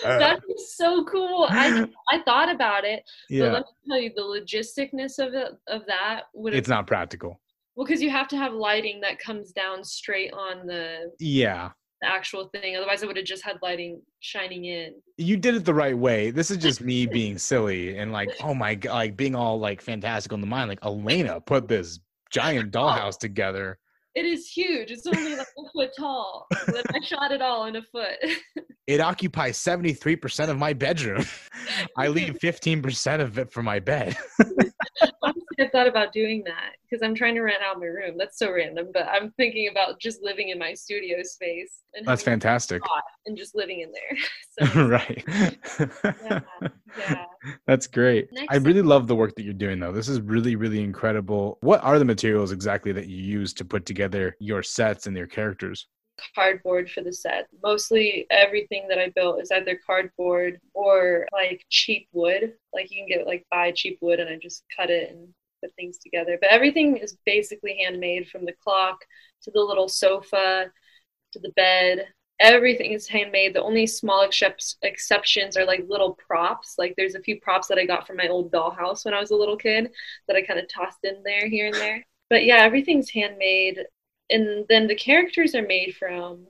Uh, 0.05 0.19
That'd 0.19 0.43
so 0.57 1.03
cool. 1.05 1.47
I 1.49 1.85
I 2.11 2.21
thought 2.23 2.53
about 2.53 2.85
it, 2.85 3.03
yeah. 3.29 3.45
but 3.45 3.53
let 3.53 3.61
me 3.61 3.71
tell 3.89 3.99
you, 3.99 4.11
the 4.15 4.21
logisticness 4.21 5.19
of 5.19 5.33
it 5.33 5.53
of 5.67 5.85
that 5.87 6.23
would. 6.33 6.53
It's 6.53 6.69
not 6.69 6.87
practical. 6.87 7.39
Well, 7.75 7.85
because 7.85 8.01
you 8.01 8.09
have 8.09 8.27
to 8.29 8.37
have 8.37 8.53
lighting 8.53 9.01
that 9.01 9.19
comes 9.19 9.51
down 9.51 9.83
straight 9.83 10.33
on 10.33 10.65
the. 10.65 11.11
Yeah. 11.19 11.71
The 12.01 12.07
actual 12.07 12.49
thing. 12.49 12.75
Otherwise, 12.75 13.03
I 13.03 13.07
would 13.07 13.17
have 13.17 13.25
just 13.25 13.43
had 13.43 13.57
lighting 13.63 14.01
shining 14.19 14.65
in. 14.65 14.93
You 15.17 15.35
did 15.35 15.55
it 15.55 15.65
the 15.65 15.73
right 15.73 15.97
way. 15.97 16.29
This 16.29 16.51
is 16.51 16.57
just 16.57 16.79
me 16.79 17.07
being 17.07 17.39
silly 17.39 17.97
and 17.97 18.11
like, 18.11 18.29
oh 18.43 18.53
my 18.53 18.75
god, 18.75 18.93
like 18.93 19.17
being 19.17 19.35
all 19.35 19.59
like 19.59 19.81
fantastical 19.81 20.35
in 20.35 20.41
the 20.41 20.47
mind. 20.47 20.69
Like 20.69 20.83
Alaina 20.83 21.41
put 21.41 21.67
this 21.67 21.99
giant 22.31 22.71
dollhouse 22.71 23.17
together. 23.17 23.79
It 24.17 24.25
is 24.25 24.47
huge. 24.47 24.89
It's 24.89 25.05
only 25.05 25.35
like 25.35 25.45
a 25.59 25.69
foot 25.71 25.91
tall. 25.95 26.47
I 26.51 26.99
shot 27.03 27.31
it 27.31 27.39
all 27.39 27.65
in 27.65 27.75
a 27.75 27.83
foot. 27.83 28.15
it 28.87 28.99
occupies 28.99 29.59
73% 29.59 30.49
of 30.49 30.57
my 30.57 30.73
bedroom. 30.73 31.23
I 31.97 32.07
leave 32.07 32.33
15% 32.41 33.21
of 33.21 33.37
it 33.37 33.51
for 33.51 33.61
my 33.61 33.77
bed. 33.77 34.17
Honestly, 35.21 35.36
I 35.59 35.67
thought 35.69 35.87
about 35.87 36.13
doing 36.13 36.43
that 36.45 36.73
because 36.83 37.03
I'm 37.03 37.15
trying 37.15 37.35
to 37.35 37.41
rent 37.41 37.63
out 37.63 37.79
my 37.79 37.87
room. 37.87 38.15
That's 38.17 38.37
so 38.37 38.51
random, 38.51 38.89
but 38.93 39.07
I'm 39.07 39.31
thinking 39.31 39.69
about 39.69 39.99
just 39.99 40.21
living 40.21 40.49
in 40.49 40.59
my 40.59 40.73
studio 40.73 41.23
space. 41.23 41.81
And 41.93 42.05
That's 42.05 42.21
fantastic. 42.21 42.81
And 43.25 43.35
just 43.35 43.55
living 43.55 43.81
in 43.81 43.91
there. 43.91 44.17
So, 44.59 44.87
right. 44.87 45.23
yeah, 45.29 46.39
yeah. 46.97 47.25
That's 47.67 47.85
great. 47.85 48.27
Next 48.31 48.51
I 48.51 48.57
really 48.57 48.81
love 48.81 49.05
the 49.05 49.15
work 49.15 49.35
that 49.35 49.43
you're 49.43 49.53
doing, 49.53 49.79
though. 49.79 49.91
This 49.91 50.09
is 50.09 50.19
really, 50.19 50.55
really 50.55 50.83
incredible. 50.83 51.59
What 51.61 51.83
are 51.83 51.99
the 51.99 52.05
materials 52.05 52.51
exactly 52.51 52.91
that 52.93 53.05
you 53.05 53.17
use 53.17 53.53
to 53.53 53.65
put 53.65 53.85
together 53.85 54.35
your 54.39 54.63
sets 54.63 55.05
and 55.05 55.15
your 55.15 55.27
characters? 55.27 55.85
cardboard 56.35 56.89
for 56.89 57.01
the 57.01 57.13
set. 57.13 57.47
Mostly 57.63 58.25
everything 58.29 58.87
that 58.89 58.99
I 58.99 59.11
built 59.15 59.41
is 59.41 59.51
either 59.51 59.79
cardboard 59.85 60.59
or 60.73 61.27
like 61.31 61.65
cheap 61.69 62.07
wood. 62.11 62.53
Like 62.73 62.91
you 62.91 62.97
can 63.01 63.07
get 63.07 63.27
like 63.27 63.45
buy 63.51 63.71
cheap 63.71 63.99
wood 64.01 64.19
and 64.19 64.29
I 64.29 64.37
just 64.37 64.63
cut 64.75 64.89
it 64.89 65.11
and 65.11 65.27
put 65.61 65.73
things 65.75 65.97
together. 65.97 66.37
But 66.39 66.51
everything 66.51 66.97
is 66.97 67.17
basically 67.25 67.79
handmade 67.83 68.27
from 68.29 68.45
the 68.45 68.53
clock 68.63 68.99
to 69.43 69.51
the 69.51 69.61
little 69.61 69.87
sofa 69.87 70.71
to 71.33 71.39
the 71.39 71.51
bed. 71.55 72.07
Everything 72.39 72.91
is 72.91 73.07
handmade. 73.07 73.55
The 73.55 73.63
only 73.63 73.87
small 73.87 74.21
ex- 74.21 74.77
exceptions 74.83 75.57
are 75.57 75.65
like 75.65 75.85
little 75.87 76.17
props. 76.27 76.75
Like 76.77 76.93
there's 76.95 77.15
a 77.15 77.21
few 77.21 77.39
props 77.41 77.67
that 77.67 77.79
I 77.79 77.85
got 77.85 78.05
from 78.05 78.17
my 78.17 78.27
old 78.27 78.51
dollhouse 78.51 79.05
when 79.05 79.13
I 79.13 79.19
was 79.19 79.31
a 79.31 79.35
little 79.35 79.57
kid 79.57 79.89
that 80.27 80.37
I 80.37 80.41
kind 80.43 80.59
of 80.59 80.67
tossed 80.69 81.03
in 81.03 81.23
there 81.23 81.47
here 81.47 81.67
and 81.67 81.75
there. 81.75 82.05
But 82.29 82.45
yeah, 82.45 82.57
everything's 82.57 83.09
handmade 83.09 83.79
and 84.29 84.65
then 84.69 84.87
the 84.87 84.95
characters 84.95 85.55
are 85.55 85.65
made 85.65 85.95
from 85.95 86.45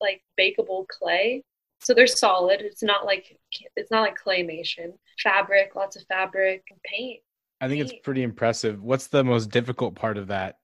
like 0.00 0.22
bakeable 0.38 0.86
clay 0.88 1.42
so 1.80 1.94
they're 1.94 2.06
solid 2.06 2.60
it's 2.60 2.82
not 2.82 3.04
like 3.04 3.38
it's 3.76 3.90
not 3.90 4.02
like 4.02 4.18
claymation 4.18 4.92
fabric 5.22 5.74
lots 5.74 5.96
of 5.96 6.02
fabric 6.08 6.62
paint 6.84 7.20
i 7.62 7.68
think 7.68 7.80
it's 7.80 7.94
pretty 8.02 8.22
impressive 8.22 8.82
what's 8.82 9.06
the 9.06 9.24
most 9.24 9.50
difficult 9.50 9.94
part 9.94 10.18
of 10.18 10.26
that 10.26 10.58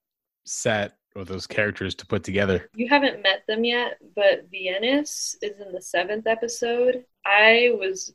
set 0.44 0.96
or 1.16 1.24
those 1.24 1.46
characters 1.46 1.94
to 1.94 2.06
put 2.06 2.22
together 2.22 2.68
you 2.74 2.88
haven't 2.88 3.22
met 3.22 3.42
them 3.48 3.64
yet 3.64 3.98
but 4.14 4.50
Viennis 4.52 5.34
is 5.40 5.58
in 5.60 5.72
the 5.72 5.80
seventh 5.80 6.26
episode 6.26 7.04
i 7.24 7.70
was 7.78 8.12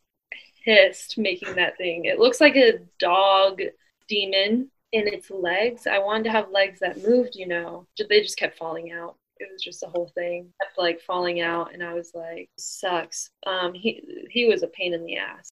pissed 0.63 1.17
making 1.17 1.55
that 1.55 1.75
thing 1.77 2.05
it 2.05 2.19
looks 2.19 2.39
like 2.39 2.55
a 2.55 2.79
dog 2.99 3.59
demon 4.07 4.69
in 4.93 5.07
its 5.07 5.29
legs. 5.31 5.87
I 5.87 5.97
wanted 5.97 6.25
to 6.25 6.31
have 6.31 6.51
legs 6.51 6.79
that 6.79 7.05
moved, 7.05 7.35
you 7.35 7.47
know. 7.47 7.87
They 7.97 8.21
just 8.21 8.37
kept 8.37 8.57
falling 8.57 8.91
out. 8.91 9.15
It 9.39 9.49
was 9.51 9.61
just 9.61 9.81
the 9.81 9.87
whole 9.87 10.11
thing 10.13 10.53
kept 10.61 10.77
like 10.77 11.01
falling 11.01 11.41
out, 11.41 11.73
and 11.73 11.83
I 11.83 11.93
was 11.93 12.11
like, 12.13 12.49
"Sucks." 12.57 13.31
Um, 13.45 13.73
he 13.73 14.27
he 14.29 14.45
was 14.45 14.63
a 14.63 14.67
pain 14.67 14.93
in 14.93 15.03
the 15.03 15.17
ass. 15.17 15.49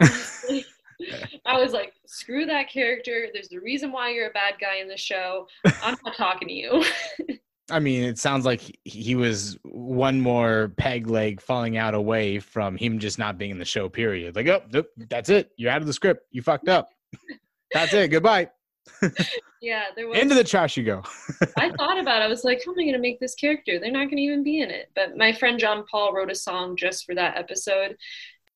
I 1.46 1.60
was 1.60 1.72
like, 1.72 1.94
"Screw 2.06 2.46
that 2.46 2.70
character." 2.70 3.28
There's 3.32 3.48
the 3.48 3.58
reason 3.58 3.92
why 3.92 4.10
you're 4.10 4.28
a 4.28 4.32
bad 4.32 4.54
guy 4.60 4.76
in 4.76 4.88
the 4.88 4.96
show. 4.96 5.46
I'm 5.82 5.96
not 6.04 6.16
talking 6.16 6.48
to 6.48 6.54
you. 6.54 6.84
I 7.70 7.78
mean, 7.78 8.02
it 8.02 8.18
sounds 8.18 8.44
like 8.44 8.78
he 8.84 9.14
was 9.14 9.56
one 9.62 10.20
more 10.20 10.72
peg 10.76 11.06
leg 11.06 11.40
falling 11.40 11.76
out 11.76 11.94
away 11.94 12.38
from 12.38 12.76
him 12.76 12.98
just 12.98 13.18
not 13.18 13.38
being 13.38 13.50
in 13.50 13.58
the 13.58 13.64
show. 13.64 13.88
Period. 13.88 14.36
Like, 14.36 14.48
oh, 14.48 14.62
nope, 14.72 14.88
that's 15.08 15.30
it. 15.30 15.50
You're 15.56 15.70
out 15.70 15.80
of 15.80 15.86
the 15.86 15.92
script. 15.92 16.26
You 16.32 16.42
fucked 16.42 16.68
up. 16.68 16.90
That's 17.72 17.94
it. 17.94 18.08
Goodbye. 18.08 18.50
yeah, 19.62 19.84
there 19.96 20.08
was. 20.08 20.18
Into 20.18 20.34
the 20.34 20.44
trash 20.44 20.76
you 20.76 20.84
go. 20.84 21.02
I 21.56 21.70
thought 21.70 21.98
about 21.98 22.20
it. 22.20 22.24
I 22.24 22.28
was 22.28 22.44
like, 22.44 22.62
how 22.64 22.72
am 22.72 22.78
I 22.78 22.82
going 22.82 22.94
to 22.94 22.98
make 22.98 23.20
this 23.20 23.34
character? 23.34 23.78
They're 23.78 23.90
not 23.90 24.04
going 24.04 24.16
to 24.16 24.22
even 24.22 24.42
be 24.42 24.60
in 24.60 24.70
it. 24.70 24.90
But 24.94 25.16
my 25.16 25.32
friend 25.32 25.58
John 25.58 25.84
Paul 25.90 26.12
wrote 26.12 26.30
a 26.30 26.34
song 26.34 26.76
just 26.76 27.06
for 27.06 27.14
that 27.14 27.36
episode. 27.36 27.96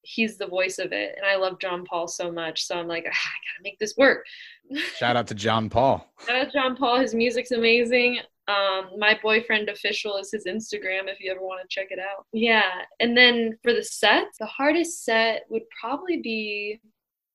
He's 0.07 0.39
the 0.39 0.47
voice 0.47 0.79
of 0.79 0.93
it. 0.93 1.15
And 1.17 1.27
I 1.27 1.37
love 1.37 1.59
John 1.61 1.85
Paul 1.85 2.09
so 2.09 2.31
much. 2.31 2.65
So 2.65 2.79
I'm 2.79 2.89
like, 2.89 3.05
ah, 3.07 3.11
I 3.11 3.13
got 3.13 3.57
to 3.59 3.63
make 3.63 3.79
this 3.79 3.97
work. 3.97 4.25
Shout 4.97 5.17
out 5.17 5.27
to 5.29 5.35
John 5.35 5.69
Paul. 5.69 6.07
Shout 6.27 6.47
out 6.47 6.53
John 6.53 6.77
Paul. 6.77 7.01
His 7.01 7.15
music's 7.15 7.51
amazing. 7.51 8.21
Um, 8.49 8.91
my 8.99 9.19
boyfriend 9.21 9.69
official 9.69 10.17
is 10.19 10.31
his 10.31 10.45
Instagram 10.47 11.09
if 11.09 11.19
you 11.21 11.33
ever 11.33 11.41
want 11.41 11.61
to 11.63 11.69
check 11.69 11.89
it 11.91 11.99
out. 11.99 12.27
Yeah. 12.33 12.71
And 13.01 13.17
then 13.17 13.59
for 13.63 13.73
the 13.73 13.83
sets, 13.83 14.39
the 14.39 14.47
hardest 14.47 15.05
set 15.05 15.43
would 15.51 15.65
probably 15.81 16.19
be 16.23 16.81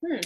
Hmm. 0.05 0.17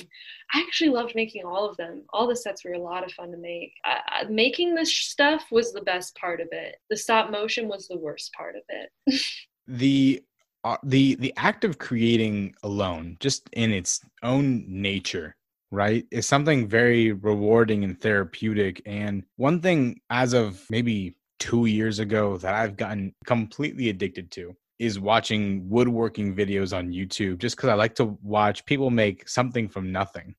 I 0.53 0.61
actually 0.61 0.89
loved 0.89 1.15
making 1.15 1.43
all 1.43 1.70
of 1.70 1.76
them. 1.78 2.03
All 2.13 2.28
the 2.28 2.36
sets 2.36 2.63
were 2.63 2.74
a 2.74 2.80
lot 2.80 3.03
of 3.03 3.11
fun 3.11 3.32
to 3.32 3.38
make. 3.38 3.74
I, 3.84 4.24
making 4.30 4.74
this 4.74 4.95
stuff 4.95 5.45
was 5.51 5.74
the 5.74 5.82
best 5.82 6.15
part 6.15 6.39
of 6.39 6.47
it. 6.51 6.78
The 6.89 6.95
stop 6.95 7.30
motion 7.30 7.67
was 7.67 7.88
the 7.88 7.97
worst 7.97 8.32
part 8.34 8.55
of 8.55 8.61
it. 8.70 9.22
the 9.67 10.24
uh, 10.66 10.78
the 10.84 11.13
the 11.16 11.32
act 11.38 11.63
of 11.63 11.78
creating 11.78 12.55
alone, 12.63 13.18
just 13.20 13.47
in 13.53 13.72
its 13.72 14.01
own 14.24 14.66
nature, 14.68 15.36
right, 15.72 16.05
is 16.11 16.28
something 16.28 16.68
very 16.68 17.11
rewarding 17.11 17.84
and 17.84 18.01
therapeutic. 18.01 18.82
And 18.86 19.24
one 19.38 19.61
thing, 19.61 20.01
as 20.09 20.34
of 20.34 20.66
maybe 20.72 21.16
two 21.39 21.68
years 21.68 21.99
ago, 21.99 22.38
that 22.38 22.55
I've 22.55 22.78
gotten 22.78 23.13
completely 23.28 23.89
addicted 23.89 24.32
to 24.32 24.55
is 24.80 24.99
watching 24.99 25.70
woodworking 25.70 26.36
videos 26.36 26.76
on 26.76 26.91
YouTube 26.91 27.38
just 27.38 27.55
because 27.55 27.70
I 27.70 27.76
like 27.76 27.95
to 27.95 28.18
watch 28.24 28.66
people 28.66 28.89
make 28.89 29.30
something 29.30 29.70
from 29.70 29.91
nothing. 29.91 30.36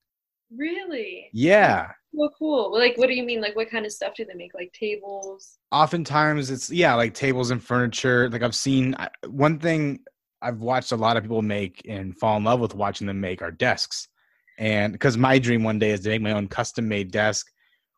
Really? 0.55 1.31
Yeah. 1.33 1.93
Well, 2.13 2.31
cool. 2.39 2.73
Like, 2.73 2.99
what 2.99 3.09
do 3.09 3.15
you 3.15 3.23
mean? 3.23 3.41
Like, 3.41 3.55
what 3.57 3.71
kind 3.71 3.87
of 3.87 3.93
stuff 3.93 4.15
do 4.17 4.25
they 4.25 4.35
make? 4.35 4.55
Like 4.55 4.73
tables? 4.73 5.59
Oftentimes, 5.71 6.51
it's 6.51 6.71
yeah, 6.71 6.95
like 6.95 7.15
tables 7.15 7.51
and 7.51 7.63
furniture. 7.63 8.29
Like 8.29 8.43
I've 8.43 8.57
seen 8.57 8.97
one 9.29 9.59
thing 9.59 10.01
I've 10.43 10.59
watched 10.59 10.93
a 10.93 10.97
lot 10.97 11.17
of 11.17 11.23
people 11.23 11.43
make 11.43 11.83
and 11.89 12.17
fall 12.17 12.37
in 12.37 12.45
love 12.45 12.61
with 12.61 12.75
watching 12.75 13.07
them 13.07 13.21
make 13.21 13.43
are 13.43 13.51
desks. 13.51 14.09
And 14.59 14.93
because 14.93 15.17
my 15.17 15.39
dream 15.39 15.63
one 15.63 15.79
day 15.79 15.91
is 15.91 16.01
to 16.01 16.09
make 16.09 16.23
my 16.23 16.33
own 16.33 16.49
custom 16.49 16.89
made 16.89 17.11
desk 17.11 17.47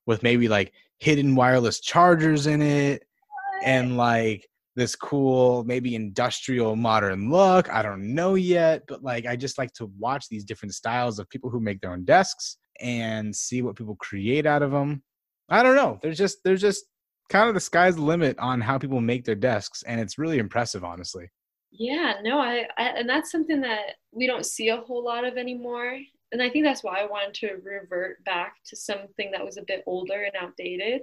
with 0.06 0.22
maybe 0.22 0.48
like 0.48 0.72
hidden 0.98 1.36
wireless 1.36 1.80
chargers 1.80 2.46
in 2.46 2.62
it 2.62 3.04
and 3.64 3.96
like 3.96 4.48
this 4.74 4.94
cool 4.94 5.64
maybe 5.64 5.94
industrial 5.94 6.76
modern 6.76 7.30
look. 7.30 7.68
I 7.72 7.82
don't 7.82 8.14
know 8.14 8.34
yet 8.36 8.84
but 8.86 9.02
like 9.02 9.26
i 9.26 9.36
just 9.36 9.58
like 9.58 9.72
to 9.74 9.90
watch 9.98 10.28
these 10.28 10.44
different 10.44 10.74
styles 10.74 11.18
of 11.18 11.28
people 11.28 11.50
who 11.50 11.60
make 11.60 11.80
their 11.80 11.92
own 11.92 12.04
desks 12.04 12.56
and 12.80 13.34
see 13.34 13.60
what 13.62 13.76
people 13.76 13.96
create 13.96 14.46
out 14.46 14.62
of 14.62 14.70
them 14.70 15.02
i 15.48 15.62
don't 15.62 15.76
know. 15.76 15.98
There's 16.02 16.18
just 16.18 16.38
there's 16.44 16.60
just 16.60 16.84
kind 17.28 17.48
of 17.48 17.54
the 17.54 17.60
sky's 17.60 17.96
the 17.96 18.02
limit 18.02 18.38
on 18.38 18.60
how 18.60 18.78
people 18.78 19.00
make 19.00 19.24
their 19.24 19.34
desks 19.34 19.82
and 19.82 20.00
it's 20.00 20.18
really 20.18 20.38
impressive 20.38 20.84
honestly 20.84 21.28
yeah 21.70 22.14
no 22.22 22.38
I, 22.38 22.66
I 22.76 22.88
and 22.96 23.08
that's 23.08 23.30
something 23.30 23.60
that 23.62 23.96
we 24.12 24.26
don't 24.26 24.46
see 24.46 24.68
a 24.68 24.76
whole 24.76 25.04
lot 25.04 25.24
of 25.24 25.36
anymore. 25.36 25.98
And 26.32 26.42
i 26.42 26.48
think 26.50 26.64
that's 26.64 26.84
why 26.84 27.00
i 27.00 27.06
wanted 27.06 27.34
to 27.34 27.56
revert 27.62 28.24
back 28.24 28.56
to 28.66 28.76
something 28.76 29.30
that 29.32 29.44
was 29.44 29.56
a 29.56 29.64
bit 29.66 29.82
older 29.86 30.24
and 30.24 30.34
outdated. 30.40 31.02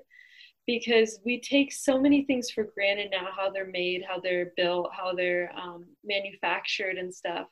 Because 0.67 1.19
we 1.23 1.39
take 1.41 1.71
so 1.71 1.99
many 2.01 2.23
things 2.25 2.49
for 2.49 2.63
granted 2.63 3.11
now 3.11 3.27
how 3.35 3.51
they're 3.51 3.67
made 3.67 4.03
how 4.07 4.19
they're 4.19 4.51
built 4.57 4.89
how 4.91 5.13
they're 5.13 5.51
um, 5.55 5.85
manufactured 6.03 6.97
and 6.97 7.13
stuff. 7.13 7.47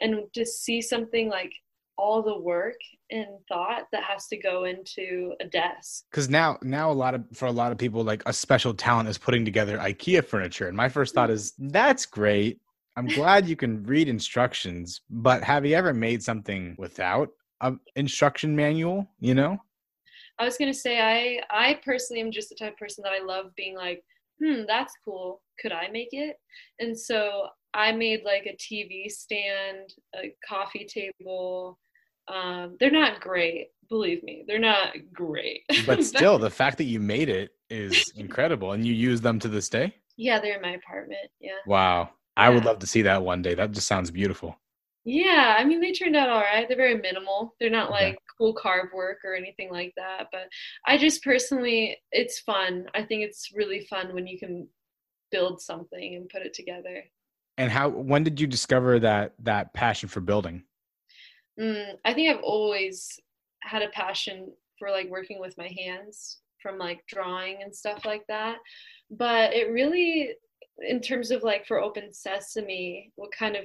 And 0.00 0.24
to 0.32 0.46
see 0.46 0.80
something 0.80 1.28
like 1.28 1.52
all 1.96 2.22
the 2.22 2.38
work 2.38 2.76
and 3.10 3.26
thought 3.48 3.84
that 3.92 4.02
has 4.02 4.26
to 4.26 4.36
go 4.36 4.64
into 4.64 5.32
a 5.40 5.46
desk 5.46 6.04
because 6.10 6.28
now 6.28 6.58
now 6.62 6.90
a 6.90 6.92
lot 6.92 7.14
of 7.14 7.24
for 7.32 7.46
a 7.46 7.52
lot 7.52 7.70
of 7.70 7.78
people 7.78 8.02
like 8.02 8.22
a 8.26 8.32
special 8.32 8.74
talent 8.74 9.08
is 9.08 9.18
putting 9.18 9.44
together 9.44 9.78
ikea 9.78 10.24
furniture 10.24 10.68
and 10.68 10.76
my 10.76 10.88
first 10.88 11.14
thought 11.14 11.30
is 11.30 11.52
that's 11.58 12.06
great 12.06 12.60
i'm 12.96 13.06
glad 13.06 13.48
you 13.48 13.56
can 13.56 13.82
read 13.84 14.08
instructions 14.08 15.02
but 15.10 15.42
have 15.44 15.64
you 15.64 15.74
ever 15.74 15.94
made 15.94 16.22
something 16.22 16.74
without 16.78 17.28
an 17.60 17.78
instruction 17.96 18.56
manual 18.56 19.06
you 19.20 19.34
know 19.34 19.58
I 20.38 20.44
was 20.44 20.56
gonna 20.56 20.74
say 20.74 21.00
I 21.00 21.40
I 21.50 21.80
personally 21.84 22.20
am 22.20 22.32
just 22.32 22.48
the 22.48 22.56
type 22.56 22.72
of 22.72 22.78
person 22.78 23.02
that 23.04 23.12
I 23.12 23.24
love 23.24 23.54
being 23.56 23.76
like, 23.76 24.02
hmm, 24.42 24.62
that's 24.66 24.94
cool. 25.04 25.42
Could 25.60 25.72
I 25.72 25.88
make 25.88 26.08
it? 26.12 26.36
And 26.80 26.98
so 26.98 27.48
I 27.72 27.92
made 27.92 28.24
like 28.24 28.46
a 28.46 28.56
TV 28.56 29.10
stand, 29.10 29.94
a 30.16 30.34
coffee 30.46 30.86
table. 30.86 31.78
Um, 32.28 32.76
they're 32.80 32.90
not 32.90 33.20
great, 33.20 33.68
believe 33.88 34.22
me. 34.22 34.44
They're 34.46 34.58
not 34.58 34.94
great. 35.12 35.62
But 35.86 36.04
still, 36.04 36.38
the 36.38 36.50
fact 36.50 36.78
that 36.78 36.84
you 36.84 37.00
made 37.00 37.28
it 37.28 37.50
is 37.70 38.12
incredible, 38.16 38.72
and 38.72 38.86
you 38.86 38.92
use 38.92 39.20
them 39.20 39.38
to 39.40 39.48
this 39.48 39.68
day. 39.68 39.94
Yeah, 40.16 40.40
they're 40.40 40.56
in 40.56 40.62
my 40.62 40.72
apartment. 40.72 41.28
Yeah. 41.40 41.58
Wow, 41.66 42.10
I 42.36 42.50
would 42.50 42.64
love 42.64 42.78
to 42.80 42.86
see 42.86 43.02
that 43.02 43.22
one 43.22 43.42
day. 43.42 43.54
That 43.54 43.72
just 43.72 43.88
sounds 43.88 44.10
beautiful. 44.10 44.56
Yeah, 45.04 45.56
I 45.58 45.64
mean 45.64 45.80
they 45.80 45.92
turned 45.92 46.16
out 46.16 46.30
all 46.30 46.40
right. 46.40 46.66
They're 46.66 46.76
very 46.78 46.96
minimal. 46.96 47.54
They're 47.60 47.68
not 47.68 47.90
like 47.90 48.18
cool 48.38 48.54
carve 48.54 48.88
work 48.94 49.18
or 49.24 49.34
anything 49.34 49.70
like 49.70 49.92
that. 49.96 50.28
But 50.32 50.48
I 50.86 50.96
just 50.96 51.22
personally, 51.22 51.98
it's 52.10 52.40
fun. 52.40 52.86
I 52.94 53.02
think 53.02 53.22
it's 53.22 53.50
really 53.54 53.86
fun 53.90 54.14
when 54.14 54.26
you 54.26 54.38
can 54.38 54.66
build 55.30 55.60
something 55.60 56.14
and 56.14 56.28
put 56.28 56.42
it 56.42 56.54
together. 56.54 57.04
And 57.58 57.70
how? 57.70 57.90
When 57.90 58.24
did 58.24 58.40
you 58.40 58.46
discover 58.46 58.98
that 59.00 59.34
that 59.42 59.74
passion 59.74 60.08
for 60.08 60.20
building? 60.20 60.64
Mm, 61.60 61.94
I 62.04 62.14
think 62.14 62.30
I've 62.30 62.42
always 62.42 63.18
had 63.62 63.82
a 63.82 63.88
passion 63.90 64.52
for 64.78 64.90
like 64.90 65.08
working 65.08 65.40
with 65.40 65.56
my 65.56 65.68
hands, 65.78 66.38
from 66.60 66.78
like 66.78 67.04
drawing 67.06 67.62
and 67.62 67.74
stuff 67.74 68.04
like 68.04 68.26
that. 68.28 68.56
But 69.10 69.52
it 69.54 69.70
really, 69.70 70.34
in 70.78 71.00
terms 71.00 71.30
of 71.30 71.42
like 71.42 71.66
for 71.66 71.80
Open 71.80 72.12
Sesame, 72.12 73.12
what 73.16 73.30
kind 73.32 73.56
of 73.56 73.64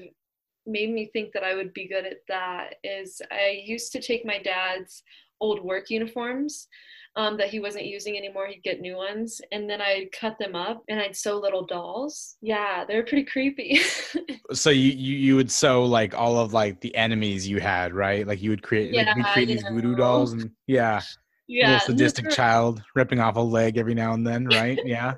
made 0.67 0.91
me 0.91 1.09
think 1.11 1.31
that 1.33 1.43
I 1.43 1.55
would 1.55 1.73
be 1.73 1.87
good 1.87 2.05
at 2.05 2.19
that 2.27 2.75
is 2.83 3.21
I 3.31 3.63
used 3.65 3.91
to 3.93 4.01
take 4.01 4.25
my 4.25 4.39
dad's 4.39 5.01
old 5.41 5.63
work 5.63 5.89
uniforms 5.89 6.67
um, 7.15 7.37
that 7.37 7.49
he 7.49 7.59
wasn't 7.59 7.85
using 7.85 8.17
anymore. 8.17 8.47
He'd 8.47 8.63
get 8.63 8.81
new 8.81 8.95
ones, 8.95 9.41
and 9.51 9.69
then 9.69 9.81
I'd 9.81 10.11
cut 10.11 10.37
them 10.39 10.55
up 10.55 10.83
and 10.87 10.99
I'd 10.99 11.15
sew 11.15 11.37
little 11.39 11.65
dolls. 11.65 12.37
Yeah, 12.41 12.85
they're 12.87 13.03
pretty 13.03 13.25
creepy. 13.25 13.79
so 14.53 14.69
you, 14.69 14.91
you 14.91 15.17
you 15.17 15.35
would 15.35 15.51
sew 15.51 15.83
like 15.83 16.13
all 16.13 16.37
of 16.37 16.53
like 16.53 16.79
the 16.81 16.95
enemies 16.95 17.47
you 17.47 17.59
had, 17.59 17.93
right? 17.93 18.25
Like 18.25 18.41
you 18.41 18.49
would 18.51 18.63
create 18.63 18.93
yeah, 18.93 19.13
like 19.15 19.33
create 19.33 19.47
these 19.47 19.63
voodoo 19.63 19.95
dolls, 19.95 20.33
and 20.33 20.51
yeah, 20.67 21.01
yeah, 21.47 21.73
little 21.73 21.79
sadistic 21.87 22.25
never... 22.25 22.35
child 22.35 22.83
ripping 22.95 23.19
off 23.19 23.35
a 23.35 23.39
leg 23.39 23.77
every 23.77 23.95
now 23.95 24.13
and 24.13 24.25
then, 24.25 24.45
right? 24.45 24.79
Yeah. 24.85 25.15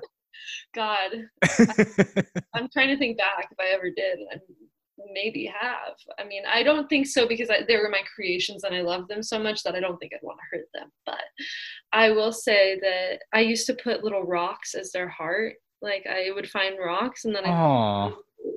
God, 0.74 1.10
I, 1.44 1.86
I'm 2.54 2.68
trying 2.72 2.88
to 2.88 2.98
think 2.98 3.18
back 3.18 3.48
if 3.50 3.60
I 3.60 3.74
ever 3.74 3.90
did. 3.90 4.18
And 4.30 4.40
maybe 5.12 5.52
have. 5.60 5.94
I 6.18 6.24
mean, 6.24 6.42
I 6.50 6.62
don't 6.62 6.88
think 6.88 7.06
so 7.06 7.26
because 7.26 7.50
I, 7.50 7.60
they 7.66 7.76
were 7.76 7.88
my 7.88 8.02
creations 8.14 8.64
and 8.64 8.74
I 8.74 8.82
love 8.82 9.08
them 9.08 9.22
so 9.22 9.38
much 9.38 9.62
that 9.62 9.74
I 9.74 9.80
don't 9.80 9.98
think 9.98 10.12
I'd 10.14 10.20
want 10.22 10.38
to 10.38 10.56
hurt 10.56 10.66
them. 10.74 10.90
But 11.06 11.22
I 11.92 12.10
will 12.10 12.32
say 12.32 12.78
that 12.80 13.20
I 13.32 13.40
used 13.40 13.66
to 13.66 13.74
put 13.74 14.04
little 14.04 14.24
rocks 14.24 14.74
as 14.74 14.92
their 14.92 15.08
heart. 15.08 15.54
Like 15.80 16.06
I 16.06 16.30
would 16.34 16.48
find 16.48 16.78
rocks 16.78 17.24
and 17.24 17.34
then 17.34 17.44
I 17.44 18.12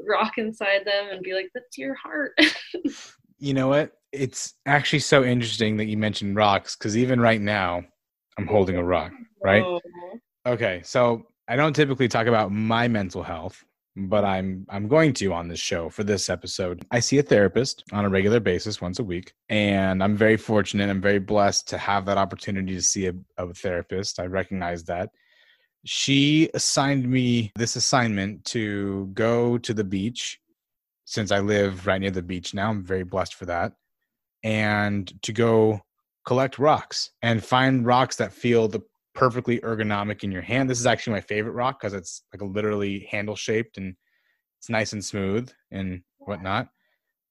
rock 0.07 0.33
inside 0.37 0.85
them 0.85 1.07
and 1.11 1.23
be 1.23 1.33
like, 1.33 1.49
"That's 1.53 1.77
your 1.77 1.95
heart." 1.95 2.39
you 3.39 3.53
know 3.53 3.67
what? 3.67 3.93
It's 4.11 4.53
actually 4.65 4.99
so 4.99 5.23
interesting 5.23 5.77
that 5.77 5.85
you 5.85 5.97
mentioned 5.97 6.35
rocks 6.35 6.75
because 6.75 6.95
even 6.95 7.19
right 7.19 7.41
now, 7.41 7.83
I'm 8.37 8.45
holding 8.45 8.77
a 8.77 8.83
rock. 8.83 9.11
Right? 9.43 9.63
Oh. 9.63 9.81
Okay, 10.45 10.81
so 10.83 11.25
I 11.47 11.55
don't 11.55 11.75
typically 11.75 12.07
talk 12.07 12.27
about 12.27 12.51
my 12.51 12.87
mental 12.87 13.23
health 13.23 13.63
but 13.95 14.25
I'm 14.25 14.65
I'm 14.69 14.87
going 14.87 15.13
to 15.13 15.33
on 15.33 15.47
this 15.47 15.59
show 15.59 15.89
for 15.89 16.03
this 16.03 16.29
episode. 16.29 16.85
I 16.91 16.99
see 16.99 17.17
a 17.17 17.23
therapist 17.23 17.83
on 17.91 18.05
a 18.05 18.09
regular 18.09 18.39
basis 18.39 18.81
once 18.81 18.99
a 18.99 19.03
week, 19.03 19.33
and 19.49 20.03
I'm 20.03 20.17
very 20.17 20.37
fortunate. 20.37 20.89
I'm 20.89 21.01
very 21.01 21.19
blessed 21.19 21.67
to 21.69 21.77
have 21.77 22.05
that 22.05 22.17
opportunity 22.17 22.75
to 22.75 22.81
see 22.81 23.07
a, 23.07 23.13
a 23.37 23.53
therapist. 23.53 24.19
I 24.19 24.25
recognize 24.25 24.83
that. 24.85 25.09
She 25.85 26.49
assigned 26.53 27.07
me 27.07 27.51
this 27.55 27.75
assignment 27.75 28.43
to 28.45 29.07
go 29.13 29.57
to 29.59 29.73
the 29.73 29.83
beach 29.83 30.39
since 31.05 31.31
I 31.31 31.39
live 31.39 31.85
right 31.85 32.01
near 32.01 32.11
the 32.11 32.23
beach 32.23 32.53
now. 32.53 32.71
I'm 32.71 32.83
very 32.83 33.03
blessed 33.03 33.35
for 33.35 33.45
that. 33.45 33.73
And 34.43 35.11
to 35.23 35.31
go 35.31 35.81
collect 36.25 36.57
rocks 36.59 37.11
and 37.21 37.43
find 37.43 37.85
rocks 37.85 38.15
that 38.17 38.33
feel 38.33 38.67
the 38.67 38.81
perfectly 39.15 39.59
ergonomic 39.61 40.23
in 40.23 40.31
your 40.31 40.41
hand. 40.41 40.69
This 40.69 40.79
is 40.79 40.85
actually 40.85 41.13
my 41.13 41.21
favorite 41.21 41.53
rock 41.53 41.79
because 41.79 41.93
it's 41.93 42.23
like 42.33 42.41
literally 42.41 43.07
handle 43.09 43.35
shaped 43.35 43.77
and 43.77 43.95
it's 44.59 44.69
nice 44.69 44.93
and 44.93 45.03
smooth 45.03 45.49
and 45.71 46.01
whatnot. 46.17 46.69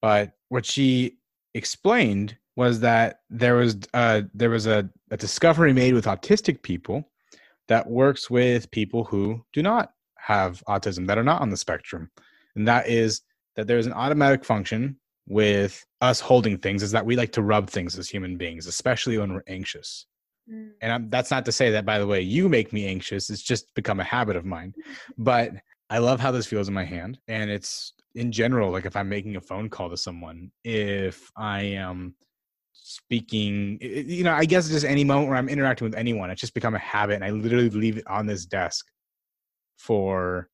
But 0.03 0.33
what 0.49 0.67
she 0.67 1.19
explained 1.55 2.37
was 2.57 2.81
that 2.81 3.21
there 3.31 3.57
was 3.57 3.77
uh, 3.93 4.23
there 4.33 4.51
was 4.51 4.67
a, 4.67 4.89
a 5.11 5.17
discovery 5.17 5.73
made 5.73 5.95
with 5.95 6.07
autistic 6.07 6.63
people 6.63 7.11
that 7.69 7.89
works 7.89 8.29
with 8.31 8.71
people 8.71 9.05
who 9.05 9.45
do 9.53 9.63
not 9.63 9.93
have 10.17 10.63
autism 10.69 11.07
that 11.07 11.19
are 11.19 11.25
not 11.25 11.43
on 11.43 11.51
the 11.51 11.57
spectrum, 11.57 12.11
and 12.57 12.67
that 12.69 12.89
is 12.89 13.23
that 13.57 13.67
there's 13.67 13.87
an 13.87 13.93
automatic 13.93 14.45
function 14.45 14.97
with 15.27 15.85
us 16.01 16.21
holding 16.21 16.59
things 16.59 16.83
is 16.83 16.91
that 16.93 17.07
we 17.07 17.17
like 17.17 17.33
to 17.33 17.43
rub 17.43 17.71
things 17.71 17.99
as 17.99 18.09
human 18.09 18.37
beings, 18.37 18.67
especially 18.67 19.19
when 19.19 19.33
we're 19.33 19.43
anxious. 19.49 20.07
Mm. 20.51 20.73
And 20.81 20.93
I'm, 20.93 21.11
that's 21.11 21.31
not 21.31 21.45
to 21.47 21.53
say 21.53 21.71
that, 21.71 21.85
by 21.85 21.99
the 21.99 22.07
way, 22.07 22.21
you 22.21 22.49
make 22.49 22.73
me 22.73 22.87
anxious. 22.87 23.31
It's 23.31 23.43
just 23.43 23.75
become 23.75 24.01
a 24.01 24.05
habit 24.05 24.37
of 24.37 24.45
mine. 24.45 24.75
But 25.19 25.53
I 25.91 25.99
love 25.99 26.21
how 26.21 26.31
this 26.31 26.47
feels 26.47 26.69
in 26.69 26.75
my 26.75 26.85
hand. 26.85 27.19
And 27.29 27.51
it's 27.51 27.93
in 28.15 28.33
general, 28.33 28.71
like 28.71 28.87
if 28.87 28.97
I'm 28.97 29.09
making 29.09 29.37
a 29.37 29.41
phone 29.41 29.69
call 29.69 29.91
to 29.91 29.97
someone, 29.97 30.51
if 30.65 31.31
I 31.37 31.63
am 31.63 32.15
speaking, 32.73 33.79
you 33.81 34.25
know, 34.25 34.33
I 34.33 34.45
guess 34.45 34.69
just 34.69 34.85
any 34.85 35.05
moment 35.05 35.29
where 35.29 35.39
I'm 35.39 35.49
interacting 35.49 35.87
with 35.87 35.97
anyone, 35.97 36.31
it's 36.31 36.41
just 36.41 36.55
become 36.55 36.75
a 36.75 36.79
habit. 36.79 37.17
And 37.17 37.25
I 37.25 37.31
literally 37.31 37.71
leave 37.71 37.99
it 37.99 38.07
on 38.07 38.27
this 38.27 38.47
desk 38.47 38.87
for 39.79 40.49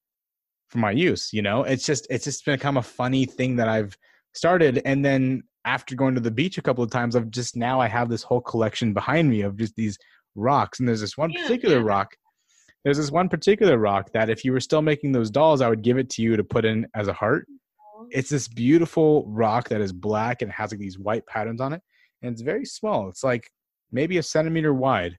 for 0.69 0.79
my 0.79 0.91
use 0.91 1.33
you 1.33 1.43
know 1.43 1.65
it's 1.65 1.85
just 1.85 2.07
it's 2.11 2.25
just 2.25 2.45
become 2.45 2.77
a 2.77 2.83
funny 2.83 3.25
thing 3.25 3.57
that 3.57 3.69
i've 3.69 3.97
started 4.35 4.81
and 4.85 5.05
then 5.05 5.43
after 5.71 5.95
going 5.95 6.17
to 6.17 6.21
the 6.21 6.33
beach 6.33 6.59
a 6.59 6.63
couple 6.63 6.83
of 6.83 6.91
times, 6.91 7.15
I've 7.15 7.31
just 7.31 7.55
now 7.55 7.81
I 7.81 7.87
have 7.87 8.09
this 8.09 8.25
whole 8.25 8.41
collection 8.41 8.93
behind 8.93 9.31
me 9.31 9.43
of 9.43 9.57
just 9.57 9.77
these 9.77 9.97
rocks. 10.35 10.81
And 10.81 10.89
there's 10.89 11.01
this 11.01 11.17
one 11.17 11.31
yeah, 11.31 11.43
particular 11.43 11.77
yeah. 11.77 11.85
rock. 11.85 12.17
There's 12.83 12.97
this 12.97 13.13
one 13.13 13.29
particular 13.29 13.79
rock 13.79 14.11
that 14.13 14.31
if 14.31 14.45
you 14.45 14.51
were 14.51 14.59
still 14.59 14.83
making 14.83 15.13
those 15.13 15.31
dolls, 15.31 15.61
I 15.61 15.69
would 15.69 15.83
give 15.83 15.97
it 15.97 16.11
to 16.11 16.23
you 16.23 16.37
to 16.37 16.43
put 16.43 16.65
in 16.65 16.89
as 16.97 17.07
a 17.07 17.13
heart. 17.13 17.47
it's 18.11 18.31
this 18.31 18.49
beautiful 18.49 19.25
rock 19.29 19.69
that 19.69 19.81
is 19.81 19.93
black 19.93 20.43
and 20.43 20.51
has 20.51 20.73
like 20.73 20.81
these 20.81 20.99
white 20.99 21.25
patterns 21.27 21.61
on 21.61 21.73
it, 21.73 21.83
and 22.23 22.33
it's 22.33 22.43
very 22.43 22.65
small. 22.65 23.09
It's 23.09 23.23
like 23.23 23.49
maybe 23.93 24.19
a 24.19 24.23
centimeter 24.25 24.75
wide, 24.75 25.19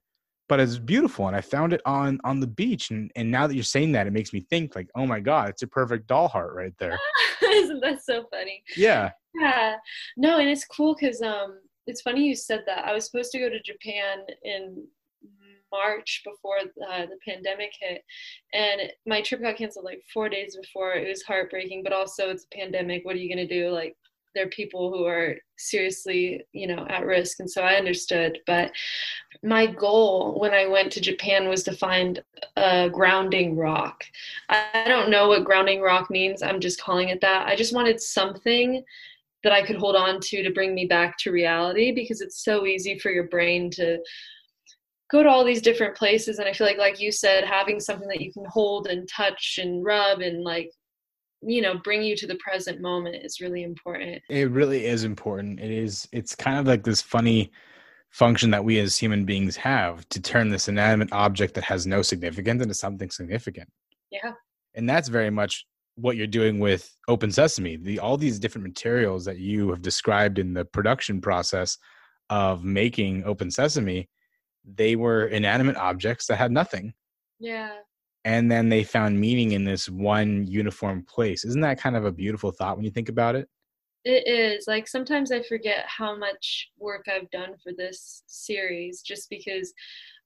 but 0.50 0.60
it's 0.60 0.76
beautiful. 0.76 1.28
And 1.28 1.36
I 1.36 1.40
found 1.40 1.72
it 1.72 1.80
on 1.86 2.20
on 2.24 2.40
the 2.40 2.52
beach, 2.62 2.90
and 2.90 3.10
and 3.16 3.30
now 3.30 3.46
that 3.46 3.54
you're 3.54 3.64
saying 3.76 3.92
that, 3.92 4.06
it 4.06 4.12
makes 4.12 4.34
me 4.34 4.40
think 4.50 4.76
like, 4.76 4.88
oh 4.94 5.06
my 5.06 5.20
god, 5.20 5.48
it's 5.48 5.62
a 5.62 5.66
perfect 5.66 6.08
doll 6.08 6.28
heart 6.28 6.52
right 6.54 6.74
there. 6.78 6.98
Isn't 7.42 7.80
that 7.80 8.04
so 8.04 8.26
funny? 8.30 8.62
Yeah. 8.76 9.12
Yeah. 9.34 9.76
No, 10.16 10.38
and 10.38 10.48
it's 10.48 10.64
cool 10.64 10.94
because 10.98 11.22
um, 11.22 11.58
it's 11.86 12.02
funny 12.02 12.26
you 12.26 12.36
said 12.36 12.64
that. 12.66 12.86
I 12.86 12.92
was 12.92 13.06
supposed 13.06 13.32
to 13.32 13.38
go 13.38 13.48
to 13.48 13.60
Japan 13.62 14.18
in 14.44 14.84
March 15.72 16.22
before 16.24 16.58
uh, 16.58 17.06
the 17.06 17.18
pandemic 17.26 17.72
hit, 17.80 18.04
and 18.52 18.82
my 19.06 19.22
trip 19.22 19.40
got 19.40 19.56
canceled 19.56 19.86
like 19.86 20.02
four 20.12 20.28
days 20.28 20.56
before. 20.56 20.92
It 20.92 21.08
was 21.08 21.22
heartbreaking, 21.22 21.82
but 21.82 21.92
also 21.92 22.28
it's 22.28 22.44
a 22.44 22.56
pandemic. 22.56 23.04
What 23.04 23.16
are 23.16 23.18
you 23.18 23.34
gonna 23.34 23.48
do? 23.48 23.70
Like 23.70 23.96
there 24.34 24.46
are 24.46 24.50
people 24.50 24.90
who 24.90 25.04
are 25.06 25.36
seriously, 25.58 26.42
you 26.52 26.66
know, 26.66 26.86
at 26.88 27.06
risk, 27.06 27.40
and 27.40 27.50
so 27.50 27.62
I 27.62 27.74
understood. 27.74 28.38
But 28.46 28.72
my 29.42 29.66
goal 29.66 30.38
when 30.38 30.52
I 30.52 30.66
went 30.66 30.92
to 30.92 31.00
Japan 31.00 31.48
was 31.48 31.62
to 31.64 31.72
find 31.76 32.22
a 32.56 32.90
grounding 32.90 33.56
rock. 33.56 34.04
I 34.48 34.84
don't 34.86 35.10
know 35.10 35.28
what 35.28 35.44
grounding 35.44 35.80
rock 35.80 36.10
means. 36.10 36.42
I'm 36.42 36.60
just 36.60 36.80
calling 36.80 37.08
it 37.08 37.20
that. 37.22 37.46
I 37.46 37.56
just 37.56 37.74
wanted 37.74 38.00
something 38.00 38.84
that 39.42 39.52
I 39.52 39.62
could 39.62 39.76
hold 39.76 39.96
on 39.96 40.20
to 40.20 40.42
to 40.42 40.50
bring 40.50 40.74
me 40.74 40.86
back 40.86 41.16
to 41.18 41.32
reality 41.32 41.92
because 41.92 42.20
it's 42.20 42.44
so 42.44 42.66
easy 42.66 42.98
for 42.98 43.10
your 43.10 43.28
brain 43.28 43.70
to 43.72 43.98
go 45.10 45.22
to 45.22 45.28
all 45.28 45.44
these 45.44 45.62
different 45.62 45.96
places. 45.96 46.38
And 46.38 46.48
i 46.48 46.52
feel 46.52 46.66
like 46.66 46.78
like 46.78 47.00
you 47.00 47.12
said 47.12 47.44
having 47.44 47.80
something 47.80 48.08
that 48.08 48.20
you 48.20 48.32
can 48.32 48.44
hold 48.48 48.86
and 48.86 49.08
touch 49.08 49.58
and 49.60 49.84
rub 49.84 50.20
and 50.20 50.42
like 50.42 50.70
you 51.44 51.60
know 51.60 51.76
bring 51.78 52.02
you 52.02 52.16
to 52.16 52.26
the 52.26 52.36
present 52.36 52.80
moment 52.80 53.16
is 53.24 53.40
really 53.40 53.62
important. 53.62 54.22
It 54.28 54.50
really 54.50 54.86
is 54.86 55.04
important. 55.04 55.60
It 55.60 55.70
is 55.70 56.08
it's 56.12 56.34
kind 56.34 56.58
of 56.58 56.66
like 56.66 56.84
this 56.84 57.02
funny 57.02 57.50
function 58.10 58.50
that 58.50 58.64
we 58.64 58.78
as 58.78 58.96
human 58.96 59.24
beings 59.24 59.56
have 59.56 60.06
to 60.10 60.20
turn 60.20 60.50
this 60.50 60.68
inanimate 60.68 61.10
object 61.12 61.54
that 61.54 61.64
has 61.64 61.86
no 61.86 62.02
significance 62.02 62.62
into 62.62 62.74
something 62.74 63.10
significant. 63.10 63.68
Yeah. 64.10 64.32
And 64.74 64.88
that's 64.88 65.08
very 65.08 65.30
much 65.30 65.66
what 65.96 66.16
you're 66.16 66.26
doing 66.26 66.58
with 66.58 66.96
open 67.06 67.30
sesame 67.30 67.76
the 67.76 67.98
all 67.98 68.16
these 68.16 68.38
different 68.38 68.66
materials 68.66 69.24
that 69.24 69.38
you 69.38 69.68
have 69.68 69.82
described 69.82 70.38
in 70.38 70.54
the 70.54 70.64
production 70.64 71.20
process 71.20 71.76
of 72.30 72.64
making 72.64 73.22
open 73.24 73.50
sesame 73.50 74.08
they 74.64 74.96
were 74.96 75.26
inanimate 75.26 75.76
objects 75.76 76.26
that 76.26 76.36
had 76.36 76.52
nothing. 76.52 76.94
Yeah. 77.38 77.72
And 78.24 78.50
then 78.50 78.68
they 78.68 78.84
found 78.84 79.20
meaning 79.20 79.52
in 79.52 79.64
this 79.64 79.88
one 79.88 80.46
uniform 80.46 81.04
place. 81.08 81.44
Isn't 81.44 81.62
that 81.62 81.80
kind 81.80 81.96
of 81.96 82.04
a 82.04 82.12
beautiful 82.12 82.52
thought 82.52 82.76
when 82.76 82.84
you 82.84 82.90
think 82.90 83.08
about 83.08 83.34
it? 83.34 83.48
It 84.04 84.26
is. 84.26 84.66
Like 84.66 84.88
sometimes 84.88 85.30
i 85.30 85.42
forget 85.42 85.84
how 85.86 86.16
much 86.16 86.70
work 86.78 87.06
i've 87.08 87.30
done 87.30 87.54
for 87.62 87.72
this 87.76 88.24
series 88.26 89.00
just 89.00 89.30
because 89.30 89.72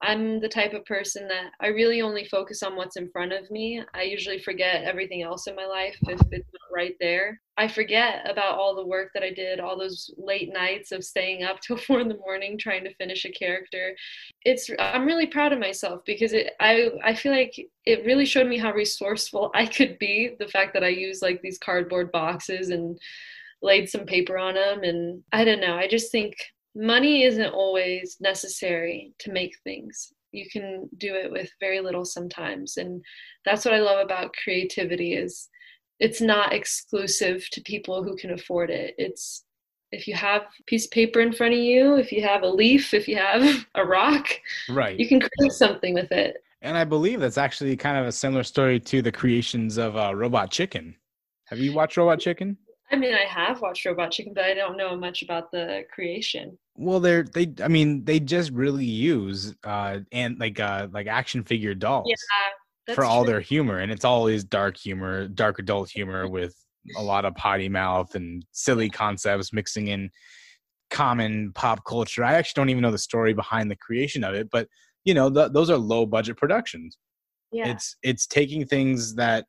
I'm 0.02 0.40
the 0.40 0.48
type 0.48 0.74
of 0.74 0.84
person 0.84 1.26
that 1.28 1.52
I 1.60 1.68
really 1.68 2.02
only 2.02 2.26
focus 2.26 2.62
on 2.62 2.76
what's 2.76 2.96
in 2.96 3.08
front 3.10 3.32
of 3.32 3.50
me. 3.50 3.82
I 3.94 4.02
usually 4.02 4.38
forget 4.38 4.84
everything 4.84 5.22
else 5.22 5.46
in 5.46 5.56
my 5.56 5.64
life 5.64 5.96
if 6.02 6.20
it's 6.30 6.52
not 6.52 6.74
right 6.74 6.94
there. 7.00 7.40
I 7.56 7.66
forget 7.66 8.28
about 8.30 8.58
all 8.58 8.74
the 8.76 8.86
work 8.86 9.08
that 9.14 9.22
I 9.22 9.30
did, 9.30 9.58
all 9.58 9.78
those 9.78 10.10
late 10.18 10.52
nights 10.52 10.92
of 10.92 11.02
staying 11.02 11.44
up 11.44 11.60
till 11.62 11.78
four 11.78 12.00
in 12.00 12.08
the 12.08 12.18
morning 12.18 12.58
trying 12.58 12.84
to 12.84 12.94
finish 12.96 13.24
a 13.24 13.30
character. 13.30 13.96
It's 14.44 14.70
I'm 14.78 15.06
really 15.06 15.26
proud 15.26 15.54
of 15.54 15.58
myself 15.58 16.02
because 16.04 16.34
it 16.34 16.52
I 16.60 16.90
I 17.02 17.14
feel 17.14 17.32
like 17.32 17.54
it 17.86 18.04
really 18.04 18.26
showed 18.26 18.48
me 18.48 18.58
how 18.58 18.72
resourceful 18.72 19.50
I 19.54 19.64
could 19.64 19.98
be. 19.98 20.36
The 20.38 20.48
fact 20.48 20.74
that 20.74 20.84
I 20.84 20.88
used 20.88 21.22
like 21.22 21.40
these 21.40 21.58
cardboard 21.58 22.12
boxes 22.12 22.68
and 22.68 22.98
laid 23.62 23.88
some 23.88 24.04
paper 24.04 24.36
on 24.36 24.54
them 24.54 24.82
and 24.82 25.22
I 25.32 25.44
don't 25.44 25.60
know. 25.60 25.74
I 25.74 25.88
just 25.88 26.12
think 26.12 26.36
money 26.76 27.24
isn't 27.24 27.52
always 27.52 28.18
necessary 28.20 29.12
to 29.20 29.32
make 29.32 29.56
things. 29.64 30.12
You 30.32 30.46
can 30.50 30.88
do 30.98 31.14
it 31.14 31.32
with 31.32 31.50
very 31.58 31.80
little 31.80 32.04
sometimes. 32.04 32.76
And 32.76 33.02
that's 33.44 33.64
what 33.64 33.74
i 33.74 33.80
love 33.80 34.04
about 34.04 34.34
creativity 34.42 35.14
is 35.14 35.48
it's 35.98 36.20
not 36.20 36.52
exclusive 36.52 37.48
to 37.50 37.62
people 37.62 38.04
who 38.04 38.16
can 38.16 38.32
afford 38.32 38.70
it. 38.70 38.94
It's 38.98 39.44
if 39.92 40.06
you 40.06 40.14
have 40.14 40.42
a 40.42 40.64
piece 40.66 40.84
of 40.84 40.90
paper 40.90 41.20
in 41.20 41.32
front 41.32 41.54
of 41.54 41.60
you 41.60 41.94
if 41.94 42.10
you 42.10 42.20
have 42.20 42.42
a 42.42 42.48
leaf 42.48 42.92
if 42.92 43.06
you 43.06 43.16
have 43.16 43.64
a 43.76 43.84
rock 43.84 44.28
right. 44.68 44.98
you 44.98 45.06
can 45.06 45.20
create 45.20 45.52
something 45.52 45.94
with 45.94 46.10
it. 46.12 46.36
And 46.60 46.76
i 46.76 46.84
believe 46.84 47.20
that's 47.20 47.38
actually 47.38 47.76
kind 47.76 47.96
of 47.96 48.06
a 48.06 48.12
similar 48.12 48.42
story 48.42 48.80
to 48.80 49.00
the 49.00 49.12
creations 49.12 49.78
of 49.78 49.96
uh, 49.96 50.14
robot 50.14 50.50
chicken. 50.50 50.96
Have 51.46 51.60
you 51.60 51.72
watched 51.72 51.96
robot 51.96 52.18
chicken 52.18 52.58
I 52.90 52.96
mean, 52.96 53.14
I 53.14 53.24
have 53.24 53.60
watched 53.60 53.84
Robot 53.84 54.12
Chicken, 54.12 54.32
but 54.34 54.44
I 54.44 54.54
don't 54.54 54.76
know 54.76 54.96
much 54.96 55.22
about 55.22 55.50
the 55.50 55.82
creation. 55.92 56.56
Well, 56.76 57.00
they're 57.00 57.24
they. 57.24 57.52
I 57.62 57.68
mean, 57.68 58.04
they 58.04 58.20
just 58.20 58.50
really 58.52 58.84
use 58.84 59.54
uh 59.64 60.00
and 60.12 60.38
like 60.38 60.60
uh 60.60 60.88
like 60.92 61.06
action 61.06 61.42
figure 61.42 61.74
dolls. 61.74 62.06
Yeah, 62.08 62.94
for 62.94 63.04
all 63.04 63.24
true. 63.24 63.32
their 63.32 63.40
humor, 63.40 63.78
and 63.78 63.90
it's 63.90 64.04
always 64.04 64.44
dark 64.44 64.76
humor, 64.76 65.28
dark 65.28 65.58
adult 65.58 65.90
humor 65.90 66.28
with 66.30 66.54
a 66.96 67.02
lot 67.02 67.24
of 67.24 67.34
potty 67.34 67.68
mouth 67.68 68.14
and 68.14 68.44
silly 68.52 68.88
concepts 68.88 69.52
mixing 69.52 69.88
in 69.88 70.10
common 70.90 71.52
pop 71.54 71.84
culture. 71.84 72.22
I 72.24 72.34
actually 72.34 72.60
don't 72.60 72.70
even 72.70 72.82
know 72.82 72.92
the 72.92 72.98
story 72.98 73.32
behind 73.32 73.70
the 73.70 73.76
creation 73.76 74.22
of 74.22 74.34
it, 74.34 74.48
but 74.50 74.68
you 75.04 75.14
know, 75.14 75.30
th- 75.30 75.52
those 75.52 75.70
are 75.70 75.76
low 75.76 76.06
budget 76.06 76.36
productions. 76.36 76.98
Yeah. 77.52 77.68
It's 77.68 77.96
it's 78.02 78.26
taking 78.26 78.66
things 78.66 79.14
that 79.16 79.46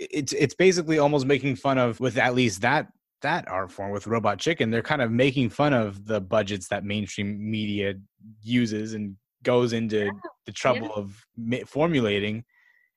it's 0.00 0.32
it's 0.32 0.54
basically 0.54 0.98
almost 0.98 1.26
making 1.26 1.56
fun 1.56 1.78
of 1.78 2.00
with 2.00 2.16
at 2.16 2.34
least 2.34 2.62
that 2.62 2.88
that 3.22 3.46
art 3.48 3.70
form 3.70 3.90
with 3.90 4.06
robot 4.06 4.38
chicken 4.38 4.70
they're 4.70 4.82
kind 4.82 5.02
of 5.02 5.10
making 5.10 5.50
fun 5.50 5.74
of 5.74 6.06
the 6.06 6.20
budgets 6.20 6.68
that 6.68 6.84
mainstream 6.84 7.38
media 7.50 7.94
uses 8.42 8.94
and 8.94 9.14
goes 9.42 9.72
into 9.72 10.06
yeah. 10.06 10.10
the 10.46 10.52
trouble 10.52 10.88
yeah. 10.88 10.94
of 10.94 11.26
ma- 11.36 11.66
formulating 11.66 12.42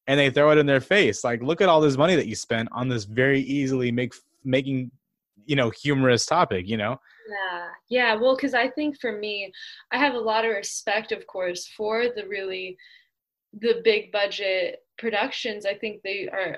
and 0.08 0.20
they 0.20 0.30
throw 0.30 0.52
it 0.52 0.58
in 0.58 0.66
their 0.66 0.82
face 0.82 1.24
like 1.24 1.44
look 1.44 1.60
at 1.60 1.68
all 1.68 1.82
this 1.82 1.98
money 1.98 2.16
that 2.16 2.28
you 2.28 2.36
spent 2.36 2.70
on 2.72 2.88
this 2.88 3.04
very 3.04 3.42
easily 3.42 3.92
make 3.92 4.14
making 4.46 4.90
you 5.46 5.58
know 5.58 5.70
humorous 5.82 6.26
topic 6.26 6.68
you 6.68 6.78
know 6.78 6.98
yeah 7.30 7.68
yeah 7.90 8.16
well 8.16 8.36
because 8.36 8.54
i 8.54 8.70
think 8.70 8.98
for 9.00 9.12
me 9.12 9.52
i 9.92 9.98
have 9.98 10.14
a 10.14 10.20
lot 10.20 10.46
of 10.46 10.52
respect 10.52 11.12
of 11.12 11.28
course 11.28 11.68
for 11.76 12.06
the 12.16 12.26
really 12.30 12.78
the 13.60 13.82
big 13.84 14.12
budget 14.12 14.80
productions 14.98 15.66
i 15.66 15.74
think 15.74 16.02
they 16.04 16.30
are 16.30 16.58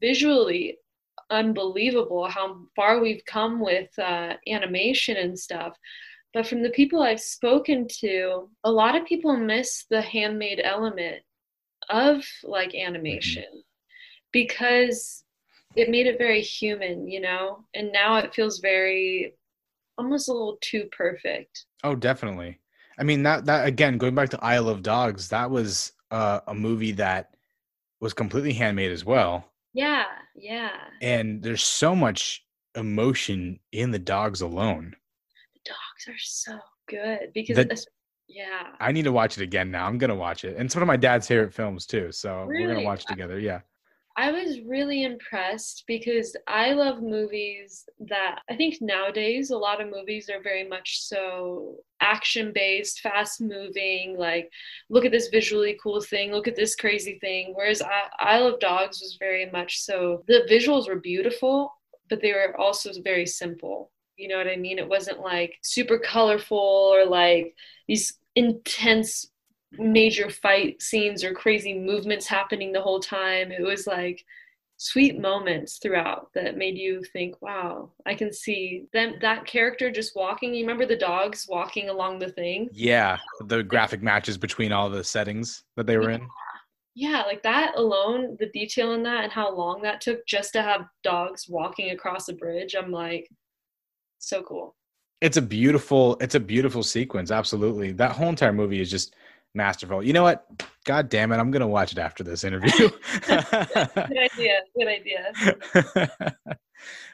visually 0.00 0.78
unbelievable 1.30 2.28
how 2.28 2.60
far 2.76 3.00
we've 3.00 3.24
come 3.26 3.60
with 3.60 3.90
uh, 3.98 4.34
animation 4.48 5.16
and 5.16 5.38
stuff. 5.38 5.76
But 6.34 6.46
from 6.46 6.62
the 6.62 6.70
people 6.70 7.02
I've 7.02 7.20
spoken 7.20 7.86
to, 8.00 8.48
a 8.64 8.70
lot 8.70 8.96
of 8.96 9.06
people 9.06 9.36
miss 9.36 9.84
the 9.90 10.00
handmade 10.00 10.60
element 10.62 11.22
of 11.88 12.24
like 12.42 12.74
animation 12.74 13.44
because 14.32 15.24
it 15.76 15.90
made 15.90 16.06
it 16.06 16.18
very 16.18 16.40
human, 16.40 17.06
you 17.08 17.20
know? 17.20 17.64
And 17.74 17.92
now 17.92 18.16
it 18.16 18.34
feels 18.34 18.60
very 18.60 19.34
almost 19.98 20.28
a 20.28 20.32
little 20.32 20.58
too 20.60 20.88
perfect. 20.96 21.66
Oh, 21.84 21.94
definitely. 21.94 22.58
I 22.98 23.04
mean 23.04 23.22
that 23.24 23.46
that 23.46 23.66
again 23.66 23.98
going 23.98 24.14
back 24.14 24.30
to 24.30 24.44
Isle 24.44 24.68
of 24.68 24.82
Dogs, 24.82 25.28
that 25.28 25.50
was 25.50 25.92
uh, 26.10 26.40
a 26.46 26.54
movie 26.54 26.92
that 26.92 27.34
was 28.02 28.12
completely 28.12 28.52
handmade 28.52 28.90
as 28.90 29.04
well. 29.04 29.48
Yeah, 29.72 30.04
yeah. 30.34 30.72
And 31.00 31.40
there's 31.40 31.62
so 31.62 31.94
much 31.94 32.44
emotion 32.74 33.60
in 33.70 33.92
the 33.92 33.98
dogs 33.98 34.40
alone. 34.40 34.94
The 35.54 35.70
dogs 35.70 36.08
are 36.08 36.18
so 36.18 36.58
good 36.88 37.30
because 37.32 37.56
that, 37.56 37.86
yeah. 38.28 38.66
I 38.80 38.90
need 38.90 39.04
to 39.04 39.12
watch 39.12 39.38
it 39.38 39.44
again 39.44 39.70
now. 39.70 39.86
I'm 39.86 39.98
gonna 39.98 40.16
watch 40.16 40.44
it. 40.44 40.56
And 40.56 40.66
it's 40.66 40.74
one 40.74 40.82
of 40.82 40.88
my 40.88 40.96
dad's 40.96 41.28
favorite 41.28 41.54
films 41.54 41.86
too. 41.86 42.10
So 42.10 42.42
really? 42.42 42.66
we're 42.66 42.74
gonna 42.74 42.84
watch 42.84 43.06
together. 43.06 43.38
Yeah. 43.38 43.60
I 44.16 44.30
was 44.30 44.60
really 44.60 45.04
impressed 45.04 45.84
because 45.86 46.36
I 46.46 46.72
love 46.72 47.02
movies 47.02 47.88
that 48.08 48.40
I 48.50 48.56
think 48.56 48.76
nowadays 48.80 49.50
a 49.50 49.56
lot 49.56 49.80
of 49.80 49.88
movies 49.88 50.28
are 50.28 50.42
very 50.42 50.68
much 50.68 51.00
so 51.00 51.78
action 52.00 52.52
based, 52.54 53.00
fast 53.00 53.40
moving, 53.40 54.16
like 54.18 54.50
look 54.90 55.04
at 55.04 55.12
this 55.12 55.28
visually 55.28 55.78
cool 55.82 56.00
thing, 56.00 56.30
look 56.30 56.46
at 56.46 56.56
this 56.56 56.74
crazy 56.74 57.18
thing. 57.20 57.52
Whereas 57.54 57.80
I, 57.80 58.08
Isle 58.20 58.48
of 58.48 58.60
Dogs 58.60 59.00
was 59.00 59.16
very 59.18 59.50
much 59.50 59.80
so 59.80 60.22
the 60.26 60.46
visuals 60.50 60.88
were 60.88 61.00
beautiful, 61.00 61.72
but 62.10 62.20
they 62.20 62.32
were 62.32 62.54
also 62.60 62.90
very 63.02 63.26
simple. 63.26 63.90
You 64.16 64.28
know 64.28 64.36
what 64.36 64.48
I 64.48 64.56
mean? 64.56 64.78
It 64.78 64.88
wasn't 64.88 65.20
like 65.20 65.54
super 65.62 65.98
colorful 65.98 66.58
or 66.58 67.06
like 67.06 67.54
these 67.88 68.18
intense 68.36 69.31
major 69.78 70.30
fight 70.30 70.80
scenes 70.82 71.24
or 71.24 71.32
crazy 71.32 71.78
movements 71.78 72.26
happening 72.26 72.72
the 72.72 72.80
whole 72.80 73.00
time. 73.00 73.50
It 73.50 73.62
was 73.62 73.86
like 73.86 74.24
sweet 74.76 75.20
moments 75.20 75.78
throughout 75.78 76.28
that 76.34 76.56
made 76.56 76.76
you 76.76 77.02
think, 77.12 77.40
wow, 77.40 77.90
I 78.04 78.14
can 78.14 78.32
see 78.32 78.86
them 78.92 79.14
that 79.20 79.46
character 79.46 79.90
just 79.90 80.16
walking. 80.16 80.54
You 80.54 80.62
remember 80.62 80.86
the 80.86 80.96
dogs 80.96 81.46
walking 81.48 81.88
along 81.88 82.18
the 82.18 82.30
thing? 82.30 82.68
Yeah, 82.72 83.18
the 83.46 83.62
graphic 83.62 84.02
matches 84.02 84.36
between 84.36 84.72
all 84.72 84.90
the 84.90 85.04
settings 85.04 85.64
that 85.76 85.86
they 85.86 85.96
were 85.96 86.10
in. 86.10 86.26
yeah, 86.94 87.22
like 87.22 87.42
that 87.44 87.74
alone, 87.76 88.36
the 88.40 88.50
detail 88.50 88.92
in 88.92 89.02
that 89.04 89.24
and 89.24 89.32
how 89.32 89.54
long 89.54 89.82
that 89.82 90.00
took 90.00 90.26
just 90.26 90.52
to 90.54 90.62
have 90.62 90.82
dogs 91.04 91.48
walking 91.48 91.90
across 91.90 92.28
a 92.28 92.34
bridge, 92.34 92.74
I'm 92.76 92.90
like, 92.90 93.28
so 94.18 94.42
cool. 94.42 94.76
It's 95.20 95.36
a 95.36 95.42
beautiful, 95.42 96.16
it's 96.20 96.34
a 96.34 96.40
beautiful 96.40 96.82
sequence. 96.82 97.30
Absolutely. 97.30 97.92
That 97.92 98.12
whole 98.12 98.28
entire 98.28 98.52
movie 98.52 98.80
is 98.80 98.90
just 98.90 99.14
masterful. 99.54 100.02
You 100.02 100.12
know 100.12 100.22
what? 100.22 100.46
God 100.84 101.08
damn 101.08 101.32
it. 101.32 101.36
I'm 101.36 101.50
going 101.50 101.60
to 101.60 101.66
watch 101.66 101.92
it 101.92 101.98
after 101.98 102.24
this 102.24 102.44
interview. 102.44 102.88
good 103.26 103.38
idea. 103.52 104.60
Good 104.76 104.88
idea. 104.88 105.32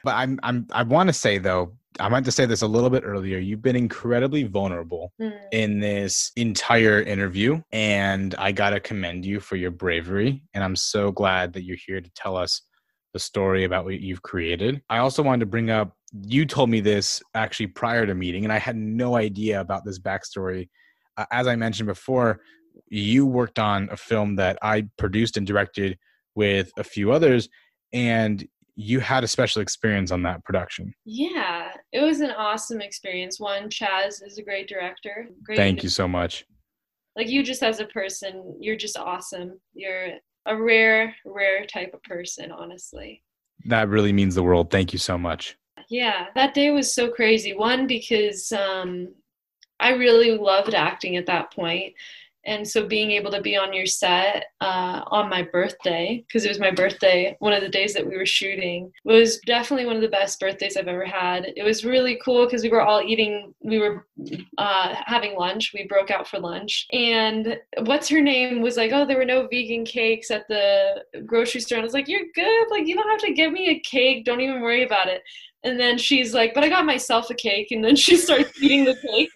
but 0.03 0.15
I'm, 0.15 0.39
I'm, 0.43 0.67
I 0.71 0.83
want 0.83 1.07
to 1.09 1.13
say 1.13 1.37
though, 1.37 1.73
I 1.99 2.07
meant 2.07 2.25
to 2.25 2.31
say 2.31 2.45
this 2.45 2.61
a 2.61 2.67
little 2.67 2.89
bit 2.89 3.03
earlier. 3.05 3.39
You've 3.39 3.61
been 3.61 3.75
incredibly 3.75 4.43
vulnerable 4.43 5.11
mm. 5.19 5.37
in 5.51 5.79
this 5.79 6.31
entire 6.37 7.01
interview, 7.01 7.61
and 7.73 8.35
I 8.35 8.53
got 8.53 8.69
to 8.69 8.79
commend 8.79 9.25
you 9.25 9.41
for 9.41 9.57
your 9.57 9.71
bravery. 9.71 10.41
And 10.53 10.63
I'm 10.63 10.77
so 10.77 11.11
glad 11.11 11.51
that 11.53 11.63
you're 11.63 11.77
here 11.85 11.99
to 11.99 12.09
tell 12.15 12.37
us 12.37 12.61
the 13.13 13.19
story 13.19 13.65
about 13.65 13.83
what 13.83 13.99
you've 13.99 14.21
created. 14.21 14.81
I 14.89 14.99
also 14.99 15.21
wanted 15.23 15.41
to 15.41 15.45
bring 15.47 15.71
up 15.71 15.93
you 16.21 16.45
told 16.45 16.69
me 16.69 16.79
this 16.79 17.21
actually 17.35 17.67
prior 17.67 18.05
to 18.05 18.15
meeting, 18.15 18.43
and 18.43 18.53
I 18.53 18.59
had 18.59 18.75
no 18.75 19.15
idea 19.15 19.59
about 19.61 19.85
this 19.85 19.99
backstory. 19.99 20.69
Uh, 21.19 21.25
as 21.31 21.47
I 21.47 21.55
mentioned 21.57 21.87
before, 21.87 22.39
you 22.87 23.25
worked 23.25 23.59
on 23.59 23.89
a 23.91 23.97
film 23.97 24.37
that 24.37 24.57
I 24.61 24.87
produced 24.97 25.35
and 25.35 25.45
directed 25.45 25.97
with 26.33 26.71
a 26.77 26.83
few 26.83 27.11
others, 27.11 27.49
and 27.91 28.47
you 28.75 29.01
had 29.01 29.25
a 29.25 29.27
special 29.27 29.61
experience 29.61 30.11
on 30.11 30.23
that 30.23 30.45
production. 30.45 30.93
Yeah, 31.03 31.73
it 31.91 31.99
was 31.99 32.21
an 32.21 32.31
awesome 32.31 32.79
experience. 32.79 33.37
One, 33.37 33.69
Chaz 33.69 34.25
is 34.25 34.37
a 34.37 34.43
great 34.43 34.69
director. 34.69 35.27
Great 35.43 35.57
Thank 35.57 35.83
you 35.83 35.89
so 35.89 36.07
much. 36.07 36.45
Like 37.17 37.27
you, 37.27 37.43
just 37.43 37.63
as 37.63 37.81
a 37.81 37.85
person, 37.87 38.55
you're 38.61 38.77
just 38.77 38.97
awesome. 38.97 39.59
You're 39.73 40.11
a 40.45 40.55
rare, 40.55 41.13
rare 41.25 41.65
type 41.65 41.93
of 41.93 42.01
person, 42.03 42.49
honestly. 42.49 43.21
That 43.65 43.89
really 43.89 44.13
means 44.13 44.35
the 44.35 44.43
world. 44.43 44.71
Thank 44.71 44.93
you 44.93 44.99
so 44.99 45.17
much. 45.17 45.57
Yeah, 45.89 46.27
that 46.35 46.53
day 46.53 46.71
was 46.71 46.93
so 46.93 47.09
crazy. 47.11 47.53
One, 47.53 47.87
because 47.87 48.53
um, 48.53 49.09
I 49.79 49.91
really 49.91 50.37
loved 50.37 50.73
acting 50.73 51.17
at 51.17 51.25
that 51.27 51.53
point. 51.53 51.93
And 52.45 52.67
so 52.67 52.87
being 52.87 53.11
able 53.11 53.31
to 53.31 53.41
be 53.41 53.57
on 53.57 53.73
your 53.73 53.85
set 53.85 54.45
uh, 54.61 55.01
on 55.07 55.29
my 55.29 55.43
birthday 55.43 56.23
because 56.27 56.45
it 56.45 56.49
was 56.49 56.59
my 56.59 56.71
birthday 56.71 57.35
one 57.39 57.53
of 57.53 57.61
the 57.61 57.69
days 57.69 57.93
that 57.93 58.07
we 58.07 58.17
were 58.17 58.25
shooting 58.25 58.91
was 59.03 59.39
definitely 59.45 59.85
one 59.85 59.97
of 59.97 60.01
the 60.01 60.07
best 60.07 60.39
birthdays 60.39 60.77
i've 60.77 60.87
ever 60.87 61.05
had. 61.05 61.51
It 61.55 61.63
was 61.63 61.85
really 61.85 62.19
cool 62.23 62.45
because 62.45 62.63
we 62.63 62.69
were 62.69 62.81
all 62.81 63.01
eating 63.01 63.53
we 63.61 63.77
were 63.77 64.07
uh, 64.57 64.95
having 65.05 65.35
lunch. 65.35 65.73
We 65.73 65.85
broke 65.85 66.11
out 66.11 66.27
for 66.27 66.39
lunch. 66.39 66.87
And 66.91 67.59
what's 67.83 68.09
her 68.09 68.21
name 68.21 68.61
was 68.61 68.77
like 68.77 68.91
oh 68.93 69.05
there 69.05 69.17
were 69.17 69.25
no 69.25 69.47
vegan 69.47 69.85
cakes 69.85 70.31
at 70.31 70.47
the 70.47 71.03
grocery 71.25 71.61
store. 71.61 71.77
And 71.77 71.83
i 71.83 71.85
was 71.85 71.93
like 71.93 72.07
you're 72.07 72.25
good. 72.33 72.67
Like 72.71 72.87
you 72.87 72.95
don't 72.95 73.09
have 73.09 73.21
to 73.27 73.33
give 73.33 73.51
me 73.51 73.69
a 73.69 73.79
cake. 73.79 74.25
Don't 74.25 74.41
even 74.41 74.61
worry 74.61 74.83
about 74.83 75.07
it 75.07 75.23
and 75.63 75.79
then 75.79 75.97
she's 75.97 76.33
like, 76.33 76.53
but 76.53 76.63
I 76.63 76.69
got 76.69 76.85
myself 76.85 77.29
a 77.29 77.33
cake. 77.33 77.71
And 77.71 77.83
then 77.83 77.95
she 77.95 78.15
starts 78.15 78.51
eating 78.61 78.85
the 78.85 78.95
cake. 78.95 79.29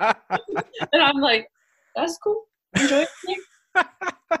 and 0.92 1.02
I'm 1.02 1.20
like, 1.20 1.48
that's 1.94 2.18
cool. 2.18 2.44
Enjoy 2.76 3.06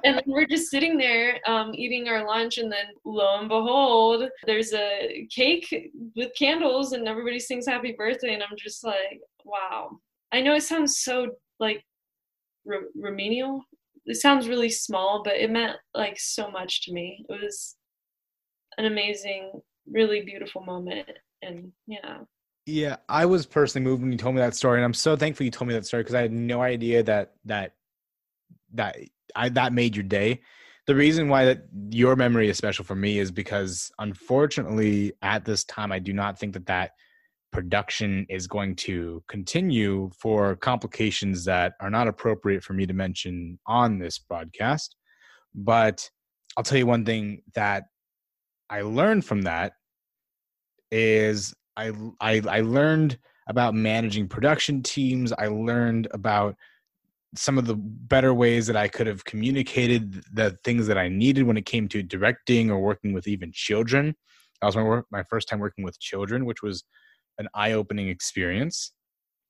and 0.04 0.16
then 0.16 0.24
we're 0.26 0.46
just 0.46 0.70
sitting 0.70 0.96
there 0.96 1.40
um, 1.46 1.72
eating 1.74 2.08
our 2.08 2.26
lunch, 2.26 2.58
and 2.58 2.70
then 2.70 2.86
lo 3.04 3.38
and 3.38 3.48
behold, 3.48 4.28
there's 4.46 4.72
a 4.72 5.26
cake 5.30 5.92
with 6.16 6.32
candles, 6.38 6.92
and 6.92 7.08
everybody 7.08 7.38
sings 7.38 7.66
happy 7.66 7.94
birthday. 7.96 8.34
And 8.34 8.42
I'm 8.42 8.56
just 8.56 8.84
like, 8.84 9.20
wow. 9.44 9.98
I 10.32 10.40
know 10.40 10.54
it 10.54 10.62
sounds 10.62 11.00
so 11.00 11.28
like 11.58 11.84
re- 12.64 12.88
remedial. 12.94 13.62
It 14.06 14.16
sounds 14.16 14.48
really 14.48 14.70
small, 14.70 15.22
but 15.22 15.36
it 15.36 15.50
meant 15.50 15.76
like 15.94 16.18
so 16.18 16.50
much 16.50 16.82
to 16.84 16.92
me. 16.92 17.24
It 17.28 17.40
was 17.42 17.76
an 18.76 18.86
amazing, 18.86 19.52
really 19.90 20.22
beautiful 20.22 20.62
moment. 20.62 21.08
And 21.42 21.72
yeah. 21.86 22.18
Yeah, 22.66 22.96
I 23.08 23.24
was 23.26 23.46
personally 23.46 23.84
moved 23.84 24.02
when 24.02 24.12
you 24.12 24.18
told 24.18 24.34
me 24.34 24.40
that 24.40 24.54
story, 24.54 24.78
and 24.78 24.84
I'm 24.84 24.94
so 24.94 25.16
thankful 25.16 25.44
you 25.44 25.50
told 25.50 25.68
me 25.68 25.74
that 25.74 25.86
story 25.86 26.02
because 26.02 26.14
I 26.14 26.22
had 26.22 26.32
no 26.32 26.60
idea 26.60 27.02
that 27.04 27.32
that 27.46 27.72
that 28.74 28.96
I 29.34 29.48
that 29.50 29.72
made 29.72 29.96
your 29.96 30.02
day. 30.02 30.42
The 30.86 30.94
reason 30.94 31.28
why 31.28 31.44
that 31.46 31.64
your 31.90 32.16
memory 32.16 32.48
is 32.48 32.56
special 32.56 32.84
for 32.84 32.94
me 32.94 33.18
is 33.18 33.30
because 33.30 33.90
unfortunately 33.98 35.12
at 35.22 35.44
this 35.44 35.64
time 35.64 35.92
I 35.92 35.98
do 35.98 36.12
not 36.12 36.38
think 36.38 36.54
that 36.54 36.66
that 36.66 36.92
production 37.52 38.26
is 38.28 38.46
going 38.46 38.76
to 38.76 39.22
continue 39.28 40.10
for 40.18 40.56
complications 40.56 41.44
that 41.44 41.72
are 41.80 41.90
not 41.90 42.08
appropriate 42.08 42.62
for 42.62 42.72
me 42.72 42.86
to 42.86 42.92
mention 42.92 43.58
on 43.66 43.98
this 43.98 44.18
broadcast. 44.18 44.96
But 45.54 46.10
I'll 46.56 46.64
tell 46.64 46.78
you 46.78 46.86
one 46.86 47.04
thing 47.04 47.42
that 47.54 47.84
I 48.70 48.82
learned 48.82 49.24
from 49.24 49.42
that 49.42 49.72
is 50.90 51.54
I, 51.76 51.92
I 52.20 52.42
I 52.48 52.60
learned 52.60 53.18
about 53.48 53.74
managing 53.74 54.28
production 54.28 54.82
teams. 54.82 55.32
I 55.32 55.46
learned 55.46 56.08
about 56.12 56.56
some 57.34 57.58
of 57.58 57.66
the 57.66 57.76
better 57.76 58.32
ways 58.32 58.66
that 58.66 58.76
I 58.76 58.88
could 58.88 59.06
have 59.06 59.24
communicated 59.24 60.22
the 60.32 60.52
things 60.64 60.86
that 60.86 60.98
I 60.98 61.08
needed 61.08 61.44
when 61.44 61.56
it 61.56 61.66
came 61.66 61.88
to 61.88 62.02
directing 62.02 62.70
or 62.70 62.80
working 62.80 63.12
with 63.12 63.26
even 63.28 63.52
children. 63.52 64.14
That 64.60 64.66
was 64.66 64.76
my 64.76 64.82
work, 64.82 65.06
my 65.10 65.22
first 65.22 65.48
time 65.48 65.60
working 65.60 65.84
with 65.84 66.00
children, 66.00 66.46
which 66.46 66.62
was 66.62 66.84
an 67.38 67.48
eye-opening 67.54 68.08
experience. 68.08 68.92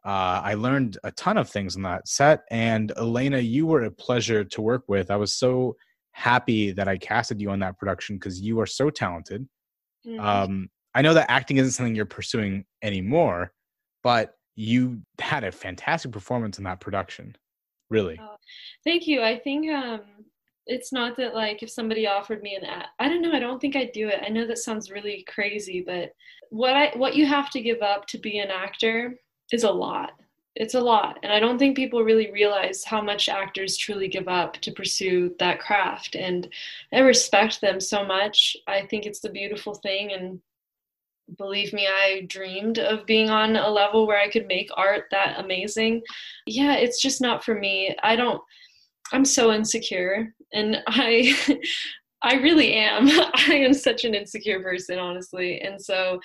Uh, 0.04 0.40
I 0.44 0.54
learned 0.54 0.98
a 1.04 1.12
ton 1.12 1.38
of 1.38 1.48
things 1.48 1.76
on 1.76 1.82
that 1.82 2.08
set, 2.08 2.42
and 2.50 2.92
Alaina, 2.96 3.38
you 3.38 3.66
were 3.66 3.84
a 3.84 3.90
pleasure 3.90 4.44
to 4.44 4.60
work 4.60 4.84
with. 4.88 5.10
I 5.10 5.16
was 5.16 5.32
so 5.32 5.76
happy 6.12 6.72
that 6.72 6.88
I 6.88 6.98
casted 6.98 7.40
you 7.40 7.50
on 7.50 7.60
that 7.60 7.78
production 7.78 8.16
because 8.16 8.40
you 8.40 8.60
are 8.60 8.66
so 8.66 8.90
talented. 8.90 9.48
Mm-hmm. 10.06 10.20
Um, 10.20 10.68
I 10.98 11.00
know 11.00 11.14
that 11.14 11.30
acting 11.30 11.58
isn't 11.58 11.70
something 11.70 11.94
you're 11.94 12.06
pursuing 12.06 12.64
anymore, 12.82 13.52
but 14.02 14.34
you 14.56 15.00
had 15.20 15.44
a 15.44 15.52
fantastic 15.52 16.10
performance 16.10 16.58
in 16.58 16.64
that 16.64 16.80
production. 16.80 17.36
Really. 17.88 18.18
Oh, 18.20 18.34
thank 18.82 19.06
you. 19.06 19.22
I 19.22 19.38
think 19.38 19.70
um 19.70 20.00
it's 20.66 20.92
not 20.92 21.16
that 21.18 21.36
like 21.36 21.62
if 21.62 21.70
somebody 21.70 22.08
offered 22.08 22.42
me 22.42 22.56
an 22.56 22.64
ad, 22.64 22.86
I 22.98 23.08
don't 23.08 23.22
know, 23.22 23.30
I 23.30 23.38
don't 23.38 23.60
think 23.60 23.76
I'd 23.76 23.92
do 23.92 24.08
it. 24.08 24.18
I 24.26 24.28
know 24.28 24.44
that 24.48 24.58
sounds 24.58 24.90
really 24.90 25.24
crazy, 25.28 25.84
but 25.86 26.10
what 26.50 26.74
I 26.74 26.90
what 26.96 27.14
you 27.14 27.26
have 27.26 27.48
to 27.50 27.60
give 27.60 27.80
up 27.80 28.06
to 28.06 28.18
be 28.18 28.40
an 28.40 28.50
actor 28.50 29.14
is 29.52 29.62
a 29.62 29.70
lot. 29.70 30.14
It's 30.56 30.74
a 30.74 30.80
lot. 30.80 31.20
And 31.22 31.32
I 31.32 31.38
don't 31.38 31.58
think 31.58 31.76
people 31.76 32.02
really 32.02 32.32
realize 32.32 32.82
how 32.82 33.00
much 33.00 33.28
actors 33.28 33.76
truly 33.76 34.08
give 34.08 34.26
up 34.26 34.54
to 34.54 34.72
pursue 34.72 35.36
that 35.38 35.60
craft. 35.60 36.16
And 36.16 36.48
I 36.92 36.98
respect 36.98 37.60
them 37.60 37.80
so 37.80 38.04
much. 38.04 38.56
I 38.66 38.80
think 38.82 39.06
it's 39.06 39.20
the 39.20 39.30
beautiful 39.30 39.74
thing 39.74 40.10
and 40.10 40.40
believe 41.36 41.72
me, 41.72 41.86
I 41.86 42.24
dreamed 42.28 42.78
of 42.78 43.06
being 43.06 43.30
on 43.30 43.56
a 43.56 43.68
level 43.68 44.06
where 44.06 44.20
I 44.20 44.30
could 44.30 44.46
make 44.46 44.70
art 44.76 45.04
that 45.10 45.38
amazing. 45.38 46.02
Yeah, 46.46 46.74
it's 46.74 47.00
just 47.00 47.20
not 47.20 47.44
for 47.44 47.54
me. 47.54 47.94
I 48.02 48.16
don't, 48.16 48.40
I'm 49.12 49.24
so 49.24 49.52
insecure 49.52 50.32
and 50.52 50.82
I, 50.86 51.36
I 52.22 52.34
really 52.34 52.74
am. 52.74 53.08
I 53.34 53.54
am 53.54 53.74
such 53.74 54.04
an 54.04 54.14
insecure 54.14 54.62
person, 54.62 54.98
honestly. 54.98 55.60
And 55.60 55.80
so 55.80 56.20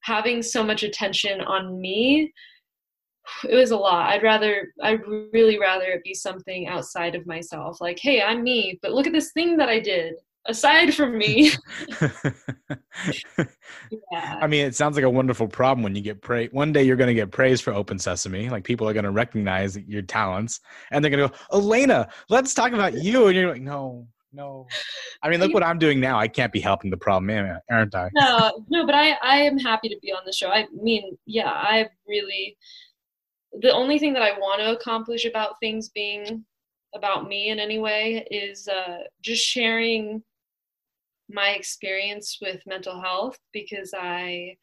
having 0.00 0.42
so 0.42 0.62
much 0.62 0.82
attention 0.82 1.40
on 1.40 1.80
me, 1.80 2.32
it 3.48 3.56
was 3.56 3.72
a 3.72 3.76
lot. 3.76 4.08
I'd 4.08 4.22
rather, 4.22 4.72
I'd 4.82 5.00
really 5.32 5.58
rather 5.58 5.86
it 5.86 6.04
be 6.04 6.14
something 6.14 6.68
outside 6.68 7.14
of 7.14 7.26
myself. 7.26 7.80
Like, 7.80 7.98
hey, 8.00 8.22
I'm 8.22 8.42
me, 8.42 8.78
but 8.82 8.92
look 8.92 9.06
at 9.06 9.12
this 9.12 9.32
thing 9.32 9.56
that 9.56 9.68
I 9.68 9.80
did 9.80 10.14
aside 10.48 10.94
from 10.94 11.18
me. 11.18 11.52
yeah. 13.40 14.38
I 14.40 14.46
mean, 14.46 14.64
it 14.66 14.74
sounds 14.74 14.96
like 14.96 15.04
a 15.04 15.10
wonderful 15.10 15.48
problem 15.48 15.82
when 15.82 15.94
you 15.94 16.02
get 16.02 16.22
praise. 16.22 16.50
One 16.52 16.72
day 16.72 16.82
you're 16.82 16.96
going 16.96 17.08
to 17.08 17.14
get 17.14 17.30
praised 17.30 17.62
for 17.62 17.72
Open 17.72 17.98
Sesame. 17.98 18.48
Like 18.48 18.64
people 18.64 18.88
are 18.88 18.92
going 18.92 19.04
to 19.04 19.10
recognize 19.10 19.76
your 19.76 20.02
talents 20.02 20.60
and 20.90 21.04
they're 21.04 21.10
going 21.10 21.28
to 21.28 21.34
go, 21.34 21.40
Alaina, 21.50 22.08
let's 22.28 22.54
talk 22.54 22.72
about 22.72 22.94
you. 22.94 23.26
And 23.26 23.36
you're 23.36 23.50
like, 23.50 23.62
no, 23.62 24.06
no. 24.32 24.66
I 25.22 25.28
mean, 25.28 25.40
look 25.40 25.54
what 25.54 25.62
I'm 25.62 25.78
doing 25.78 26.00
now. 26.00 26.18
I 26.18 26.28
can't 26.28 26.52
be 26.52 26.60
helping 26.60 26.90
the 26.90 26.96
problem, 26.96 27.30
aren't 27.70 27.94
I? 27.94 28.10
No, 28.14 28.64
no, 28.68 28.86
but 28.86 28.94
I, 28.94 29.12
I 29.22 29.38
am 29.38 29.58
happy 29.58 29.88
to 29.88 29.98
be 30.02 30.12
on 30.12 30.22
the 30.24 30.32
show. 30.32 30.48
I 30.48 30.66
mean, 30.72 31.16
yeah, 31.26 31.50
I 31.50 31.88
really, 32.06 32.56
the 33.60 33.72
only 33.72 33.98
thing 33.98 34.12
that 34.12 34.22
I 34.22 34.38
want 34.38 34.60
to 34.60 34.76
accomplish 34.76 35.24
about 35.24 35.58
things 35.60 35.88
being 35.88 36.44
about 36.94 37.28
me 37.28 37.50
in 37.50 37.58
any 37.58 37.78
way 37.78 38.26
is 38.30 38.68
uh, 38.68 38.98
just 39.22 39.44
sharing 39.44 40.22
my 41.28 41.50
experience 41.50 42.38
with 42.40 42.66
mental 42.66 43.00
health 43.00 43.38
because 43.52 43.92
I 43.96 44.56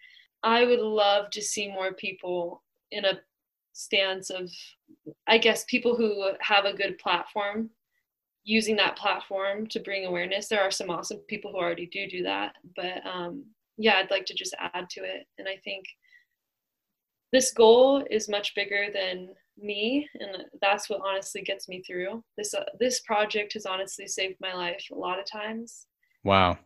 I 0.43 0.65
would 0.65 0.79
love 0.79 1.29
to 1.31 1.41
see 1.41 1.67
more 1.67 1.93
people 1.93 2.63
in 2.91 3.05
a 3.05 3.19
stance 3.73 4.29
of 4.29 4.49
I 5.27 5.37
guess 5.37 5.65
people 5.65 5.95
who 5.95 6.31
have 6.39 6.65
a 6.65 6.75
good 6.75 6.97
platform 6.97 7.69
using 8.43 8.75
that 8.75 8.97
platform 8.97 9.67
to 9.67 9.79
bring 9.79 10.05
awareness. 10.05 10.47
There 10.47 10.61
are 10.61 10.71
some 10.71 10.89
awesome 10.89 11.19
people 11.29 11.51
who 11.51 11.57
already 11.57 11.85
do 11.87 12.07
do 12.07 12.23
that, 12.23 12.55
but 12.75 13.05
um, 13.05 13.45
yeah, 13.77 13.95
I'd 13.95 14.11
like 14.11 14.25
to 14.25 14.33
just 14.33 14.55
add 14.59 14.89
to 14.91 15.03
it. 15.03 15.25
And 15.37 15.47
I 15.47 15.57
think 15.63 15.85
this 17.31 17.51
goal 17.51 18.05
is 18.11 18.29
much 18.29 18.53
bigger 18.53 18.87
than 18.93 19.29
me 19.57 20.07
and 20.19 20.45
that's 20.61 20.89
what 20.89 21.01
honestly 21.05 21.41
gets 21.41 21.69
me 21.69 21.83
through 21.85 22.23
this 22.37 22.53
uh, 22.53 22.63
this 22.79 23.01
project 23.01 23.53
has 23.53 23.65
honestly 23.65 24.07
saved 24.07 24.35
my 24.41 24.53
life 24.53 24.83
a 24.91 24.95
lot 24.95 25.19
of 25.19 25.25
times 25.29 25.85
wow. 26.23 26.57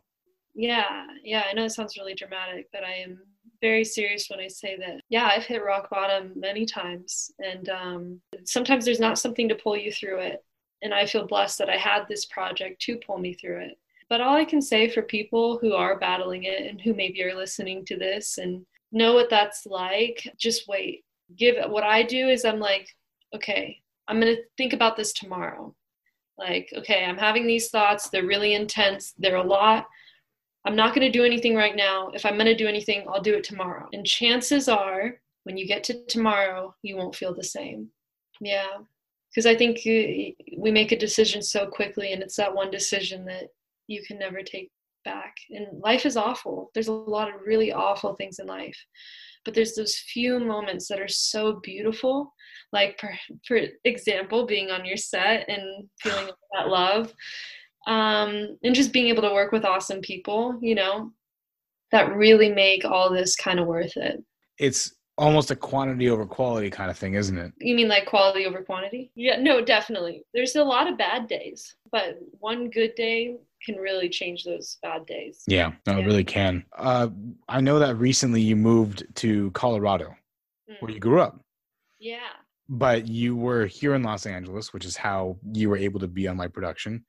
Yeah 0.54 1.06
yeah 1.24 1.44
i 1.48 1.52
know 1.52 1.64
it 1.64 1.70
sounds 1.70 1.96
really 1.96 2.14
dramatic 2.14 2.68
but 2.72 2.84
i 2.84 2.92
am 2.92 3.20
very 3.60 3.84
serious 3.84 4.28
when 4.28 4.40
i 4.40 4.48
say 4.48 4.76
that 4.76 5.00
yeah 5.08 5.30
i've 5.32 5.44
hit 5.44 5.64
rock 5.64 5.90
bottom 5.90 6.32
many 6.36 6.64
times 6.64 7.30
and 7.38 7.68
um, 7.68 8.20
sometimes 8.44 8.84
there's 8.84 9.00
not 9.00 9.18
something 9.18 9.48
to 9.48 9.54
pull 9.54 9.76
you 9.76 9.92
through 9.92 10.18
it 10.20 10.44
and 10.82 10.94
i 10.94 11.04
feel 11.04 11.26
blessed 11.26 11.58
that 11.58 11.70
i 11.70 11.76
had 11.76 12.04
this 12.08 12.24
project 12.26 12.80
to 12.82 13.00
pull 13.06 13.18
me 13.18 13.34
through 13.34 13.60
it. 13.60 13.78
But 14.08 14.20
all 14.20 14.36
i 14.36 14.44
can 14.44 14.62
say 14.62 14.88
for 14.88 15.02
people 15.02 15.58
who 15.58 15.74
are 15.74 15.98
battling 15.98 16.44
it 16.44 16.62
and 16.62 16.80
who 16.80 16.94
maybe 16.94 17.22
are 17.22 17.34
listening 17.34 17.84
to 17.86 17.96
this 17.96 18.38
and 18.38 18.64
know 18.92 19.14
what 19.14 19.30
that's 19.30 19.66
like 19.66 20.26
just 20.38 20.68
wait. 20.68 21.04
Give 21.36 21.56
what 21.70 21.84
I 21.84 22.02
do 22.02 22.28
is 22.28 22.44
I'm 22.44 22.60
like, 22.60 22.88
okay, 23.34 23.82
I'm 24.06 24.20
going 24.20 24.34
to 24.34 24.42
think 24.56 24.72
about 24.72 24.96
this 24.96 25.12
tomorrow. 25.12 25.74
Like, 26.38 26.72
okay, 26.76 27.04
I'm 27.04 27.18
having 27.18 27.46
these 27.46 27.68
thoughts. 27.70 28.08
They're 28.08 28.26
really 28.26 28.54
intense. 28.54 29.14
They're 29.18 29.36
a 29.36 29.42
lot. 29.42 29.86
I'm 30.64 30.76
not 30.76 30.94
going 30.94 31.10
to 31.10 31.18
do 31.18 31.24
anything 31.24 31.54
right 31.54 31.76
now. 31.76 32.10
If 32.14 32.24
I'm 32.24 32.34
going 32.34 32.46
to 32.46 32.54
do 32.54 32.68
anything, 32.68 33.04
I'll 33.08 33.22
do 33.22 33.34
it 33.34 33.44
tomorrow. 33.44 33.88
And 33.92 34.06
chances 34.06 34.68
are, 34.68 35.20
when 35.44 35.56
you 35.56 35.66
get 35.66 35.84
to 35.84 36.04
tomorrow, 36.06 36.74
you 36.82 36.96
won't 36.96 37.16
feel 37.16 37.34
the 37.34 37.44
same. 37.44 37.88
Yeah. 38.40 38.78
Because 39.30 39.46
I 39.46 39.56
think 39.56 39.78
uh, 39.78 40.34
we 40.56 40.70
make 40.70 40.92
a 40.92 40.98
decision 40.98 41.42
so 41.42 41.66
quickly, 41.66 42.12
and 42.12 42.22
it's 42.22 42.36
that 42.36 42.54
one 42.54 42.70
decision 42.70 43.24
that 43.26 43.48
you 43.86 44.02
can 44.02 44.18
never 44.18 44.42
take 44.42 44.70
back. 45.04 45.34
And 45.50 45.80
life 45.80 46.06
is 46.06 46.16
awful. 46.16 46.70
There's 46.74 46.88
a 46.88 46.92
lot 46.92 47.28
of 47.28 47.46
really 47.46 47.72
awful 47.72 48.14
things 48.14 48.38
in 48.38 48.46
life 48.46 48.76
but 49.48 49.54
there's 49.54 49.74
those 49.74 49.96
few 49.96 50.38
moments 50.38 50.88
that 50.88 51.00
are 51.00 51.08
so 51.08 51.54
beautiful 51.62 52.34
like 52.72 52.98
for, 53.00 53.10
for 53.46 53.60
example 53.84 54.46
being 54.46 54.70
on 54.70 54.84
your 54.84 54.96
set 54.96 55.48
and 55.48 55.88
feeling 56.00 56.26
that 56.54 56.68
love 56.68 57.12
um, 57.86 58.58
and 58.62 58.74
just 58.74 58.92
being 58.92 59.08
able 59.08 59.22
to 59.22 59.32
work 59.32 59.52
with 59.52 59.64
awesome 59.64 60.00
people 60.00 60.58
you 60.60 60.74
know 60.74 61.12
that 61.90 62.14
really 62.14 62.50
make 62.50 62.84
all 62.84 63.10
this 63.10 63.34
kind 63.36 63.58
of 63.58 63.66
worth 63.66 63.96
it 63.96 64.22
it's 64.58 64.94
almost 65.16 65.50
a 65.50 65.56
quantity 65.56 66.08
over 66.10 66.24
quality 66.24 66.70
kind 66.70 66.90
of 66.90 66.96
thing 66.96 67.14
isn't 67.14 67.38
it 67.38 67.52
you 67.58 67.74
mean 67.74 67.88
like 67.88 68.06
quality 68.06 68.46
over 68.46 68.62
quantity 68.62 69.10
yeah 69.16 69.36
no 69.36 69.64
definitely 69.64 70.22
there's 70.32 70.54
a 70.54 70.62
lot 70.62 70.86
of 70.86 70.96
bad 70.96 71.26
days 71.26 71.74
but 71.90 72.18
one 72.38 72.70
good 72.70 72.94
day 72.94 73.36
can 73.64 73.76
really 73.76 74.08
change 74.08 74.44
those 74.44 74.78
bad 74.82 75.06
days. 75.06 75.42
Yeah, 75.46 75.72
no, 75.86 75.94
yeah. 75.94 75.98
it 75.98 76.06
really 76.06 76.24
can. 76.24 76.64
Uh, 76.76 77.08
I 77.48 77.60
know 77.60 77.78
that 77.78 77.96
recently 77.96 78.40
you 78.40 78.56
moved 78.56 79.04
to 79.16 79.50
Colorado, 79.52 80.14
mm. 80.70 80.76
where 80.80 80.90
you 80.90 81.00
grew 81.00 81.20
up. 81.20 81.40
Yeah. 81.98 82.18
But 82.68 83.08
you 83.08 83.34
were 83.36 83.66
here 83.66 83.94
in 83.94 84.02
Los 84.02 84.26
Angeles, 84.26 84.72
which 84.72 84.84
is 84.84 84.96
how 84.96 85.38
you 85.52 85.70
were 85.70 85.76
able 85.76 86.00
to 86.00 86.08
be 86.08 86.28
on 86.28 86.36
my 86.36 86.48
production. 86.48 87.04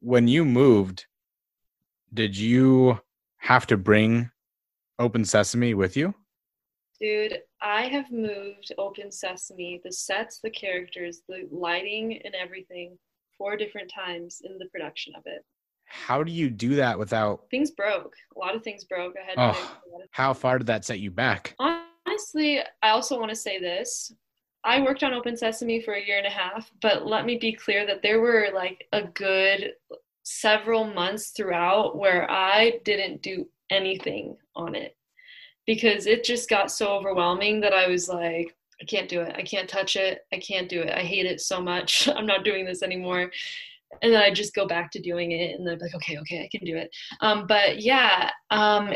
When 0.00 0.26
you 0.26 0.44
moved, 0.44 1.06
did 2.12 2.36
you 2.36 3.00
have 3.38 3.66
to 3.68 3.76
bring 3.76 4.30
Open 4.98 5.24
Sesame 5.24 5.74
with 5.74 5.96
you? 5.96 6.14
Dude, 7.00 7.38
I 7.60 7.82
have 7.82 8.10
moved 8.10 8.72
Open 8.78 9.12
Sesame, 9.12 9.80
the 9.84 9.92
sets, 9.92 10.40
the 10.42 10.50
characters, 10.50 11.22
the 11.28 11.46
lighting, 11.52 12.20
and 12.24 12.34
everything 12.34 12.98
four 13.36 13.56
different 13.56 13.92
times 13.94 14.40
in 14.44 14.58
the 14.58 14.66
production 14.66 15.14
of 15.14 15.22
it. 15.26 15.44
How 15.84 16.24
do 16.24 16.32
you 16.32 16.50
do 16.50 16.74
that 16.76 16.98
without 16.98 17.44
things 17.50 17.70
broke. 17.70 18.14
A 18.34 18.38
lot 18.38 18.56
of 18.56 18.64
things 18.64 18.84
broke. 18.84 19.14
I 19.16 19.24
had 19.24 19.34
oh, 19.36 19.78
how 20.10 20.32
far 20.32 20.58
did 20.58 20.66
that 20.66 20.84
set 20.84 20.98
you 20.98 21.10
back? 21.10 21.54
Honestly 21.60 22.60
i 22.82 22.88
also 22.88 23.18
want 23.18 23.30
to 23.30 23.36
say 23.36 23.58
this 23.58 24.12
i 24.66 24.80
worked 24.80 25.02
on 25.02 25.14
open 25.14 25.36
sesame 25.36 25.80
for 25.80 25.94
a 25.94 26.04
year 26.04 26.18
and 26.18 26.26
a 26.26 26.30
half 26.30 26.70
but 26.82 27.06
let 27.06 27.24
me 27.24 27.36
be 27.38 27.52
clear 27.52 27.86
that 27.86 28.02
there 28.02 28.20
were 28.20 28.48
like 28.54 28.86
a 28.92 29.02
good 29.02 29.72
several 30.22 30.84
months 30.84 31.30
throughout 31.30 31.96
where 31.96 32.30
i 32.30 32.78
didn't 32.84 33.22
do 33.22 33.48
anything 33.70 34.36
on 34.54 34.74
it 34.74 34.96
because 35.66 36.06
it 36.06 36.24
just 36.24 36.48
got 36.48 36.70
so 36.70 36.88
overwhelming 36.88 37.60
that 37.60 37.72
i 37.72 37.88
was 37.88 38.08
like 38.08 38.54
i 38.80 38.84
can't 38.84 39.08
do 39.08 39.20
it. 39.20 39.34
I 39.36 39.42
can't 39.42 39.68
touch 39.68 39.96
it. 39.96 40.20
I 40.32 40.38
can't 40.38 40.68
do 40.68 40.82
it. 40.82 40.92
I 40.92 41.00
hate 41.00 41.26
it 41.26 41.40
so 41.40 41.60
much. 41.60 42.08
I'm 42.16 42.26
not 42.26 42.44
doing 42.44 42.64
this 42.64 42.82
anymore. 42.82 43.30
And 44.02 44.12
then 44.12 44.20
I 44.20 44.30
just 44.30 44.54
go 44.54 44.66
back 44.66 44.90
to 44.92 45.00
doing 45.00 45.32
it, 45.32 45.56
and 45.56 45.66
then 45.66 45.74
I'm 45.74 45.80
like, 45.80 45.94
okay, 45.94 46.18
okay, 46.18 46.42
I 46.42 46.48
can 46.50 46.66
do 46.66 46.76
it. 46.76 46.90
Um, 47.20 47.46
but 47.46 47.80
yeah, 47.80 48.30
um, 48.50 48.92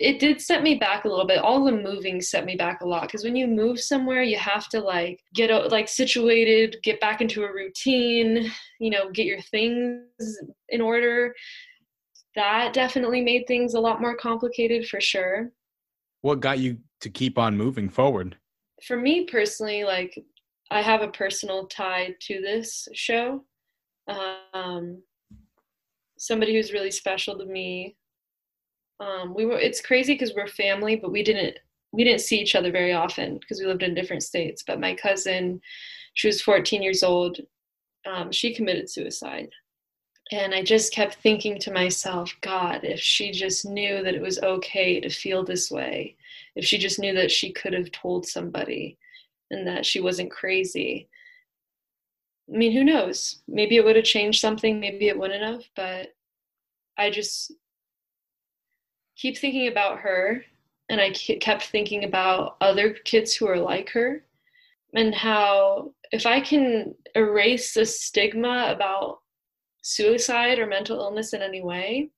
it, 0.00 0.18
did 0.18 0.40
set 0.40 0.62
me 0.62 0.74
back 0.76 1.04
a 1.04 1.08
little 1.08 1.26
bit. 1.26 1.38
All 1.38 1.64
the 1.64 1.72
moving 1.72 2.20
set 2.20 2.44
me 2.44 2.56
back 2.56 2.80
a 2.80 2.86
lot 2.86 3.02
because 3.02 3.22
when 3.22 3.36
you 3.36 3.46
move 3.46 3.78
somewhere, 3.78 4.22
you 4.22 4.38
have 4.38 4.68
to 4.70 4.80
like 4.80 5.20
get 5.34 5.50
like 5.70 5.88
situated, 5.88 6.76
get 6.82 7.00
back 7.00 7.20
into 7.20 7.44
a 7.44 7.52
routine, 7.52 8.50
you 8.80 8.90
know, 8.90 9.10
get 9.10 9.26
your 9.26 9.40
things 9.42 10.04
in 10.70 10.80
order. 10.80 11.34
That 12.34 12.72
definitely 12.72 13.20
made 13.20 13.46
things 13.46 13.74
a 13.74 13.80
lot 13.80 14.00
more 14.00 14.16
complicated 14.16 14.88
for 14.88 15.00
sure. 15.00 15.50
What 16.22 16.40
got 16.40 16.58
you 16.58 16.78
to 17.00 17.10
keep 17.10 17.38
on 17.38 17.56
moving 17.56 17.88
forward? 17.88 18.36
For 18.86 18.96
me 18.96 19.24
personally, 19.24 19.84
like 19.84 20.18
I 20.70 20.82
have 20.82 21.02
a 21.02 21.08
personal 21.08 21.66
tie 21.66 22.14
to 22.28 22.40
this 22.40 22.88
show 22.94 23.44
um, 24.54 25.02
somebody 26.18 26.54
who's 26.54 26.72
really 26.72 26.90
special 26.90 27.38
to 27.38 27.46
me. 27.46 27.96
Um, 29.00 29.34
we 29.34 29.46
were. 29.46 29.58
It's 29.58 29.80
crazy 29.80 30.14
because 30.14 30.34
we're 30.34 30.46
family, 30.46 30.96
but 30.96 31.10
we 31.10 31.22
didn't 31.22 31.58
we 31.92 32.04
didn't 32.04 32.20
see 32.20 32.38
each 32.38 32.54
other 32.54 32.70
very 32.70 32.92
often 32.92 33.38
because 33.38 33.58
we 33.58 33.66
lived 33.66 33.82
in 33.82 33.94
different 33.94 34.22
states. 34.22 34.62
But 34.64 34.80
my 34.80 34.94
cousin, 34.94 35.60
she 36.14 36.28
was 36.28 36.42
14 36.42 36.82
years 36.82 37.02
old. 37.02 37.38
Um, 38.06 38.30
she 38.30 38.54
committed 38.54 38.88
suicide. 38.88 39.50
And 40.32 40.54
I 40.54 40.62
just 40.62 40.92
kept 40.92 41.16
thinking 41.16 41.58
to 41.58 41.72
myself, 41.72 42.32
God, 42.40 42.84
if 42.84 43.00
she 43.00 43.32
just 43.32 43.66
knew 43.66 44.02
that 44.04 44.14
it 44.14 44.22
was 44.22 44.38
okay 44.40 45.00
to 45.00 45.10
feel 45.10 45.44
this 45.44 45.70
way, 45.70 46.16
if 46.54 46.64
she 46.64 46.78
just 46.78 47.00
knew 47.00 47.12
that 47.14 47.32
she 47.32 47.52
could 47.52 47.72
have 47.72 47.90
told 47.90 48.26
somebody 48.26 48.96
and 49.50 49.66
that 49.66 49.84
she 49.84 50.00
wasn't 50.00 50.30
crazy, 50.30 51.08
I 52.52 52.56
mean, 52.56 52.70
who 52.72 52.84
knows? 52.84 53.42
Maybe 53.48 53.76
it 53.76 53.84
would 53.84 53.96
have 53.96 54.04
changed 54.04 54.40
something, 54.40 54.78
maybe 54.78 55.08
it 55.08 55.18
wouldn't 55.18 55.42
have, 55.42 55.64
but 55.74 56.14
I 56.96 57.10
just 57.10 57.52
keep 59.20 59.36
thinking 59.36 59.68
about 59.68 59.98
her 59.98 60.42
and 60.88 61.00
I 61.00 61.10
kept 61.10 61.64
thinking 61.64 62.04
about 62.04 62.56
other 62.60 62.90
kids 62.90 63.34
who 63.34 63.46
are 63.46 63.58
like 63.58 63.90
her 63.90 64.24
and 64.94 65.14
how 65.14 65.92
if 66.10 66.26
I 66.26 66.40
can 66.40 66.94
erase 67.14 67.74
the 67.74 67.84
stigma 67.84 68.72
about 68.74 69.18
suicide 69.82 70.58
or 70.58 70.66
mental 70.66 70.98
illness 70.98 71.34
in 71.34 71.42
any 71.42 71.62
way, 71.62 72.10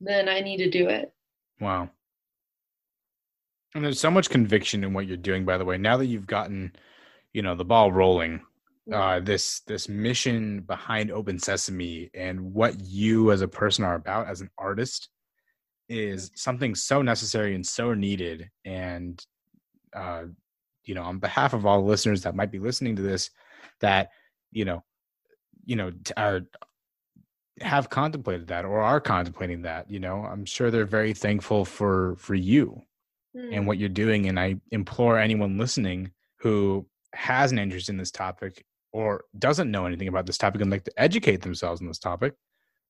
then 0.00 0.28
I 0.28 0.40
need 0.40 0.58
to 0.58 0.70
do 0.70 0.88
it. 0.88 1.12
Wow. 1.60 1.88
And 3.74 3.84
there's 3.84 4.00
so 4.00 4.10
much 4.10 4.30
conviction 4.30 4.82
in 4.82 4.92
what 4.92 5.06
you're 5.06 5.16
doing, 5.16 5.44
by 5.44 5.58
the 5.58 5.64
way. 5.64 5.78
Now 5.78 5.96
that 5.96 6.06
you've 6.06 6.26
gotten, 6.26 6.72
you 7.32 7.42
know, 7.42 7.54
the 7.54 7.64
ball 7.64 7.92
rolling, 7.92 8.40
uh, 8.92 9.20
this 9.20 9.60
this 9.60 9.88
mission 9.88 10.62
behind 10.62 11.12
Open 11.12 11.38
Sesame 11.38 12.10
and 12.14 12.52
what 12.52 12.80
you 12.80 13.30
as 13.30 13.42
a 13.42 13.48
person 13.48 13.84
are 13.84 13.94
about 13.94 14.26
as 14.26 14.40
an 14.40 14.50
artist 14.58 15.08
is 15.90 16.30
something 16.34 16.74
so 16.74 17.02
necessary 17.02 17.54
and 17.54 17.66
so 17.66 17.94
needed. 17.94 18.48
And 18.64 19.22
uh, 19.94 20.24
you 20.84 20.94
know, 20.94 21.02
on 21.02 21.18
behalf 21.18 21.52
of 21.52 21.66
all 21.66 21.84
listeners 21.84 22.22
that 22.22 22.34
might 22.34 22.50
be 22.50 22.58
listening 22.58 22.96
to 22.96 23.02
this, 23.02 23.30
that 23.80 24.10
you 24.52 24.64
know, 24.64 24.82
you 25.64 25.76
know, 25.76 25.92
are 26.16 26.42
have 27.60 27.90
contemplated 27.90 28.46
that 28.46 28.64
or 28.64 28.80
are 28.80 29.00
contemplating 29.02 29.60
that 29.60 29.90
you 29.90 30.00
know 30.00 30.24
i'm 30.24 30.46
sure 30.46 30.70
they're 30.70 30.86
very 30.86 31.12
thankful 31.12 31.62
for 31.62 32.16
for 32.16 32.34
you 32.34 32.80
mm. 33.36 33.54
and 33.54 33.66
what 33.66 33.76
you're 33.76 33.86
doing 33.86 34.28
and 34.28 34.40
i 34.40 34.56
implore 34.70 35.18
anyone 35.18 35.58
listening 35.58 36.10
who 36.38 36.86
has 37.12 37.52
an 37.52 37.58
interest 37.58 37.90
in 37.90 37.98
this 37.98 38.10
topic 38.10 38.64
or 38.92 39.24
doesn't 39.38 39.70
know 39.70 39.84
anything 39.84 40.08
about 40.08 40.24
this 40.24 40.38
topic 40.38 40.62
and 40.62 40.70
like 40.70 40.84
to 40.84 40.92
educate 40.96 41.42
themselves 41.42 41.82
on 41.82 41.86
this 41.86 41.98
topic 41.98 42.34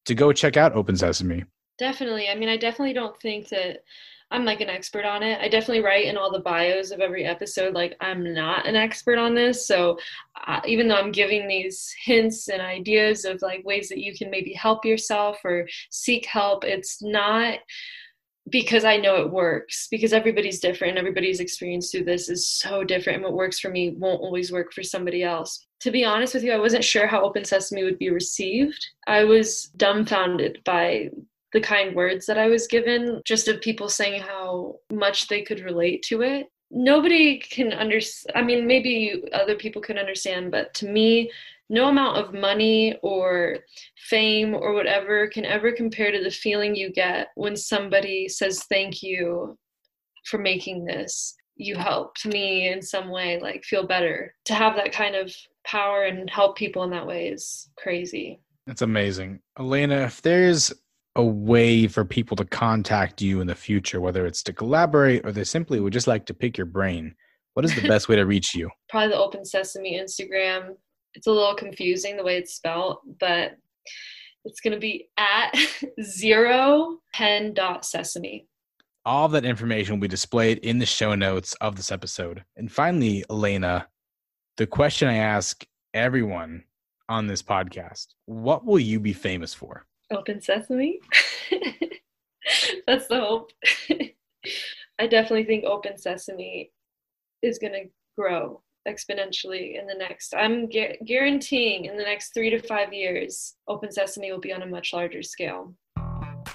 to 0.05 0.15
go 0.15 0.33
check 0.33 0.57
out 0.57 0.75
Open 0.75 0.97
Sesame. 0.97 1.45
Definitely. 1.81 2.29
I 2.29 2.35
mean, 2.35 2.51
I 2.51 2.59
definitely 2.59 2.93
don't 2.93 3.19
think 3.23 3.49
that 3.49 3.85
I'm 4.31 4.45
like 4.45 4.61
an 4.61 4.69
expert 4.69 5.07
on 5.07 5.23
it. 5.23 5.41
I 5.41 5.49
definitely 5.49 5.83
write 5.83 6.05
in 6.05 6.19
all 6.19 6.31
the 6.31 6.41
bios 6.41 6.91
of 6.91 7.01
every 7.01 7.25
episode, 7.25 7.73
like, 7.73 7.97
I'm 8.03 8.35
not 8.35 8.67
an 8.67 8.77
expert 8.77 9.19
on 9.19 9.35
this. 9.35 9.67
So, 9.67 9.99
uh, 10.47 10.61
even 10.67 10.89
though 10.89 10.97
I'm 10.97 11.11
giving 11.11 11.49
these 11.49 11.93
hints 12.05 12.49
and 12.49 12.61
ideas 12.61 13.25
of 13.25 13.41
like 13.41 13.65
ways 13.65 13.89
that 13.89 13.99
you 13.99 14.15
can 14.15 14.31
maybe 14.31 14.53
help 14.53 14.85
yourself 14.85 15.39
or 15.43 15.67
seek 15.89 16.27
help, 16.27 16.65
it's 16.65 17.03
not 17.03 17.61
because 18.51 18.85
I 18.85 18.99
know 18.99 19.17
it 19.17 19.33
works 19.33 19.89
because 19.91 20.13
everybody's 20.13 20.61
different. 20.61 20.99
Everybody's 20.99 21.41
experience 21.41 21.91
through 21.91 22.05
this 22.05 22.29
is 22.29 22.47
so 22.47 22.85
different. 22.85 23.17
And 23.17 23.25
what 23.25 23.33
works 23.33 23.59
for 23.59 23.71
me 23.71 23.95
won't 23.97 24.21
always 24.21 24.53
work 24.53 24.75
for 24.75 24.83
somebody 24.83 25.23
else. 25.23 25.67
To 25.81 25.91
be 25.91 26.05
honest 26.05 26.35
with 26.35 26.45
you, 26.45 26.53
I 26.53 26.59
wasn't 26.59 26.85
sure 26.85 27.07
how 27.07 27.23
Open 27.23 27.43
Sesame 27.43 27.85
would 27.85 27.99
be 27.99 28.11
received. 28.11 28.87
I 29.07 29.25
was 29.25 29.73
dumbfounded 29.79 30.61
by 30.67 31.09
the 31.53 31.61
kind 31.61 31.95
words 31.95 32.27
that 32.27 32.39
I 32.39 32.47
was 32.47 32.67
given, 32.67 33.23
just 33.25 33.49
of 33.49 33.61
people 33.61 33.89
saying 33.89 34.23
how 34.23 34.77
much 34.93 35.29
they 35.29 35.43
could 35.43 35.61
relate 35.61 36.03
to 36.05 36.23
it. 36.23 36.47
nobody 36.71 37.39
can 37.39 37.73
understand. 37.73 38.37
I 38.37 38.43
mean, 38.43 38.67
maybe 38.67 39.25
other 39.33 39.57
people 39.57 39.83
can 39.83 39.99
understand, 39.99 40.53
but 40.53 40.73
to 40.75 40.87
me, 40.87 41.31
no 41.71 41.89
amount 41.89 42.19
of 42.19 42.35
money 42.35 42.97
or 43.03 43.59
fame 43.97 44.55
or 44.55 44.75
whatever 44.75 45.29
can 45.29 45.45
ever 45.45 45.73
compare 45.73 46.11
to 46.11 46.23
the 46.23 46.31
feeling 46.31 46.75
you 46.75 46.93
get 46.93 47.29
when 47.37 47.57
somebody 47.57 48.29
says 48.29 48.65
thank 48.65 49.03
you 49.03 49.57
for 50.27 50.37
making 50.37 50.85
this 50.85 51.37
you 51.57 51.77
helped 51.77 52.27
me 52.27 52.69
in 52.69 52.83
some 52.83 53.09
way 53.09 53.39
like 53.41 53.63
feel 53.65 53.87
better 53.87 54.35
to 54.45 54.53
have 54.53 54.75
that 54.77 54.93
kind 54.93 55.15
of 55.15 55.35
power 55.65 56.05
and 56.05 56.29
help 56.29 56.57
people 56.57 56.83
in 56.83 56.91
that 56.91 57.07
way 57.07 57.29
is 57.29 57.71
crazy 57.79 58.41
that's 58.67 58.83
amazing 58.83 59.41
Alaina 59.57 60.03
if 60.03 60.21
there's 60.23 60.73
a 61.21 61.25
way 61.25 61.87
for 61.87 62.05
people 62.05 62.37
to 62.37 62.45
contact 62.45 63.23
you 63.23 63.41
in 63.41 63.47
the 63.47 63.55
future 63.55 64.01
whether 64.01 64.27
it's 64.27 64.43
to 64.43 64.53
collaborate 64.53 65.25
or 65.25 65.33
they 65.33 65.45
simply 65.45 65.81
would 65.81 65.93
just 65.93 66.07
like 66.07 66.27
to 66.27 66.35
pick 66.35 66.57
your 66.59 66.67
brain 66.67 67.15
what 67.55 67.65
is 67.65 67.75
the 67.75 67.89
best 67.89 68.09
way 68.09 68.17
to 68.17 68.27
reach 68.27 68.55
you 68.55 68.69
probably 68.89 69.09
the 69.09 69.17
open 69.17 69.45
sesame 69.45 69.99
instagram 69.99 70.75
it's 71.15 71.27
a 71.27 71.33
little 71.33 71.55
confusing 71.55 72.17
the 72.17 72.25
way 72.25 72.37
it's 72.37 72.55
spelled, 72.55 72.99
but 73.19 73.57
it's 74.45 74.61
going 74.61 74.73
to 74.73 74.81
be 74.81 75.09
at 75.17 75.55
zero 76.03 76.99
pen 77.13 77.55
dot 77.55 77.85
sesame. 77.85 78.47
All 79.05 79.29
that 79.29 79.45
information 79.45 79.95
will 79.95 80.03
be 80.03 80.09
displayed 80.09 80.59
in 80.59 80.79
the 80.79 80.87
show 80.87 81.15
notes 81.15 81.55
of 81.55 81.77
this 81.77 81.91
episode. 81.91 82.45
And 82.57 82.71
finally, 82.71 83.25
Alaina, 83.31 83.89
the 84.57 84.67
question 84.67 85.09
I 85.09 85.17
ask 85.17 85.65
everyone 85.95 86.65
on 87.09 87.27
this 87.27 87.43
podcast 87.43 88.09
what 88.27 88.65
will 88.65 88.79
you 88.79 89.01
be 89.01 89.13
famous 89.13 89.53
for? 89.53 89.85
Open 90.11 90.41
Sesame. 90.41 91.01
That's 92.87 93.07
the 93.09 93.21
hope. 93.21 93.53
I 94.99 95.07
definitely 95.07 95.45
think 95.45 95.65
Open 95.65 95.97
Sesame 95.97 96.73
is 97.43 97.59
going 97.59 97.73
to 97.73 97.91
grow 98.17 98.63
exponentially 98.89 99.79
in 99.79 99.87
the 99.87 99.95
next 99.95 100.35
i'm 100.35 100.67
gu- 100.69 100.97
guaranteeing 101.05 101.85
in 101.85 101.97
the 101.99 102.03
next 102.03 102.33
three 102.33 102.49
to 102.49 102.59
five 102.61 102.93
years 102.93 103.57
open 103.69 103.93
sesame 103.93 104.33
will 104.33 104.41
be 104.41 104.53
on 104.53 104.63
a 104.63 104.67
much 104.67 104.93
larger 104.93 105.23
scale 105.23 105.75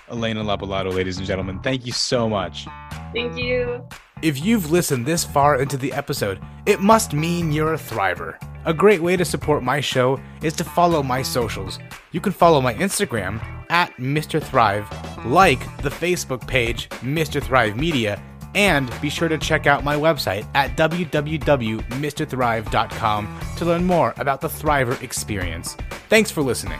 Alaina 0.09 0.43
Lopilato 0.43 0.91
ladies 0.91 1.17
and 1.17 1.27
gentlemen 1.27 1.59
thank 1.61 1.85
you 1.85 1.91
so 1.91 2.27
much 2.27 2.65
thank 3.13 3.37
you 3.37 3.87
if 4.21 4.43
you've 4.43 4.71
listened 4.71 5.05
this 5.05 5.23
far 5.23 5.61
into 5.61 5.77
the 5.77 5.91
episode 5.93 6.39
it 6.65 6.79
must 6.79 7.13
mean 7.13 7.51
you're 7.51 7.73
a 7.73 7.77
thriver 7.77 8.37
a 8.65 8.73
great 8.73 9.01
way 9.01 9.15
to 9.15 9.25
support 9.25 9.63
my 9.63 9.79
show 9.79 10.19
is 10.41 10.53
to 10.53 10.63
follow 10.63 11.03
my 11.03 11.21
socials 11.21 11.79
you 12.11 12.21
can 12.21 12.31
follow 12.31 12.61
my 12.61 12.73
instagram 12.75 13.43
at 13.69 13.91
mr 13.97 14.41
thrive 14.41 14.87
like 15.25 15.59
the 15.81 15.89
facebook 15.89 16.45
page 16.47 16.89
mr 17.01 17.41
thrive 17.41 17.75
media 17.75 18.21
and 18.55 18.89
be 19.01 19.09
sure 19.09 19.27
to 19.27 19.37
check 19.37 19.67
out 19.67 19.83
my 19.83 19.95
website 19.95 20.47
at 20.55 20.75
www.mrthrive.com 20.77 23.39
to 23.57 23.65
learn 23.65 23.83
more 23.83 24.13
about 24.17 24.41
the 24.41 24.47
Thriver 24.47 24.99
experience. 25.03 25.75
Thanks 26.07 26.31
for 26.31 26.41
listening. 26.41 26.79